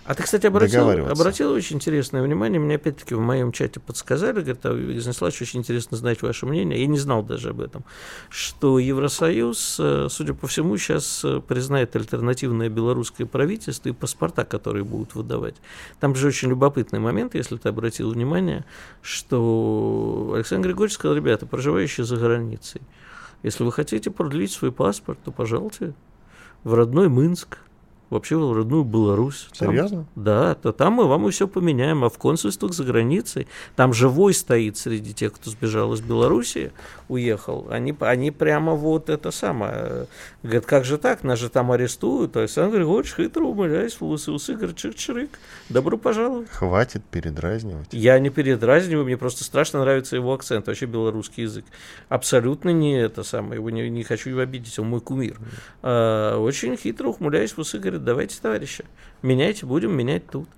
а 0.06 0.14
ты, 0.14 0.22
кстати, 0.22 0.46
обратил, 0.46 0.88
обратил 0.88 1.50
очень 1.50 1.76
интересное 1.76 2.22
внимание, 2.22 2.60
мне 2.60 2.76
опять-таки 2.76 3.14
в 3.14 3.20
моем 3.20 3.50
чате 3.50 3.80
подсказали, 3.80 4.40
говорят, 4.40 4.60
а, 4.64 4.70
очень 4.70 5.60
интересно 5.60 5.96
знать 5.96 6.22
ваше 6.22 6.46
мнение, 6.46 6.80
я 6.80 6.86
не 6.86 6.98
знал 6.98 7.24
даже 7.24 7.50
об 7.50 7.60
этом, 7.60 7.84
что 8.28 8.78
Евросоюз, 8.78 9.76
э, 9.80 10.06
судя 10.08 10.34
по 10.34 10.46
всему, 10.46 10.76
сейчас 10.76 11.22
э, 11.24 11.40
признает 11.40 11.96
альтернативное 11.96 12.68
белорусское 12.68 13.26
правительство 13.26 13.88
и 13.88 13.92
паспорта, 13.92 14.44
которые 14.44 14.84
будут 14.84 15.14
выдавать. 15.16 15.56
Там 15.98 16.14
же 16.14 16.28
очень 16.28 16.50
любопытный 16.50 17.00
момент, 17.00 17.34
если 17.34 17.56
ты 17.56 17.68
обратил 17.68 18.10
внимание, 18.10 18.64
что 19.02 20.32
Александр 20.36 20.68
Григорьевич 20.68 20.94
сказал, 20.94 21.16
ребята, 21.16 21.46
проживающие 21.46 22.06
за 22.06 22.16
границей, 22.16 22.80
если 23.42 23.64
вы 23.64 23.72
хотите 23.72 24.10
продлить 24.10 24.52
свой 24.52 24.70
паспорт, 24.70 25.18
то, 25.24 25.32
пожалуйста, 25.32 25.94
в 26.64 26.74
родной 26.74 27.08
Минск, 27.08 27.58
вообще 28.10 28.36
в 28.36 28.52
родную 28.52 28.84
Беларусь. 28.84 29.48
Там, 29.58 29.70
Серьезно? 29.70 30.06
Да, 30.14 30.54
то 30.54 30.72
там 30.72 30.94
мы 30.94 31.06
вам 31.06 31.28
и 31.28 31.30
все 31.30 31.48
поменяем, 31.48 32.04
а 32.04 32.10
в 32.10 32.18
консульствах 32.18 32.72
за 32.72 32.84
границей, 32.84 33.48
там 33.74 33.92
живой 33.92 34.34
стоит 34.34 34.76
среди 34.76 35.12
тех, 35.12 35.32
кто 35.32 35.50
сбежал 35.50 35.92
из 35.94 36.00
Беларуси, 36.00 36.72
уехал, 37.08 37.66
они, 37.70 37.94
они 38.00 38.30
прямо 38.30 38.74
вот 38.74 39.10
это 39.10 39.30
самое, 39.30 40.06
говорят, 40.42 40.66
как 40.66 40.84
же 40.84 40.98
так, 40.98 41.24
нас 41.24 41.38
же 41.38 41.48
там 41.48 41.72
арестуют, 41.72 42.36
Александр 42.36 42.78
Григорьевич 42.78 43.14
хитро 43.14 43.44
умыляясь, 43.44 44.00
в 44.00 44.04
усы, 44.04 44.30
усы, 44.30 44.54
говорит, 44.54 44.76
чик-чирик, 44.76 45.30
добро 45.68 45.96
пожаловать. 45.96 46.48
Хватит 46.50 47.02
передразнивать. 47.04 47.88
Я 47.92 48.18
не 48.18 48.30
передразниваю, 48.30 49.04
мне 49.04 49.16
просто 49.16 49.44
страшно 49.44 49.80
нравится 49.80 50.16
его 50.16 50.32
акцент, 50.32 50.66
вообще 50.66 50.86
белорусский 50.86 51.44
язык. 51.44 51.64
Абсолютно 52.08 52.70
не 52.70 52.98
это 52.98 53.22
самое, 53.22 53.56
его 53.56 53.70
не, 53.70 53.88
не 53.90 54.04
хочу 54.04 54.30
его 54.30 54.40
обидеть, 54.40 54.78
он 54.78 54.88
мой 54.88 55.00
кумир. 55.00 55.38
А, 55.82 56.38
очень 56.38 56.76
хитро 56.76 57.08
ухмыляясь 57.08 57.52
в 57.52 57.58
усы, 57.58 57.78
говорит, 57.78 57.95
говорит, 57.96 58.04
давайте, 58.04 58.40
товарищи, 58.40 58.84
меняйте, 59.22 59.66
будем 59.66 59.96
менять 59.96 60.26
тут. 60.28 60.48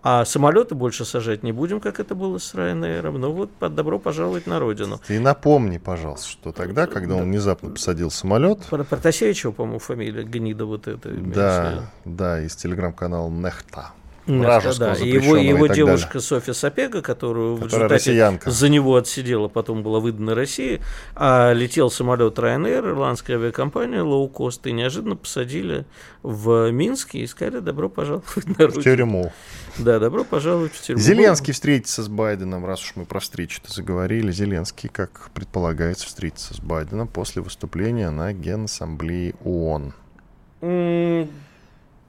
А 0.00 0.24
самолеты 0.24 0.74
больше 0.76 1.04
сажать 1.04 1.42
не 1.42 1.50
будем, 1.50 1.80
как 1.80 1.98
это 1.98 2.14
было 2.14 2.38
с 2.38 2.54
Ryanair. 2.54 3.10
Ну 3.10 3.32
вот, 3.32 3.50
под 3.50 3.74
добро 3.74 3.98
пожаловать 3.98 4.46
на 4.46 4.60
родину. 4.60 5.00
Ты 5.06 5.18
напомни, 5.18 5.78
пожалуйста, 5.78 6.28
что 6.28 6.52
тогда, 6.52 6.86
когда 6.86 7.16
он 7.16 7.24
внезапно 7.24 7.70
посадил 7.70 8.10
самолет... 8.10 8.60
Про 8.70 8.84
Протасевичева, 8.84 9.50
по-моему, 9.52 9.80
фамилия, 9.80 10.22
гнида 10.22 10.66
вот 10.66 10.86
эта. 10.86 11.10
Да, 11.10 11.90
да, 12.04 12.40
из 12.40 12.54
телеграм-канала 12.54 13.28
Нехта. 13.28 13.90
Да. 14.28 14.94
И 14.94 15.08
его, 15.08 15.36
его 15.36 15.66
и 15.66 15.74
девушка 15.74 16.14
далее. 16.14 16.20
Софья 16.20 16.52
Сапега, 16.52 17.02
которую 17.02 17.56
Которая 17.56 17.88
в 17.88 17.92
россиянка. 17.92 18.50
за 18.50 18.68
него 18.68 18.96
отсидела, 18.96 19.48
потом 19.48 19.82
была 19.82 20.00
выдана 20.00 20.34
России, 20.34 20.80
а 21.16 21.52
летел 21.52 21.90
самолет 21.90 22.38
Ryanair, 22.38 22.80
ирландская 22.80 23.36
авиакомпания, 23.36 24.02
лоукост, 24.02 24.66
и 24.66 24.72
неожиданно 24.72 25.16
посадили 25.16 25.86
в 26.22 26.70
Минске 26.70 27.20
и 27.20 27.26
сказали 27.26 27.60
добро 27.60 27.88
пожаловать 27.88 28.46
на 28.46 28.66
родину. 28.66 28.80
В 28.80 28.84
тюрьму. 28.84 29.32
Да, 29.78 29.98
добро 29.98 30.24
пожаловать 30.24 30.72
в 30.72 30.82
тюрьму. 30.82 31.00
Зеленский 31.00 31.52
встретится 31.52 32.02
с 32.02 32.08
Байденом, 32.08 32.66
раз 32.66 32.82
уж 32.82 32.92
мы 32.96 33.06
про 33.06 33.20
встречу-то 33.20 33.72
заговорили. 33.72 34.30
Зеленский, 34.30 34.88
как 34.88 35.30
предполагается, 35.32 36.06
встретится 36.06 36.54
с 36.54 36.60
Байденом 36.60 37.08
после 37.08 37.42
выступления 37.42 38.10
на 38.10 38.32
Генассамблее 38.32 39.34
ООН. 39.44 39.94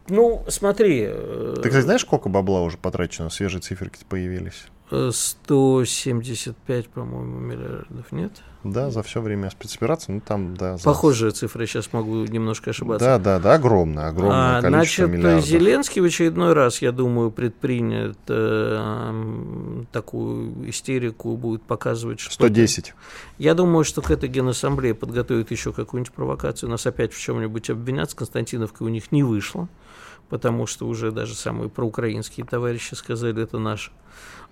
Ну, 0.10 0.44
смотри. 0.48 1.08
Ты, 1.08 1.70
кстати, 1.70 1.84
знаешь, 1.84 2.02
сколько 2.02 2.30
бабла 2.30 2.62
уже 2.62 2.78
потрачено? 2.78 3.30
Свежие 3.30 3.62
циферки 3.62 4.00
появились. 4.08 4.66
175, 4.92 6.90
по-моему, 6.90 7.40
миллиардов, 7.40 8.12
нет? 8.12 8.32
Да, 8.64 8.90
за 8.90 9.04
все 9.04 9.22
время 9.22 9.50
спецоперации, 9.50 10.14
ну 10.14 10.22
там, 10.22 10.58
да. 10.58 10.78
За... 10.78 10.84
Похожая 10.84 11.32
цифра, 11.32 11.66
сейчас 11.66 11.94
могу 11.94 12.26
немножко 12.26 12.72
ошибаться. 12.72 13.06
Да, 13.06 13.18
да, 13.20 13.40
да, 13.40 13.54
огромная, 13.54 14.08
огромное 14.08 14.58
а, 14.58 14.62
количество 14.62 15.06
значит, 15.06 15.20
миллиардов. 15.20 15.46
Зеленский 15.46 16.02
в 16.02 16.06
очередной 16.06 16.54
раз, 16.54 16.82
я 16.82 16.92
думаю, 16.92 17.32
предпринят 17.32 18.18
э, 18.28 19.84
такую 19.92 20.70
истерику, 20.70 21.38
будет 21.38 21.62
показывать, 21.62 22.20
что... 22.20 22.34
110. 22.34 22.96
Я 23.38 23.54
думаю, 23.54 23.86
что 23.86 24.02
к 24.02 24.12
этой 24.12 24.28
генассамблее 24.28 24.94
подготовят 24.94 25.52
еще 25.52 25.72
какую-нибудь 25.72 26.12
провокацию, 26.14 26.70
нас 26.70 26.86
опять 26.86 27.14
в 27.14 27.20
чем-нибудь 27.20 27.70
обвинят, 27.70 28.12
с 28.12 28.14
Константиновкой 28.14 28.88
у 28.88 28.90
них 28.90 29.12
не 29.14 29.24
вышло, 29.24 29.70
потому 30.30 30.66
что 30.66 30.86
уже 30.86 31.12
даже 31.12 31.36
самые 31.36 31.70
проукраинские 31.70 32.46
товарищи 32.46 32.96
сказали, 32.96 33.42
это 33.42 33.58
наш 33.58 33.94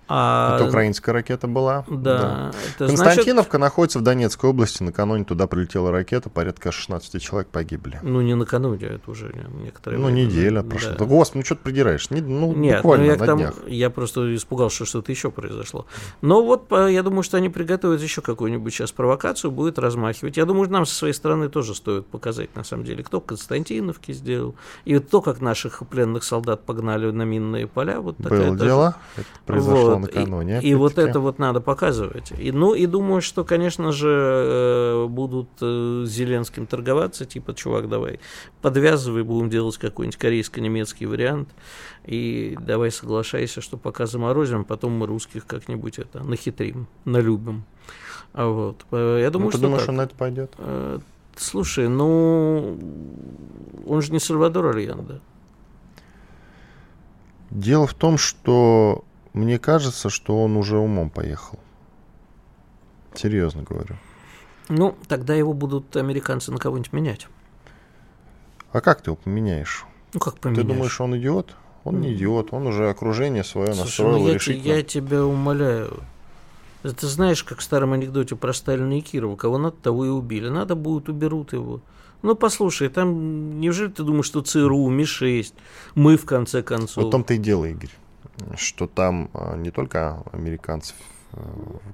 а... 0.08 0.56
Это 0.56 0.68
украинская 0.68 1.12
ракета 1.12 1.46
была. 1.46 1.84
Да. 1.88 2.52
да. 2.78 2.86
Константиновка 2.86 3.58
значит... 3.58 3.60
находится 3.60 3.98
в 3.98 4.02
Донецкой 4.02 4.50
области. 4.50 4.82
Накануне 4.82 5.24
туда 5.24 5.46
прилетела 5.46 5.90
ракета, 5.90 6.30
порядка 6.30 6.72
16 6.72 7.20
человек 7.22 7.48
погибли. 7.48 8.00
Ну, 8.02 8.20
не 8.22 8.34
накануне, 8.34 8.86
это 8.86 9.10
уже 9.10 9.32
некоторые. 9.62 10.00
Ну, 10.00 10.08
неделя 10.08 10.62
прошла. 10.62 10.92
Да. 10.92 11.04
господи, 11.04 11.38
ну 11.38 11.44
что 11.44 11.54
ты 11.56 11.62
придираешь? 11.62 12.10
Не, 12.10 12.20
ну, 12.20 12.54
Нет, 12.54 12.78
буквально 12.78 13.06
ну, 13.06 13.12
я, 13.12 13.18
на 13.18 13.26
там, 13.26 13.38
днях. 13.38 13.54
я 13.66 13.90
просто 13.90 14.34
испугался, 14.34 14.76
что 14.76 14.84
что-то 14.86 15.12
еще 15.12 15.30
произошло. 15.30 15.86
Но 16.22 16.42
вот 16.42 16.70
я 16.70 17.02
думаю, 17.02 17.22
что 17.22 17.36
они 17.36 17.48
приготовят 17.48 18.00
еще 18.00 18.22
какую-нибудь 18.22 18.72
сейчас 18.72 18.92
провокацию, 18.92 19.50
будет 19.50 19.78
размахивать. 19.78 20.36
Я 20.36 20.46
думаю, 20.46 20.70
нам 20.70 20.86
со 20.86 20.94
своей 20.94 21.14
стороны 21.14 21.48
тоже 21.48 21.74
стоит 21.74 22.06
показать, 22.06 22.54
на 22.56 22.64
самом 22.64 22.84
деле, 22.84 23.02
кто 23.02 23.20
Константиновки 23.20 24.12
сделал. 24.12 24.54
И 24.84 24.94
вот 24.94 25.08
то, 25.08 25.20
как 25.20 25.40
наших 25.40 25.82
пленных 25.88 26.24
солдат 26.24 26.64
погнали 26.64 27.10
на 27.10 27.22
минные 27.22 27.66
поля. 27.66 28.00
Вот 28.00 28.16
Было 28.18 28.56
дело. 28.56 28.96
Это 29.16 29.26
произошло 29.46 29.90
вот. 29.90 29.97
Накануне. 29.98 30.60
И, 30.62 30.70
и 30.70 30.74
вот 30.74 30.98
это 30.98 31.20
вот 31.20 31.38
надо 31.38 31.60
показывать. 31.60 32.32
И, 32.38 32.52
ну 32.52 32.74
и 32.74 32.86
думаю, 32.86 33.20
что, 33.20 33.44
конечно 33.44 33.92
же, 33.92 34.08
э, 34.10 35.06
будут 35.08 35.48
э, 35.60 36.04
с 36.06 36.08
Зеленским 36.08 36.66
торговаться, 36.66 37.24
типа, 37.24 37.54
чувак, 37.54 37.88
давай, 37.88 38.20
подвязывай, 38.62 39.22
будем 39.22 39.50
делать 39.50 39.78
какой-нибудь 39.78 40.18
корейско-немецкий 40.18 41.06
вариант, 41.06 41.48
и 42.04 42.56
давай 42.60 42.90
соглашайся, 42.90 43.60
что 43.60 43.76
пока 43.76 44.06
заморозим, 44.06 44.64
потом 44.64 44.92
мы 44.92 45.06
русских 45.06 45.46
как-нибудь 45.46 45.98
это 45.98 46.22
нахитрим, 46.22 46.86
налюбим. 47.04 47.64
А 48.32 48.46
вот. 48.46 48.84
Э, 48.90 49.18
я 49.20 49.30
думаю, 49.30 49.46
ну, 49.46 49.50
ты 49.52 49.58
что 49.58 49.66
думаешь, 49.66 49.82
так. 49.82 49.90
он 49.90 49.96
на 49.96 50.02
это 50.02 50.14
пойдет? 50.14 50.54
Слушай, 51.36 51.88
ну, 51.88 52.76
он 53.86 54.02
же 54.02 54.12
не 54.12 54.18
Сальвадор 54.18 54.76
Альянда. 54.76 55.20
Дело 57.50 57.86
в 57.86 57.94
том, 57.94 58.18
что 58.18 59.04
мне 59.32 59.58
кажется, 59.58 60.10
что 60.10 60.42
он 60.42 60.56
уже 60.56 60.78
умом 60.78 61.10
поехал. 61.10 61.58
Серьезно 63.14 63.62
говорю. 63.62 63.96
Ну, 64.68 64.96
тогда 65.06 65.34
его 65.34 65.52
будут 65.52 65.96
американцы 65.96 66.52
на 66.52 66.58
кого-нибудь 66.58 66.92
менять. 66.92 67.26
А 68.72 68.80
как 68.80 69.00
ты 69.00 69.10
его 69.10 69.16
поменяешь? 69.16 69.86
Ну, 70.12 70.20
как 70.20 70.38
поменяешь? 70.38 70.66
Ты 70.66 70.72
думаешь, 70.72 71.00
он 71.00 71.16
идиот? 71.16 71.54
Он 71.84 72.00
не 72.00 72.12
идиот, 72.12 72.52
он 72.52 72.66
уже 72.66 72.90
окружение 72.90 73.44
свое 73.44 73.72
Слушай, 73.72 73.86
настроил 73.86 74.18
ну 74.18 74.28
я, 74.28 74.34
решительно. 74.34 74.72
я 74.72 74.82
тебя 74.82 75.24
умоляю. 75.24 76.02
Ты 76.82 77.06
знаешь, 77.06 77.42
как 77.44 77.58
в 77.58 77.62
старом 77.62 77.92
анекдоте 77.94 78.36
про 78.36 78.52
Сталина 78.52 78.98
и 78.98 79.00
Кирова, 79.00 79.36
кого 79.36 79.58
надо, 79.58 79.76
того 79.76 80.04
и 80.04 80.08
убили. 80.08 80.48
Надо 80.48 80.74
будет, 80.74 81.08
уберут 81.08 81.52
его. 81.52 81.80
Ну, 82.20 82.34
послушай, 82.34 82.88
там, 82.88 83.60
неужели 83.60 83.88
ты 83.88 84.02
думаешь, 84.02 84.26
что 84.26 84.42
ЦРУ, 84.42 84.88
Ми-6, 84.90 85.54
мы, 85.94 86.16
в 86.16 86.26
конце 86.26 86.62
концов... 86.62 86.96
Вот 86.96 87.06
в 87.08 87.10
том-то 87.10 87.34
и 87.34 87.38
дело, 87.38 87.64
Игорь 87.64 87.90
что 88.56 88.86
там 88.86 89.30
а, 89.34 89.56
не 89.56 89.70
только 89.70 90.22
американцы 90.32 90.94
э, 91.32 91.38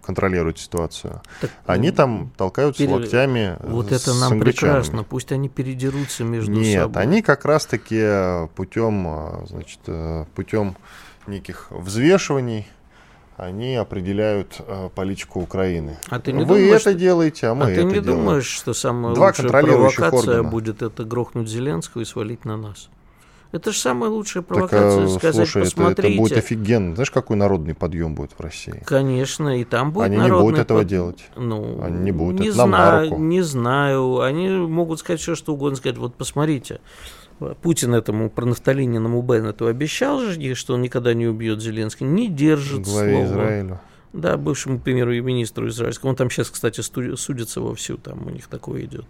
контролируют 0.02 0.58
ситуацию. 0.58 1.22
Так, 1.40 1.50
они 1.66 1.90
там 1.90 2.30
толкаются 2.36 2.82
пере... 2.82 2.94
локтями. 2.94 3.56
Вот 3.60 3.92
это 3.92 4.14
нам 4.14 4.40
прекрасно. 4.40 5.04
Пусть 5.04 5.32
они 5.32 5.48
передерутся 5.48 6.24
между 6.24 6.52
Нет, 6.52 6.82
собой. 6.82 6.88
Нет, 6.88 6.96
они 6.96 7.22
как 7.22 7.44
раз-таки 7.44 8.48
путем, 8.54 9.46
значит, 9.46 9.80
э, 9.86 10.24
путем 10.34 10.76
неких 11.26 11.68
взвешиваний 11.70 12.66
они 13.36 13.74
определяют 13.74 14.60
э, 14.60 14.88
политику 14.94 15.40
Украины. 15.40 15.98
А 16.08 16.20
ты 16.20 16.32
не 16.32 16.44
Вы 16.44 16.66
думаешь, 16.66 16.80
это 16.82 16.94
делаете, 16.94 17.48
а 17.48 17.54
мы 17.54 17.66
а 17.66 17.70
это 17.70 17.80
ты 17.80 17.86
не 17.86 17.92
делаем. 17.94 18.20
думаешь, 18.20 18.46
что 18.46 18.74
самая 18.74 19.14
Два 19.14 19.28
лучшая 19.28 19.48
провокация 19.48 20.34
органа. 20.36 20.42
будет 20.44 20.82
это 20.82 21.04
грохнуть 21.04 21.48
Зеленского 21.48 22.02
и 22.02 22.04
свалить 22.04 22.44
на 22.44 22.56
нас? 22.56 22.88
Это 23.54 23.70
же 23.70 23.78
самая 23.78 24.10
лучшая 24.10 24.42
провокация, 24.42 25.06
так, 25.06 25.10
сказать, 25.10 25.36
слушай, 25.36 25.62
посмотрите. 25.62 26.00
Это, 26.00 26.08
это 26.08 26.18
будет 26.18 26.38
офигенно. 26.38 26.94
Знаешь, 26.96 27.12
какой 27.12 27.36
народный 27.36 27.76
подъем 27.76 28.16
будет 28.16 28.32
в 28.32 28.40
России? 28.40 28.82
Конечно, 28.84 29.60
и 29.60 29.62
там 29.62 29.92
будет 29.92 30.06
Они 30.06 30.16
не 30.16 30.28
будут 30.28 30.58
этого 30.58 30.80
под... 30.80 30.88
делать. 30.88 31.24
Ну, 31.36 31.80
Они 31.80 31.98
не 31.98 32.10
будут. 32.10 32.40
Не 32.40 32.48
это 32.48 32.56
знаю, 32.56 32.68
нам 32.68 32.80
на 32.80 33.02
руку. 33.04 33.22
не 33.22 33.42
знаю. 33.42 34.20
Они 34.22 34.48
могут 34.48 34.98
сказать 34.98 35.20
все, 35.20 35.36
что 35.36 35.54
угодно. 35.54 35.76
Сказать, 35.76 35.98
вот 35.98 36.16
посмотрите, 36.16 36.80
Путин 37.62 37.94
этому 37.94 38.28
пронафталиненному 38.28 39.22
Беннету 39.22 39.68
обещал 39.68 40.18
же, 40.18 40.54
что 40.56 40.74
он 40.74 40.82
никогда 40.82 41.14
не 41.14 41.28
убьет 41.28 41.62
Зеленского. 41.62 42.08
Не 42.08 42.26
держит 42.26 42.82
Главе 42.82 43.24
слова. 43.24 43.24
Израиля. 43.26 43.80
Да, 44.12 44.36
бывшему 44.36 44.80
премьеру-министру 44.80 45.68
израильскому. 45.68 46.10
Он 46.10 46.16
там 46.16 46.28
сейчас, 46.28 46.50
кстати, 46.50 46.80
судится 46.80 47.60
вовсю, 47.60 47.98
там 47.98 48.26
у 48.26 48.30
них 48.30 48.48
такое 48.48 48.82
идет 48.82 49.06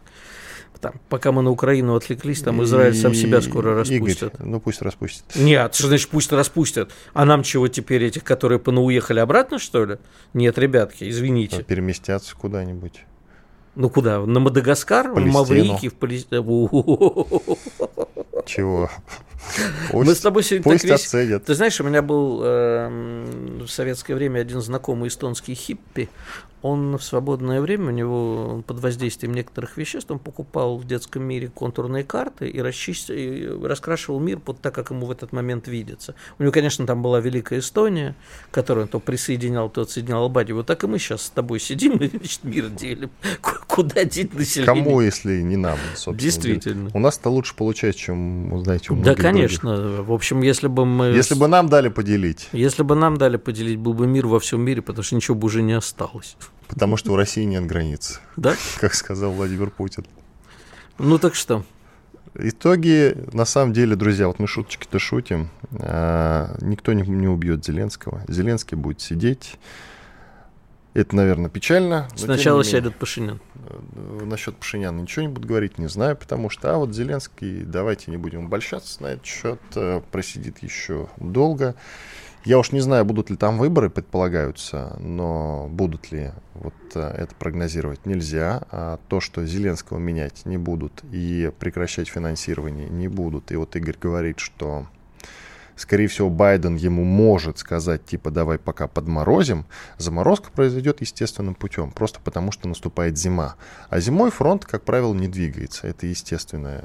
там, 0.80 0.94
пока 1.08 1.32
мы 1.32 1.42
на 1.42 1.50
Украину 1.50 1.94
отвлеклись, 1.96 2.42
там 2.42 2.62
Израиль 2.64 2.94
сам 2.94 3.14
себя 3.14 3.40
скоро 3.40 3.74
распустит. 3.74 4.34
Игорь, 4.34 4.46
ну 4.46 4.60
пусть 4.60 4.82
распустит. 4.82 5.24
Нет, 5.34 5.74
что 5.74 5.88
значит 5.88 6.08
пусть 6.10 6.32
распустят? 6.32 6.90
А 7.12 7.24
нам 7.24 7.42
чего 7.42 7.68
теперь, 7.68 8.04
этих, 8.04 8.24
которые 8.24 8.58
уехали 8.58 9.20
обратно, 9.20 9.58
что 9.58 9.84
ли? 9.84 9.98
Нет, 10.32 10.58
ребятки, 10.58 11.08
извините. 11.08 11.62
Переместятся 11.62 12.36
куда-нибудь. 12.36 13.04
Ну 13.74 13.90
куда? 13.90 14.20
На 14.20 14.40
Мадагаскар? 14.40 15.12
В 15.12 15.24
Маврикий, 15.24 15.88
в 15.88 15.94
Палестину? 15.94 16.68
Чего? 18.46 18.90
Пусть, 19.90 20.08
Мы 20.08 20.14
с 20.14 20.20
тобой 20.20 20.42
сегодня 20.42 20.64
пусть 20.64 20.82
так 20.82 20.92
весь... 20.92 21.06
оценят. 21.06 21.44
Ты 21.44 21.54
знаешь, 21.54 21.78
у 21.80 21.84
меня 21.84 22.02
был 22.02 22.40
э, 22.42 23.64
в 23.66 23.68
советское 23.68 24.14
время 24.14 24.40
один 24.40 24.60
знакомый 24.60 25.08
эстонский 25.08 25.54
хиппи 25.54 26.08
он 26.64 26.96
в 26.96 27.04
свободное 27.04 27.60
время, 27.60 27.88
у 27.88 27.90
него 27.90 28.64
под 28.66 28.80
воздействием 28.80 29.34
некоторых 29.34 29.76
веществ, 29.76 30.10
он 30.10 30.18
покупал 30.18 30.78
в 30.78 30.86
детском 30.86 31.22
мире 31.22 31.48
контурные 31.54 32.04
карты 32.04 32.48
и, 32.48 32.58
расчист... 32.58 33.10
и 33.10 33.46
раскрашивал 33.62 34.18
мир 34.18 34.38
под 34.38 34.62
так, 34.62 34.74
как 34.74 34.90
ему 34.90 35.04
в 35.04 35.10
этот 35.10 35.32
момент 35.32 35.68
видится. 35.68 36.14
У 36.38 36.42
него, 36.42 36.52
конечно, 36.52 36.86
там 36.86 37.02
была 37.02 37.20
Великая 37.20 37.58
Эстония, 37.58 38.16
которую 38.50 38.84
он 38.84 38.88
то 38.88 38.98
присоединял, 38.98 39.68
то 39.68 39.82
отсоединял 39.82 40.22
Албанию. 40.22 40.56
Вот 40.56 40.64
так 40.64 40.82
и 40.84 40.86
мы 40.86 40.98
сейчас 40.98 41.24
с 41.24 41.28
тобой 41.28 41.60
сидим 41.60 41.98
и 41.98 42.08
значит, 42.08 42.44
мир 42.44 42.70
делим. 42.70 43.10
Куда 43.42 44.04
деть 44.04 44.32
население? 44.32 44.66
Кому, 44.66 45.02
если 45.02 45.42
не 45.42 45.56
нам, 45.56 45.76
собственно. 45.88 46.18
Действительно. 46.18 46.90
У 46.94 46.98
нас 46.98 47.18
это 47.18 47.28
лучше 47.28 47.54
получается, 47.54 48.00
чем, 48.00 48.58
знаете, 48.64 48.94
у 48.94 48.96
Да, 48.96 49.14
конечно. 49.14 49.76
Других. 49.76 50.06
В 50.06 50.12
общем, 50.14 50.40
если 50.40 50.68
бы 50.68 50.86
мы... 50.86 51.08
Если 51.08 51.34
бы 51.34 51.46
нам 51.46 51.68
дали 51.68 51.90
поделить. 51.90 52.48
Если 52.52 52.82
бы 52.82 52.94
нам 52.94 53.18
дали 53.18 53.36
поделить, 53.36 53.78
был 53.78 53.92
бы 53.92 54.06
мир 54.06 54.26
во 54.26 54.40
всем 54.40 54.62
мире, 54.62 54.80
потому 54.80 55.02
что 55.02 55.14
ничего 55.14 55.34
бы 55.34 55.44
уже 55.44 55.60
не 55.60 55.74
осталось. 55.74 56.38
Потому 56.68 56.96
что 56.96 57.12
у 57.12 57.16
России 57.16 57.44
нет 57.44 57.66
границ. 57.66 58.20
Да? 58.36 58.54
Как 58.80 58.94
сказал 58.94 59.32
Владимир 59.32 59.70
Путин. 59.70 60.06
Ну 60.98 61.18
так 61.18 61.34
что? 61.34 61.64
Итоги, 62.36 63.16
на 63.32 63.44
самом 63.44 63.72
деле, 63.72 63.94
друзья, 63.94 64.26
вот 64.26 64.40
мы 64.40 64.48
шуточки-то 64.48 64.98
шутим. 64.98 65.50
А, 65.78 66.56
никто 66.60 66.92
не, 66.92 67.02
не 67.02 67.28
убьет 67.28 67.64
Зеленского. 67.64 68.24
Зеленский 68.28 68.76
будет 68.76 69.00
сидеть. 69.00 69.56
Это, 70.94 71.16
наверное, 71.16 71.50
печально. 71.50 72.08
Сначала 72.14 72.62
сядет 72.62 72.96
Пашинян. 72.96 73.40
насчет 74.22 74.56
Пашиняна 74.56 75.00
ничего 75.00 75.22
не 75.22 75.28
буду 75.28 75.46
говорить, 75.46 75.76
не 75.78 75.88
знаю, 75.88 76.16
потому 76.16 76.50
что, 76.50 76.72
а 76.72 76.78
вот 76.78 76.94
Зеленский, 76.94 77.62
давайте 77.62 78.12
не 78.12 78.16
будем 78.16 78.46
обольщаться 78.46 79.02
на 79.02 79.08
этот 79.08 79.26
счет, 79.26 79.60
э, 79.74 80.00
просидит 80.12 80.62
еще 80.62 81.08
долго. 81.16 81.74
Я 82.44 82.58
уж 82.58 82.72
не 82.72 82.80
знаю, 82.80 83.06
будут 83.06 83.30
ли 83.30 83.36
там 83.36 83.56
выборы, 83.56 83.88
предполагаются, 83.88 84.96
но 85.00 85.66
будут 85.70 86.12
ли, 86.12 86.32
вот 86.52 86.74
э, 86.94 87.00
это 87.00 87.34
прогнозировать 87.34 88.04
нельзя. 88.04 88.62
А 88.70 88.98
то, 89.08 89.20
что 89.20 89.46
Зеленского 89.46 89.96
менять 89.96 90.44
не 90.44 90.58
будут 90.58 91.02
и 91.10 91.50
прекращать 91.58 92.08
финансирование 92.08 92.90
не 92.90 93.08
будут. 93.08 93.50
И 93.50 93.56
вот 93.56 93.74
Игорь 93.76 93.96
говорит, 93.98 94.40
что 94.40 94.86
скорее 95.76 96.08
всего, 96.08 96.30
Байден 96.30 96.76
ему 96.76 97.04
может 97.04 97.58
сказать, 97.58 98.04
типа, 98.04 98.30
давай 98.30 98.58
пока 98.58 98.86
подморозим, 98.88 99.66
заморозка 99.98 100.50
произойдет 100.50 101.00
естественным 101.00 101.54
путем, 101.54 101.90
просто 101.90 102.20
потому 102.20 102.52
что 102.52 102.68
наступает 102.68 103.18
зима. 103.18 103.56
А 103.88 104.00
зимой 104.00 104.30
фронт, 104.30 104.64
как 104.64 104.84
правило, 104.84 105.14
не 105.14 105.28
двигается. 105.28 105.86
Это 105.86 106.06
естественное 106.06 106.84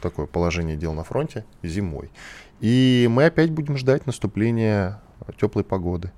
такое 0.00 0.26
положение 0.26 0.76
дел 0.76 0.92
на 0.92 1.04
фронте 1.04 1.44
зимой. 1.62 2.10
И 2.60 3.08
мы 3.10 3.26
опять 3.26 3.50
будем 3.50 3.76
ждать 3.76 4.06
наступления 4.06 5.00
теплой 5.38 5.64
погоды. 5.64 6.12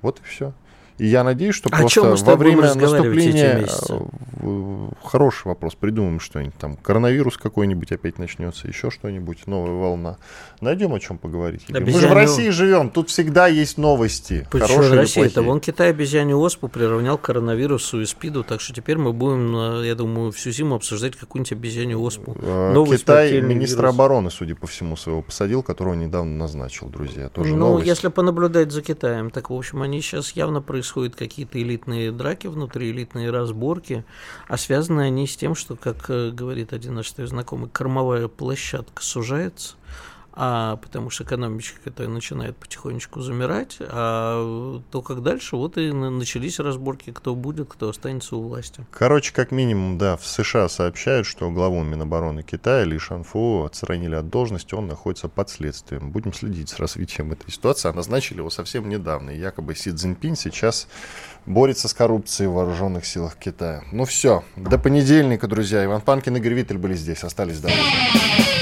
Вот 0.00 0.20
и 0.20 0.22
все. 0.24 0.52
И 0.98 1.06
я 1.06 1.24
надеюсь, 1.24 1.54
что 1.54 1.68
О 1.72 1.76
просто 1.78 2.30
во 2.30 2.36
время 2.36 2.74
наступления 2.74 3.66
э, 3.66 4.88
хороший 5.02 5.48
вопрос, 5.48 5.74
придумаем 5.74 6.20
что-нибудь 6.20 6.56
там. 6.58 6.76
Коронавирус 6.76 7.36
какой-нибудь 7.36 7.90
опять 7.92 8.18
начнется, 8.18 8.68
еще 8.68 8.90
что-нибудь, 8.90 9.46
новая 9.46 9.72
волна. 9.72 10.18
Найдем 10.60 10.94
о 10.94 11.00
чем 11.00 11.18
поговорить. 11.18 11.64
Обезьяне... 11.68 11.92
Мы 11.92 12.00
же 12.00 12.08
в 12.08 12.12
России 12.12 12.50
живем, 12.50 12.90
тут 12.90 13.08
всегда 13.08 13.46
есть 13.48 13.78
новости. 13.78 14.46
Почему 14.50 14.82
в 14.82 14.92
России? 14.92 15.24
Это 15.24 15.42
вон 15.42 15.60
Китай 15.60 15.90
обезьянью 15.90 16.38
оспу 16.38 16.68
приравнял 16.68 17.18
к 17.18 17.22
коронавирусу 17.22 18.00
и 18.00 18.06
спиду, 18.06 18.44
так 18.44 18.60
что 18.60 18.72
теперь 18.72 18.98
мы 18.98 19.12
будем, 19.12 19.56
э, 19.82 19.86
я 19.86 19.94
думаю, 19.94 20.30
всю 20.30 20.50
зиму 20.50 20.76
обсуждать 20.76 21.16
какую-нибудь 21.16 21.52
обезьянью 21.52 22.00
оспу. 22.00 22.36
Э, 22.40 22.72
Новый 22.72 22.98
Китай 22.98 23.40
министра 23.40 23.82
вирус. 23.82 23.94
обороны, 23.94 24.30
судя 24.30 24.54
по 24.54 24.66
всему, 24.66 24.96
своего 24.96 25.22
посадил, 25.22 25.62
которого 25.62 25.94
недавно 25.94 26.36
назначил, 26.36 26.88
друзья. 26.88 27.28
Тоже 27.28 27.50
ну, 27.50 27.56
новость. 27.56 27.86
если 27.86 28.08
понаблюдать 28.08 28.70
за 28.70 28.82
Китаем, 28.82 29.30
так, 29.30 29.50
в 29.50 29.54
общем, 29.54 29.82
они 29.82 30.00
сейчас 30.00 30.32
явно 30.32 30.60
происходят 30.60 30.91
происходят 30.92 31.16
какие-то 31.16 31.60
элитные 31.60 32.12
драки 32.12 32.48
внутри, 32.48 32.90
элитные 32.90 33.30
разборки, 33.30 34.04
а 34.46 34.58
связаны 34.58 35.00
они 35.02 35.26
с 35.26 35.36
тем, 35.36 35.54
что, 35.54 35.74
как 35.74 36.10
э, 36.10 36.30
говорит 36.30 36.74
один 36.74 36.94
наш 36.94 37.12
знакомый, 37.12 37.70
кормовая 37.70 38.28
площадка 38.28 39.02
сужается, 39.02 39.76
а 40.34 40.76
потому 40.76 41.10
что 41.10 41.24
экономичка 41.24 41.78
это 41.84 42.08
начинает 42.08 42.56
потихонечку 42.56 43.20
замирать, 43.20 43.76
а 43.80 44.80
то 44.90 45.02
как 45.02 45.22
дальше, 45.22 45.56
вот 45.56 45.76
и 45.78 45.92
начались 45.92 46.58
разборки, 46.58 47.10
кто 47.12 47.34
будет, 47.34 47.68
кто 47.68 47.88
останется 47.88 48.36
у 48.36 48.42
власти. 48.42 48.86
Короче, 48.90 49.32
как 49.32 49.50
минимум, 49.50 49.98
да, 49.98 50.16
в 50.16 50.26
США 50.26 50.68
сообщают, 50.68 51.26
что 51.26 51.50
главу 51.50 51.82
Минобороны 51.82 52.42
Китая 52.42 52.84
Ли 52.84 52.98
Шанфу 52.98 53.64
отстранили 53.64 54.14
от 54.14 54.30
должности, 54.30 54.74
он 54.74 54.86
находится 54.86 55.28
под 55.28 55.50
следствием. 55.50 56.10
Будем 56.10 56.32
следить 56.32 56.70
с 56.70 56.78
развитием 56.78 57.32
этой 57.32 57.50
ситуации, 57.50 57.88
а 57.88 57.92
назначили 57.92 58.38
его 58.38 58.50
совсем 58.50 58.88
недавно, 58.88 59.30
и 59.30 59.38
якобы 59.38 59.74
Си 59.74 59.92
Цзиньпинь 59.92 60.36
сейчас 60.36 60.88
борется 61.46 61.88
с 61.88 61.94
коррупцией 61.94 62.48
в 62.48 62.54
вооруженных 62.54 63.04
силах 63.04 63.36
Китая. 63.36 63.82
Ну 63.92 64.04
все, 64.04 64.44
до 64.56 64.78
понедельника, 64.78 65.46
друзья. 65.46 65.84
Иван 65.84 66.00
Панкин 66.00 66.36
и 66.36 66.38
Игорь 66.38 66.78
были 66.78 66.94
здесь, 66.94 67.24
остались 67.24 67.60
довольны. 67.60 68.61